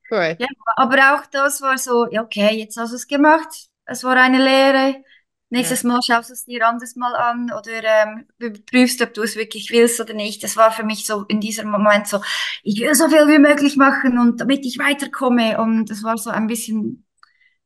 Gut. 0.08 0.36
ja, 0.38 0.46
aber 0.76 1.14
auch 1.14 1.26
das 1.26 1.60
war 1.62 1.78
so, 1.78 2.06
ja, 2.10 2.22
okay, 2.22 2.56
jetzt 2.58 2.76
hast 2.76 2.90
du 2.92 2.96
es 2.96 3.06
gemacht, 3.06 3.48
es 3.86 4.04
war 4.04 4.16
eine 4.16 4.42
Lehre. 4.42 5.02
Nächstes 5.48 5.84
Mal 5.84 6.00
schaust 6.04 6.30
du 6.30 6.34
es 6.34 6.44
dir 6.44 6.66
anders 6.66 6.96
mal 6.96 7.14
an 7.14 7.52
oder 7.52 7.82
ähm, 7.84 8.26
überprüfst, 8.38 9.00
ob 9.02 9.14
du 9.14 9.22
es 9.22 9.36
wirklich 9.36 9.70
willst 9.70 10.00
oder 10.00 10.12
nicht. 10.12 10.42
Das 10.42 10.56
war 10.56 10.72
für 10.72 10.82
mich 10.82 11.06
so 11.06 11.22
in 11.28 11.40
diesem 11.40 11.70
Moment 11.70 12.08
so, 12.08 12.20
ich 12.64 12.80
will 12.80 12.94
so 12.96 13.08
viel 13.08 13.28
wie 13.28 13.38
möglich 13.38 13.76
machen 13.76 14.18
und 14.18 14.40
damit 14.40 14.66
ich 14.66 14.78
weiterkomme. 14.78 15.58
Und 15.60 15.86
das 15.88 16.02
war 16.02 16.18
so 16.18 16.30
ein 16.30 16.48
bisschen, 16.48 17.06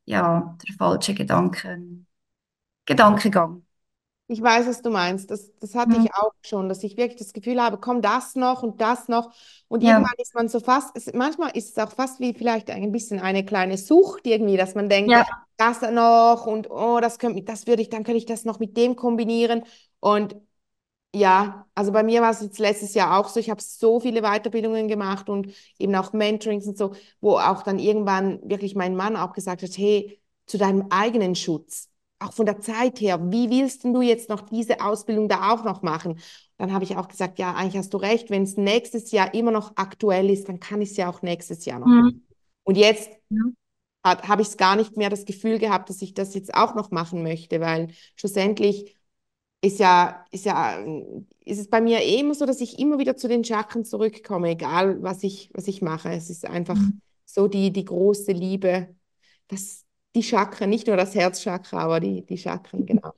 ja, 0.07 0.57
der 0.68 0.77
falsche 0.77 1.14
Gedanken, 1.14 2.07
Gedankengang. 2.87 3.64
Ich 4.33 4.40
weiß, 4.40 4.66
was 4.69 4.81
du 4.83 4.90
meinst. 4.90 5.31
Das, 5.31 5.51
das 5.59 5.75
hatte 5.75 5.97
Hm, 5.97 5.97
ich 5.97 6.14
auch 6.14 6.33
schon, 6.43 6.69
dass 6.69 6.85
ich 6.85 6.97
wirklich 6.97 7.19
das 7.19 7.33
Gefühl 7.33 7.61
habe, 7.61 7.79
komm, 7.79 8.01
das 8.01 8.37
noch 8.37 8.62
und 8.62 8.81
das 8.81 9.09
noch. 9.09 9.33
Und 9.69 9.83
Ja, 9.83 9.83
irgendwann 9.83 10.12
ist 10.19 10.35
man 10.35 10.49
so 10.49 10.61
fast, 10.61 10.97
es, 10.97 11.12
manchmal 11.12 11.51
ist 11.57 11.71
es 11.71 11.79
auch 11.85 11.90
fast 11.93 12.21
wie 12.21 12.33
vielleicht 12.35 12.71
ein 12.71 12.93
bisschen 12.93 13.19
eine 13.21 13.45
kleine 13.45 13.77
Sucht 13.77 14.27
irgendwie, 14.29 14.57
dass 14.57 14.77
man 14.77 14.88
denkt, 14.88 15.16
ja, 15.16 15.25
das 15.57 15.81
noch 15.83 16.47
und 16.47 16.71
oh, 16.71 17.01
das 17.01 17.19
könnte, 17.19 17.43
das 17.43 17.66
würde 17.66 17.83
ich, 17.83 17.88
dann 17.90 18.05
könnte 18.05 18.19
ich 18.19 18.27
das 18.27 18.45
noch 18.45 18.61
mit 18.61 18.77
dem 18.77 18.95
kombinieren. 18.97 19.64
Und 19.99 20.37
ja, 21.14 21.66
also 21.75 21.90
bei 21.93 22.03
mir 22.05 22.23
war 22.23 22.31
es 22.31 22.40
jetzt 22.40 22.59
letztes 22.61 22.95
Jahr 22.95 23.19
auch 23.19 23.29
so, 23.29 23.40
ich 23.40 23.51
habe 23.51 23.61
so 23.62 23.99
viele 24.01 24.23
Weiterbildungen 24.23 24.87
gemacht 24.88 25.29
und 25.29 25.53
eben 25.79 25.95
auch 25.97 26.12
Mentorings 26.12 26.66
und 26.66 26.79
so, 26.79 26.95
wo 27.21 27.37
auch 27.38 27.62
dann 27.64 27.79
irgendwann 27.81 28.40
wirklich 28.49 28.77
mein 28.77 28.95
Mann 28.97 29.16
auch 29.16 29.33
gesagt 29.33 29.62
hat, 29.62 29.77
hey, 29.77 30.21
zu 30.47 30.57
deinem 30.59 30.87
eigenen 30.90 31.35
Schutz, 31.35 31.88
auch 32.21 32.33
von 32.33 32.47
der 32.47 32.61
Zeit 32.61 33.01
her, 33.01 33.21
wie 33.33 33.51
willst 33.51 33.85
denn 33.85 33.95
du 33.95 34.03
jetzt 34.03 34.29
noch 34.29 34.43
diese 34.43 34.81
Ausbildung 34.85 35.29
da 35.29 35.53
auch 35.53 35.65
noch 35.65 35.83
machen? 35.83 36.21
Dann 36.59 36.73
habe 36.73 36.85
ich 36.85 36.97
auch 36.97 37.09
gesagt, 37.09 37.39
ja, 37.39 37.55
eigentlich 37.55 37.79
hast 37.79 37.95
du 37.95 37.99
recht, 37.99 38.31
wenn 38.31 38.43
es 38.43 38.57
nächstes 38.57 39.11
Jahr 39.13 39.35
immer 39.35 39.51
noch 39.51 39.73
aktuell 39.77 40.31
ist, 40.31 40.49
dann 40.49 40.61
kann 40.61 40.83
ich 40.83 40.91
es 40.91 40.97
ja 40.97 41.09
auch 41.11 41.23
nächstes 41.23 41.65
Jahr 41.65 41.79
noch 41.81 41.95
machen. 41.95 42.13
hm, 42.13 42.23
Und 42.65 42.77
jetzt 42.77 43.11
ja, 43.31 43.43
habe 44.05 44.43
ich 44.43 44.49
es 44.49 44.57
gar 44.57 44.77
nicht 44.77 44.97
mehr 44.97 45.11
das 45.11 45.25
Gefühl 45.25 45.59
gehabt, 45.59 45.91
dass 45.91 46.03
ich 46.03 46.15
das 46.15 46.35
jetzt 46.35 46.55
auch 46.55 46.75
noch 46.75 46.91
machen 46.91 47.23
möchte, 47.23 47.61
weil 47.61 47.89
schlussendlich 48.17 48.97
ist 49.63 49.79
ja, 49.81 50.25
ist 50.31 50.47
ja, 50.47 50.79
ist 51.45 51.59
es 51.61 51.69
bei 51.69 51.81
mir 51.81 52.01
eh 52.01 52.21
immer 52.21 52.35
so, 52.35 52.47
dass 52.47 52.61
ich 52.61 52.79
immer 52.79 52.99
wieder 52.99 53.17
zu 53.17 53.29
den 53.29 53.45
Chakren 53.45 53.85
zurückkomme, 53.85 54.51
egal 54.51 55.03
was 55.03 55.23
ich, 55.23 55.51
was 55.55 55.69
ich 55.69 55.83
mache. 55.83 56.11
Es 56.11 56.31
ist 56.31 56.47
einfach 56.47 56.79
hm. 56.79 57.01
so 57.27 57.49
die, 57.49 57.73
die 57.73 57.85
große 57.85 58.33
Liebe, 58.33 58.95
dass 59.49 59.85
die 60.14 60.23
Chakren, 60.23 60.70
nicht 60.70 60.87
nur 60.87 60.96
das 60.96 61.14
Herzchakra, 61.14 61.78
aber 61.80 62.01
die, 62.01 62.24
die 62.26 62.39
Chakren, 62.39 62.87
genau. 62.87 63.12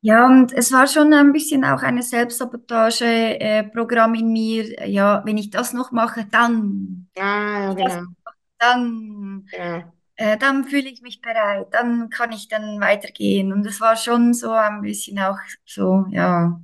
Ja, 0.00 0.26
und 0.26 0.52
es 0.52 0.72
war 0.72 0.86
schon 0.88 1.12
ein 1.14 1.32
bisschen 1.32 1.64
auch 1.64 1.82
eine 1.82 2.02
Selbstsabotage-Programm 2.02 4.14
in 4.14 4.32
mir. 4.32 4.88
Ja, 4.88 5.22
wenn 5.24 5.38
ich 5.38 5.50
das 5.50 5.72
noch 5.72 5.92
mache, 5.92 6.24
dann, 6.26 7.08
Ah, 7.16 7.58
ja, 7.60 7.74
genau. 7.74 8.06
dann. 8.58 9.48
Ja. 9.52 9.92
äh, 10.16 10.36
dann 10.38 10.64
fühle 10.66 10.88
ich 10.90 11.02
mich 11.02 11.20
bereit, 11.22 11.68
dann 11.72 12.10
kann 12.10 12.32
ich 12.32 12.48
dann 12.48 12.80
weitergehen. 12.80 13.52
Und 13.52 13.66
es 13.66 13.80
war 13.80 13.96
schon 13.96 14.34
so 14.34 14.50
ein 14.52 14.82
bisschen 14.82 15.18
auch 15.20 15.38
so, 15.66 16.06
ja, 16.10 16.60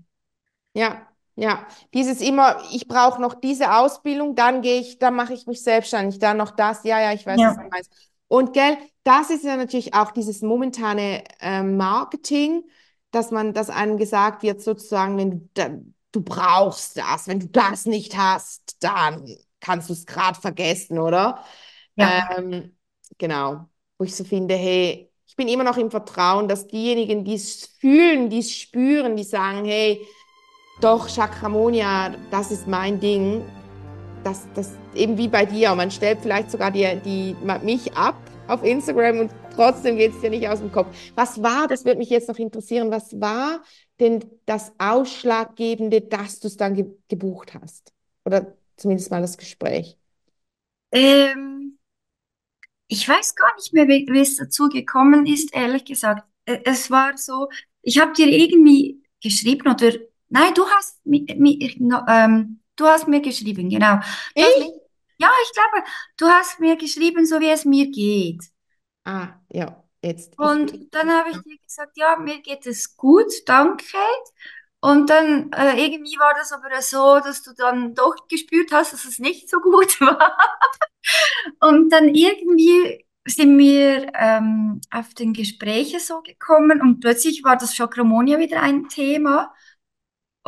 Ja, 0.74 1.06
Ja, 1.34 1.66
dieses 1.94 2.20
immer, 2.20 2.60
ich 2.72 2.88
brauche 2.88 3.20
noch 3.22 3.34
diese 3.34 3.72
Ausbildung, 3.76 4.34
dann 4.34 4.60
gehe 4.60 4.80
ich, 4.80 4.98
dann 4.98 5.14
mache 5.14 5.34
ich 5.34 5.46
mich 5.46 5.62
selbstständig, 5.62 6.18
dann 6.18 6.36
noch 6.36 6.50
das, 6.50 6.82
ja, 6.84 7.00
ja, 7.00 7.12
ich 7.12 7.24
weiß, 7.26 7.46
was 7.46 7.54
Ja. 7.54 7.60
du 7.60 7.68
meinst. 7.68 7.92
Und 8.28 8.52
gell, 8.52 8.76
das 9.04 9.30
ist 9.30 9.44
ja 9.44 9.56
natürlich 9.56 9.94
auch 9.94 10.10
dieses 10.10 10.42
momentane 10.42 11.24
ähm, 11.40 11.76
Marketing, 11.76 12.62
dass 13.10 13.30
man, 13.30 13.54
dass 13.54 13.70
einem 13.70 13.96
gesagt 13.96 14.42
wird, 14.42 14.60
sozusagen, 14.60 15.16
wenn 15.16 15.30
du, 15.30 15.48
da, 15.54 15.70
du 16.12 16.20
brauchst 16.20 16.98
das, 16.98 17.26
wenn 17.26 17.40
du 17.40 17.48
das 17.48 17.86
nicht 17.86 18.16
hast, 18.16 18.76
dann 18.80 19.24
kannst 19.60 19.88
du 19.88 19.94
es 19.94 20.06
gerade 20.06 20.38
vergessen, 20.38 20.98
oder? 20.98 21.42
Ja. 21.96 22.36
Ähm, 22.36 22.76
genau, 23.16 23.66
wo 23.96 24.04
ich 24.04 24.14
so 24.14 24.24
finde, 24.24 24.54
hey, 24.54 25.10
ich 25.26 25.36
bin 25.36 25.48
immer 25.48 25.64
noch 25.64 25.76
im 25.76 25.90
Vertrauen, 25.90 26.48
dass 26.48 26.66
diejenigen, 26.68 27.24
die 27.24 27.34
es 27.34 27.66
fühlen, 27.80 28.28
die 28.30 28.40
es 28.40 28.54
spüren, 28.54 29.16
die 29.16 29.24
sagen, 29.24 29.64
hey, 29.64 30.06
doch, 30.80 31.08
Chakramonia, 31.08 32.14
das 32.30 32.50
ist 32.50 32.68
mein 32.68 33.00
Ding. 33.00 33.42
Das, 34.22 34.46
das 34.54 34.76
eben 34.98 35.16
wie 35.18 35.28
bei 35.28 35.46
dir. 35.46 35.74
Man 35.74 35.90
stellt 35.90 36.20
vielleicht 36.22 36.50
sogar 36.50 36.70
die, 36.70 36.86
die, 37.04 37.36
mich 37.62 37.92
ab 37.94 38.16
auf 38.48 38.64
Instagram 38.64 39.20
und 39.20 39.30
trotzdem 39.54 39.96
geht 39.96 40.14
es 40.14 40.20
dir 40.20 40.30
nicht 40.30 40.48
aus 40.48 40.60
dem 40.60 40.72
Kopf. 40.72 40.88
Was 41.14 41.42
war, 41.42 41.68
das 41.68 41.84
würde 41.84 41.98
mich 41.98 42.10
jetzt 42.10 42.28
noch 42.28 42.38
interessieren, 42.38 42.90
was 42.90 43.20
war 43.20 43.62
denn 44.00 44.24
das 44.46 44.72
Ausschlaggebende, 44.78 46.00
dass 46.00 46.40
du 46.40 46.48
es 46.48 46.56
dann 46.56 46.74
ge 46.74 46.86
gebucht 47.08 47.54
hast? 47.54 47.92
Oder 48.24 48.54
zumindest 48.76 49.10
mal 49.10 49.20
das 49.20 49.36
Gespräch. 49.36 49.96
Ähm, 50.92 51.78
ich 52.86 53.06
weiß 53.08 53.34
gar 53.34 53.54
nicht 53.56 53.72
mehr, 53.72 53.86
wie, 53.88 54.18
es 54.18 54.36
dazu 54.36 54.68
gekommen 54.68 55.26
ist, 55.26 55.54
ehrlich 55.54 55.84
gesagt. 55.84 56.26
Äh, 56.46 56.60
Es 56.64 56.90
war 56.90 57.16
so, 57.18 57.48
ich 57.82 58.00
habe 58.00 58.12
dir 58.12 58.28
irgendwie 58.28 59.02
geschrieben 59.22 59.68
oder 59.68 59.92
nein, 60.28 60.54
du 60.54 60.64
hast 60.66 61.04
mi, 61.04 61.26
mi, 61.36 61.76
no, 61.78 62.00
ähm, 62.08 62.60
du 62.76 62.86
hast 62.86 63.08
mir 63.08 63.20
geschrieben, 63.20 63.68
genau. 63.68 63.96
Du 63.96 64.42
Ich? 64.42 64.77
Ja, 65.18 65.30
ich 65.44 65.52
glaube, 65.52 65.86
du 66.16 66.26
hast 66.28 66.60
mir 66.60 66.76
geschrieben, 66.76 67.26
so 67.26 67.40
wie 67.40 67.50
es 67.50 67.64
mir 67.64 67.90
geht. 67.90 68.44
Ah, 69.04 69.40
ja, 69.50 69.84
jetzt. 70.02 70.36
Und 70.36 70.78
dann 70.92 71.10
habe 71.10 71.30
ich 71.30 71.38
dir 71.42 71.58
gesagt, 71.58 71.96
ja, 71.96 72.16
mir 72.16 72.40
geht 72.40 72.66
es 72.66 72.96
gut, 72.96 73.32
danke. 73.46 73.96
Und 74.80 75.10
dann 75.10 75.50
äh, 75.52 75.84
irgendwie 75.84 76.16
war 76.18 76.34
das 76.34 76.52
aber 76.52 76.80
so, 76.82 77.18
dass 77.20 77.42
du 77.42 77.52
dann 77.54 77.94
doch 77.94 78.14
gespürt 78.28 78.70
hast, 78.72 78.92
dass 78.92 79.04
es 79.04 79.18
nicht 79.18 79.50
so 79.50 79.60
gut 79.60 80.00
war. 80.00 80.36
Und 81.60 81.90
dann 81.90 82.14
irgendwie 82.14 83.04
sind 83.26 83.58
wir 83.58 84.10
ähm, 84.14 84.80
auf 84.90 85.14
den 85.14 85.32
Gespräche 85.34 86.00
so 86.00 86.22
gekommen 86.22 86.80
und 86.80 87.00
plötzlich 87.00 87.44
war 87.44 87.56
das 87.56 87.74
Chakramonia 87.76 88.38
wieder 88.38 88.62
ein 88.62 88.88
Thema. 88.88 89.52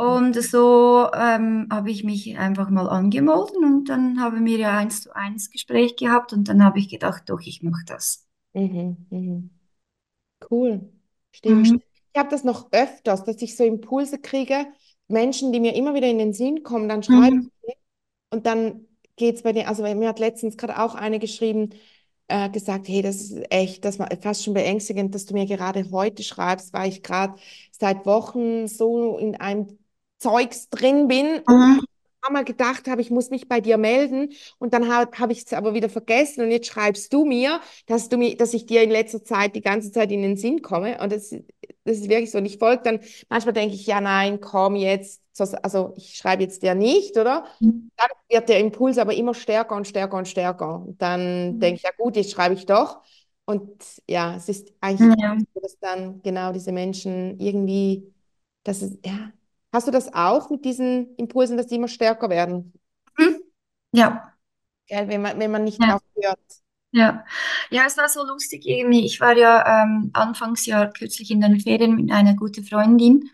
Und 0.02 0.34
so 0.42 1.08
ähm, 1.14 1.68
habe 1.70 1.90
ich 1.90 2.04
mich 2.04 2.38
einfach 2.38 2.70
mal 2.70 2.88
angemeldet 2.88 3.56
und 3.56 3.84
dann 3.88 4.20
haben 4.20 4.44
wir 4.46 4.58
ja 4.58 4.76
eins 4.78 5.02
zu 5.02 5.14
eins 5.14 5.50
Gespräch 5.50 5.96
gehabt 5.96 6.32
und 6.32 6.48
dann 6.48 6.64
habe 6.64 6.78
ich 6.78 6.88
gedacht, 6.88 7.24
doch, 7.28 7.40
ich 7.40 7.62
mache 7.62 7.84
das. 7.86 8.26
Mhm, 8.54 9.06
mhm. 9.10 9.50
Cool. 10.50 10.92
Stimmt. 11.32 11.68
Mhm. 11.68 11.80
Ich 12.14 12.18
habe 12.20 12.30
das 12.30 12.44
noch 12.44 12.72
öfters, 12.72 13.24
dass 13.24 13.42
ich 13.42 13.56
so 13.56 13.64
Impulse 13.64 14.18
kriege, 14.20 14.66
Menschen, 15.08 15.52
die 15.52 15.60
mir 15.60 15.74
immer 15.74 15.94
wieder 15.94 16.08
in 16.08 16.18
den 16.18 16.32
Sinn 16.32 16.62
kommen, 16.62 16.88
dann 16.88 17.02
schreibe 17.02 17.36
Mhm. 17.36 17.50
ich 17.62 17.74
und 18.30 18.46
dann 18.46 18.86
geht 19.16 19.36
es 19.36 19.42
bei 19.42 19.52
denen, 19.52 19.68
also 19.68 19.82
mir 19.84 20.08
hat 20.08 20.18
letztens 20.18 20.56
gerade 20.56 20.78
auch 20.80 20.94
eine 20.94 21.18
geschrieben, 21.18 21.70
äh, 22.28 22.50
gesagt, 22.50 22.88
hey, 22.88 23.02
das 23.02 23.16
ist 23.22 23.52
echt, 23.52 23.84
das 23.84 23.98
war 23.98 24.08
fast 24.22 24.44
schon 24.44 24.54
beängstigend, 24.54 25.14
dass 25.14 25.26
du 25.26 25.34
mir 25.34 25.46
gerade 25.46 25.90
heute 25.90 26.22
schreibst, 26.22 26.72
weil 26.72 26.90
ich 26.90 27.02
gerade 27.02 27.36
seit 27.72 28.06
Wochen 28.06 28.68
so 28.68 29.18
in 29.18 29.36
einem 29.36 29.78
Zeugs 30.20 30.70
drin 30.70 31.08
bin 31.08 31.42
Mhm. 31.48 31.80
mal 32.30 32.44
gedacht 32.44 32.86
habe, 32.88 33.00
ich 33.00 33.10
muss 33.10 33.30
mich 33.30 33.48
bei 33.48 33.60
dir 33.60 33.78
melden 33.78 34.32
und 34.58 34.74
dann 34.74 34.92
habe 34.92 35.18
hab 35.18 35.30
ich 35.30 35.44
es 35.44 35.52
aber 35.52 35.74
wieder 35.74 35.88
vergessen 35.88 36.42
und 36.44 36.50
jetzt 36.50 36.66
schreibst 36.68 37.12
du 37.12 37.24
mir, 37.24 37.60
dass 37.86 38.08
du 38.08 38.18
mir, 38.18 38.36
dass 38.36 38.54
ich 38.54 38.66
dir 38.66 38.82
in 38.82 38.90
letzter 38.90 39.24
Zeit 39.24 39.56
die 39.56 39.60
ganze 39.62 39.90
Zeit 39.90 40.12
in 40.12 40.22
den 40.22 40.36
Sinn 40.36 40.62
komme 40.62 41.00
und 41.00 41.10
das, 41.12 41.30
das 41.84 41.96
ist 41.98 42.08
wirklich 42.08 42.30
so. 42.30 42.38
Und 42.38 42.46
ich 42.46 42.58
folge 42.58 42.82
dann, 42.84 43.00
manchmal 43.28 43.54
denke 43.54 43.74
ich, 43.74 43.86
ja, 43.86 44.00
nein, 44.00 44.40
komm 44.40 44.76
jetzt, 44.76 45.22
so, 45.32 45.44
also 45.62 45.94
ich 45.96 46.16
schreibe 46.16 46.42
jetzt 46.42 46.62
dir 46.62 46.74
nicht, 46.74 47.16
oder? 47.16 47.44
Dann 47.96 48.08
wird 48.28 48.48
der 48.48 48.60
Impuls 48.60 48.98
aber 48.98 49.14
immer 49.14 49.34
stärker 49.34 49.74
und 49.76 49.86
stärker 49.88 50.16
und 50.16 50.28
stärker. 50.28 50.76
Und 50.86 51.00
dann 51.02 51.58
denke 51.58 51.76
ich, 51.78 51.82
ja 51.82 51.90
gut, 51.96 52.16
jetzt 52.16 52.30
schreibe 52.32 52.54
ich 52.54 52.66
doch. 52.66 53.02
Und 53.44 53.82
ja, 54.08 54.36
es 54.36 54.48
ist 54.48 54.72
eigentlich 54.80 55.02
Ja. 55.04 55.36
so, 55.54 55.60
dass 55.60 55.78
dann 55.80 56.22
genau 56.22 56.52
diese 56.52 56.72
Menschen 56.72 57.38
irgendwie, 57.40 58.12
das 58.62 58.82
ist, 58.82 59.04
ja. 59.04 59.32
Hast 59.72 59.86
du 59.86 59.90
das 59.92 60.12
auch 60.14 60.50
mit 60.50 60.64
diesen 60.64 61.14
Impulsen, 61.16 61.56
dass 61.56 61.66
die 61.68 61.76
immer 61.76 61.88
stärker 61.88 62.30
werden? 62.30 62.72
Mhm. 63.18 63.40
Ja. 63.92 64.36
Gell, 64.88 65.08
wenn 65.08 65.22
man, 65.22 65.38
wenn 65.40 65.50
man 65.50 65.64
nicht 65.64 65.80
Ja. 65.80 65.86
drauf 65.86 66.02
hört. 66.16 66.38
Ja, 66.92 67.24
ja, 67.70 67.84
es 67.86 67.96
war 67.96 68.08
so 68.08 68.24
lustig 68.26 68.66
irgendwie. 68.66 69.04
Ich 69.06 69.20
war 69.20 69.36
ja 69.36 69.84
ähm, 69.84 70.10
Anfangsjahr 70.12 70.92
kürzlich 70.92 71.30
in 71.30 71.40
den 71.40 71.60
Ferien 71.60 71.94
mit 71.96 72.10
einer 72.10 72.34
guten 72.34 72.64
Freundin 72.64 73.30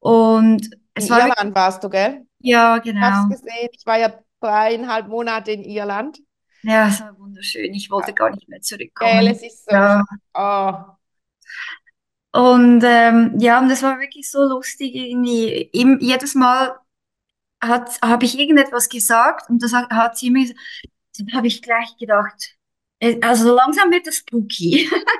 und 0.00 0.70
In 0.96 1.04
es 1.04 1.10
war 1.10 1.24
wirklich, 1.24 1.36
Irland 1.36 1.54
warst 1.54 1.84
du, 1.84 1.88
gell? 1.90 2.26
ja, 2.40 2.78
Ich 3.00 3.08
genau. 3.08 3.10
es 3.10 3.28
gesehen. 3.28 3.68
Ich 3.72 3.86
war 3.86 3.98
ja 3.98 4.18
dreieinhalb 4.40 5.08
Monate 5.08 5.52
in 5.52 5.64
Irland. 5.64 6.20
Ja, 6.62 6.88
es 6.88 7.00
war 7.00 7.16
wunderschön. 7.18 7.74
Ich 7.74 7.90
wollte 7.90 8.12
gar 8.14 8.30
nicht 8.30 8.48
mehr 8.48 8.60
Gell, 8.98 9.28
zurückkommen. 9.28 9.28
es 9.28 9.42
ist 9.42 9.64
so. 9.66 9.72
Ja, 9.74 10.04
Oh. 10.34 10.96
Und 12.34 12.82
ähm, 12.84 13.34
ja, 13.38 13.60
und 13.60 13.70
es 13.70 13.82
war 13.82 14.00
wirklich 14.00 14.30
so 14.30 14.42
lustig 14.44 14.94
irgendwie. 14.94 15.70
Im, 15.72 15.98
jedes 16.00 16.34
Mal 16.34 16.78
hat, 17.62 18.00
habe 18.02 18.24
ich 18.26 18.38
irgendetwas 18.38 18.88
gesagt 18.88 19.50
und 19.50 19.62
das 19.62 19.72
hat, 19.74 19.90
hat 19.90 20.18
sie 20.18 20.30
mir 20.30 20.42
gesagt, 20.42 20.60
habe 21.34 21.46
ich 21.48 21.62
gleich 21.62 21.96
gedacht, 21.98 22.56
äh, 23.00 23.20
also 23.22 23.54
langsam 23.54 23.90
wird 23.92 24.06
es 24.08 24.18
spooky. 24.18 24.90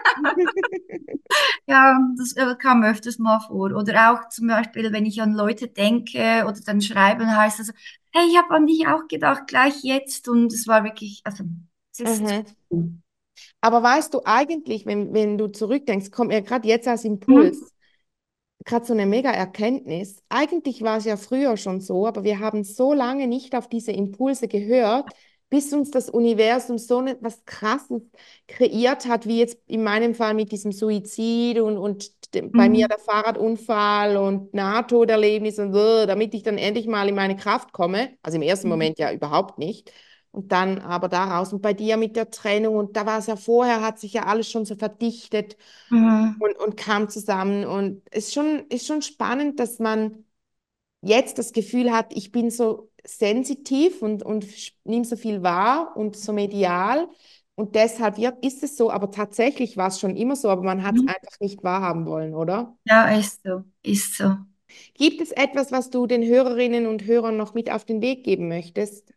Ja, 1.67 1.99
das 2.19 2.33
äh, 2.37 2.55
kam 2.57 2.83
öfters 2.83 3.19
mal 3.19 3.41
vor. 3.41 3.73
Oder 3.73 4.13
auch 4.13 4.29
zum 4.29 4.49
Beispiel, 4.49 4.93
wenn 4.93 5.07
ich 5.07 5.21
an 5.23 5.35
Leute 5.35 5.69
denke 5.69 6.45
oder 6.47 6.61
dann 6.65 6.81
schreiben, 6.81 7.35
heißt 7.37 7.61
es, 7.61 7.73
hey, 8.13 8.27
ich 8.31 8.37
habe 8.39 8.55
an 8.55 8.67
dich 8.67 8.87
auch 8.87 9.09
gedacht, 9.09 9.47
gleich 9.47 9.83
jetzt. 9.83 10.29
Und 10.29 10.53
es 10.53 10.67
war 10.67 10.85
wirklich, 10.85 11.21
also, 11.25 11.45
es 11.93 12.01
ist, 12.01 12.35
Mhm. 12.71 13.03
Aber 13.65 13.83
weißt 13.83 14.13
du, 14.15 14.21
eigentlich, 14.25 14.85
wenn, 14.87 15.15
wenn 15.15 15.39
du 15.39 15.49
zurückdenkst, 15.49 16.11
kommt 16.11 16.29
mir 16.31 16.43
gerade 16.43 16.69
jetzt 16.69 16.87
als 16.89 17.05
Mhm. 17.27 17.51
Impuls, 17.51 17.75
gerade 18.65 18.87
so 18.87 18.93
eine 18.95 19.07
mega 19.07 19.31
Erkenntnis. 19.31 20.23
Eigentlich 20.29 20.83
war 20.83 20.99
es 20.99 21.05
ja 21.05 21.17
früher 21.17 21.57
schon 21.57 21.81
so, 21.81 22.07
aber 22.07 22.25
wir 22.25 22.41
haben 22.41 22.65
so 22.65 22.93
lange 22.95 23.27
nicht 23.27 23.55
auf 23.57 23.69
diese 23.69 23.93
Impulse 23.93 24.49
gehört, 24.49 25.13
bis 25.51 25.73
uns 25.73 25.91
das 25.91 26.11
Universum 26.11 26.79
so 26.79 27.01
ne- 27.03 27.19
was 27.21 27.45
Krasses 27.45 28.03
kreiert 28.49 29.07
hat, 29.07 29.27
wie 29.27 29.39
jetzt 29.41 29.59
in 29.67 29.85
meinem 29.85 30.15
Fall 30.15 30.35
mit 30.35 30.53
diesem 30.53 30.73
Suizid 30.73 31.61
und, 31.61 31.77
und 31.79 32.35
dem, 32.35 32.55
bei 32.55 32.69
mir 32.69 32.87
Mhm. 32.87 32.89
der 32.89 32.99
Fahrradunfall 32.99 34.17
und 34.17 34.53
Nahtoderlebnis 34.55 35.59
und 35.59 35.73
so, 35.73 36.07
damit 36.07 36.35
ich 36.35 36.43
dann 36.43 36.59
endlich 36.59 36.87
mal 36.89 37.09
in 37.09 37.15
meine 37.15 37.37
Kraft 37.37 37.73
komme. 37.73 38.17
Also 38.23 38.37
im 38.37 38.43
ersten 38.43 38.69
Mhm. 38.69 38.69
Moment 38.69 38.99
ja 38.99 39.13
überhaupt 39.13 39.59
nicht. 39.59 39.93
Und 40.35 40.53
dann 40.53 40.81
aber 40.81 41.09
daraus 41.09 41.53
und 41.53 41.63
bei 41.63 41.75
dir 41.75 41.97
mit 41.97 42.17
der 42.17 42.31
Trennung 42.31 42.77
und 42.77 42.97
da 42.97 43.07
war 43.07 43.19
es 43.21 43.27
ja 43.29 43.37
vorher, 43.37 43.83
hat 43.83 44.01
sich 44.01 44.15
ja 44.15 44.25
alles 44.27 44.51
schon 44.51 44.65
so 44.67 44.77
verdichtet 44.77 45.57
Mhm. 45.91 46.39
und, 46.39 46.57
und 46.59 46.77
kam 46.77 47.09
zusammen. 47.09 47.65
Und 47.67 48.03
es 48.11 48.27
ist 48.29 48.35
schon, 48.35 48.67
ist 48.71 48.87
schon 48.87 49.03
spannend, 49.03 49.61
dass 49.61 49.79
man 49.79 50.25
jetzt 51.03 51.39
das 51.39 51.53
Gefühl 51.53 51.93
hat, 51.93 52.15
ich 52.17 52.33
bin 52.33 52.51
so 52.51 52.91
sensitiv 53.07 54.03
und, 54.03 54.23
und 54.23 54.47
nehme 54.85 55.05
so 55.05 55.17
viel 55.17 55.43
wahr 55.43 55.97
und 55.97 56.17
so 56.17 56.33
medial. 56.33 57.09
Und 57.57 57.75
deshalb 57.77 58.17
wird, 58.19 58.45
ist 58.45 58.63
es 58.65 58.77
so, 58.77 58.91
aber 58.91 59.11
tatsächlich 59.11 59.77
war 59.77 59.89
es 59.89 60.01
schon 60.01 60.17
immer 60.17 60.37
so, 60.37 60.49
aber 60.51 60.63
man 60.63 60.83
hat 60.85 60.97
es 60.99 61.03
Mhm. 61.03 61.09
einfach 61.09 61.41
nicht 61.41 61.63
wahrhaben 61.65 62.07
wollen, 62.07 62.35
oder? 62.35 62.77
Ja, 62.85 63.09
ist 63.19 63.43
so, 63.43 63.65
ist 63.83 64.15
so. 64.17 64.37
Gibt 64.95 65.21
es 65.21 65.31
etwas, 65.33 65.73
was 65.73 65.91
du 65.91 66.07
den 66.07 66.25
Hörerinnen 66.25 66.87
und 66.87 67.05
Hörern 67.05 67.37
noch 67.37 67.55
mit 67.55 67.71
auf 67.71 67.85
den 67.85 68.01
Weg 68.03 68.25
geben 68.25 68.49
möchtest, 68.49 69.14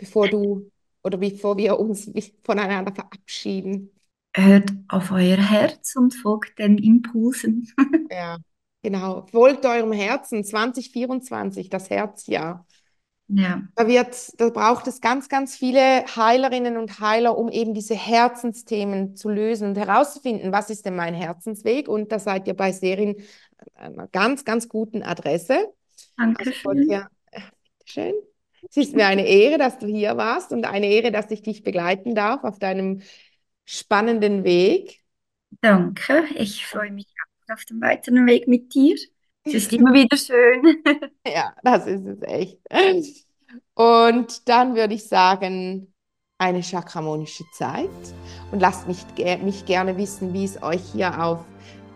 bevor 0.00 0.28
du 0.28 0.70
oder 1.04 1.18
bevor 1.18 1.56
wir 1.58 1.78
uns 1.78 2.10
voneinander 2.44 2.94
verabschieden? 2.94 3.90
Hört 4.34 4.72
auf 4.88 5.12
euer 5.12 5.36
Herz 5.36 5.94
und 5.94 6.14
folgt 6.14 6.58
den 6.58 6.78
Impulsen. 6.78 7.72
Ja, 8.10 8.38
genau. 8.82 9.26
Folgt 9.30 9.64
eurem 9.66 9.92
Herzen 9.92 10.44
2024, 10.44 11.68
das 11.70 11.90
Herzjahr. 11.90 12.66
Ja, 13.28 13.68
Da 13.76 13.86
wird, 13.86 14.38
da 14.38 14.50
braucht 14.50 14.86
es 14.88 15.00
ganz, 15.00 15.28
ganz 15.30 15.56
viele 15.56 16.04
Heilerinnen 16.14 16.76
und 16.76 17.00
Heiler, 17.00 17.38
um 17.38 17.48
eben 17.48 17.72
diese 17.72 17.94
Herzensthemen 17.94 19.16
zu 19.16 19.30
lösen 19.30 19.68
und 19.68 19.78
herauszufinden, 19.78 20.52
was 20.52 20.68
ist 20.68 20.84
denn 20.84 20.96
mein 20.96 21.14
Herzensweg? 21.14 21.88
Und 21.88 22.12
da 22.12 22.18
seid 22.18 22.46
ihr 22.46 22.54
bei 22.54 22.72
Serien 22.72 23.16
einer 23.74 24.06
ganz, 24.08 24.44
ganz 24.44 24.68
guten 24.68 25.02
Adresse. 25.02 25.72
danke 26.16 26.44
Also 26.44 27.06
schön. 27.84 28.14
Es 28.68 28.76
ist 28.76 28.94
mir 28.94 29.06
eine 29.06 29.26
Ehre, 29.26 29.58
dass 29.58 29.78
du 29.78 29.86
hier 29.86 30.16
warst 30.16 30.52
und 30.52 30.64
eine 30.64 30.86
Ehre, 30.86 31.12
dass 31.12 31.30
ich 31.30 31.42
dich 31.42 31.62
begleiten 31.62 32.14
darf 32.14 32.44
auf 32.44 32.58
deinem 32.58 33.02
spannenden 33.64 34.44
Weg. 34.44 35.02
Danke. 35.60 36.24
Ich 36.34 36.66
freue 36.66 36.92
mich 36.92 37.06
auch 37.06 37.54
auf 37.54 37.64
den 37.64 37.80
weiteren 37.80 38.26
Weg 38.26 38.46
mit 38.48 38.74
dir. 38.74 38.96
Es 39.44 39.54
ist 39.54 39.72
immer 39.72 39.92
wieder 39.92 40.16
schön. 40.16 40.82
Ja, 41.26 41.54
das 41.62 41.86
ist 41.86 42.06
es 42.06 42.22
echt. 42.22 42.58
Und 43.74 44.48
dann 44.48 44.74
würde 44.74 44.94
ich 44.94 45.06
sagen, 45.06 45.92
eine 46.38 46.62
chakramonische 46.62 47.44
Zeit. 47.52 47.88
Und 48.50 48.60
lasst 48.60 48.88
mich, 48.88 49.04
mich 49.42 49.64
gerne 49.66 49.96
wissen, 49.96 50.32
wie 50.32 50.44
es 50.44 50.62
euch 50.62 50.82
hier 50.92 51.22
auf 51.22 51.44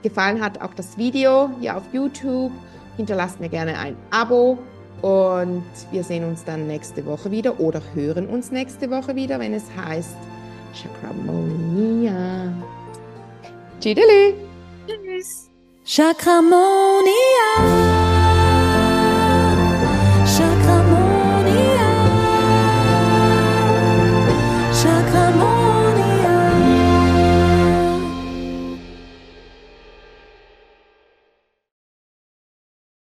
gefallen 0.03 0.45
hat, 0.45 0.61
auch 0.61 0.75
das 0.75 0.97
Video 0.99 1.51
hier 1.61 1.77
auf 1.77 1.83
YouTube. 1.93 2.53
Hinterlasst 2.97 3.41
mir 3.41 3.49
gerne 3.49 3.77
ein 3.79 3.97
Abo 4.11 4.59
und 5.05 5.67
wir 5.91 6.03
sehen 6.03 6.25
uns 6.25 6.45
dann 6.45 6.67
nächste 6.67 7.05
Woche 7.05 7.31
wieder 7.31 7.61
oder 7.61 7.83
hören 7.93 8.27
uns 8.27 8.51
nächste 8.51 8.91
Woche 8.91 9.15
wieder, 9.15 9.39
wenn 9.39 9.53
es 9.53 9.65
heißt 9.77 10.17
Chakramonia. 10.73 12.51
Tschüss. 14.87 15.51
Chakramonia. 15.85 17.05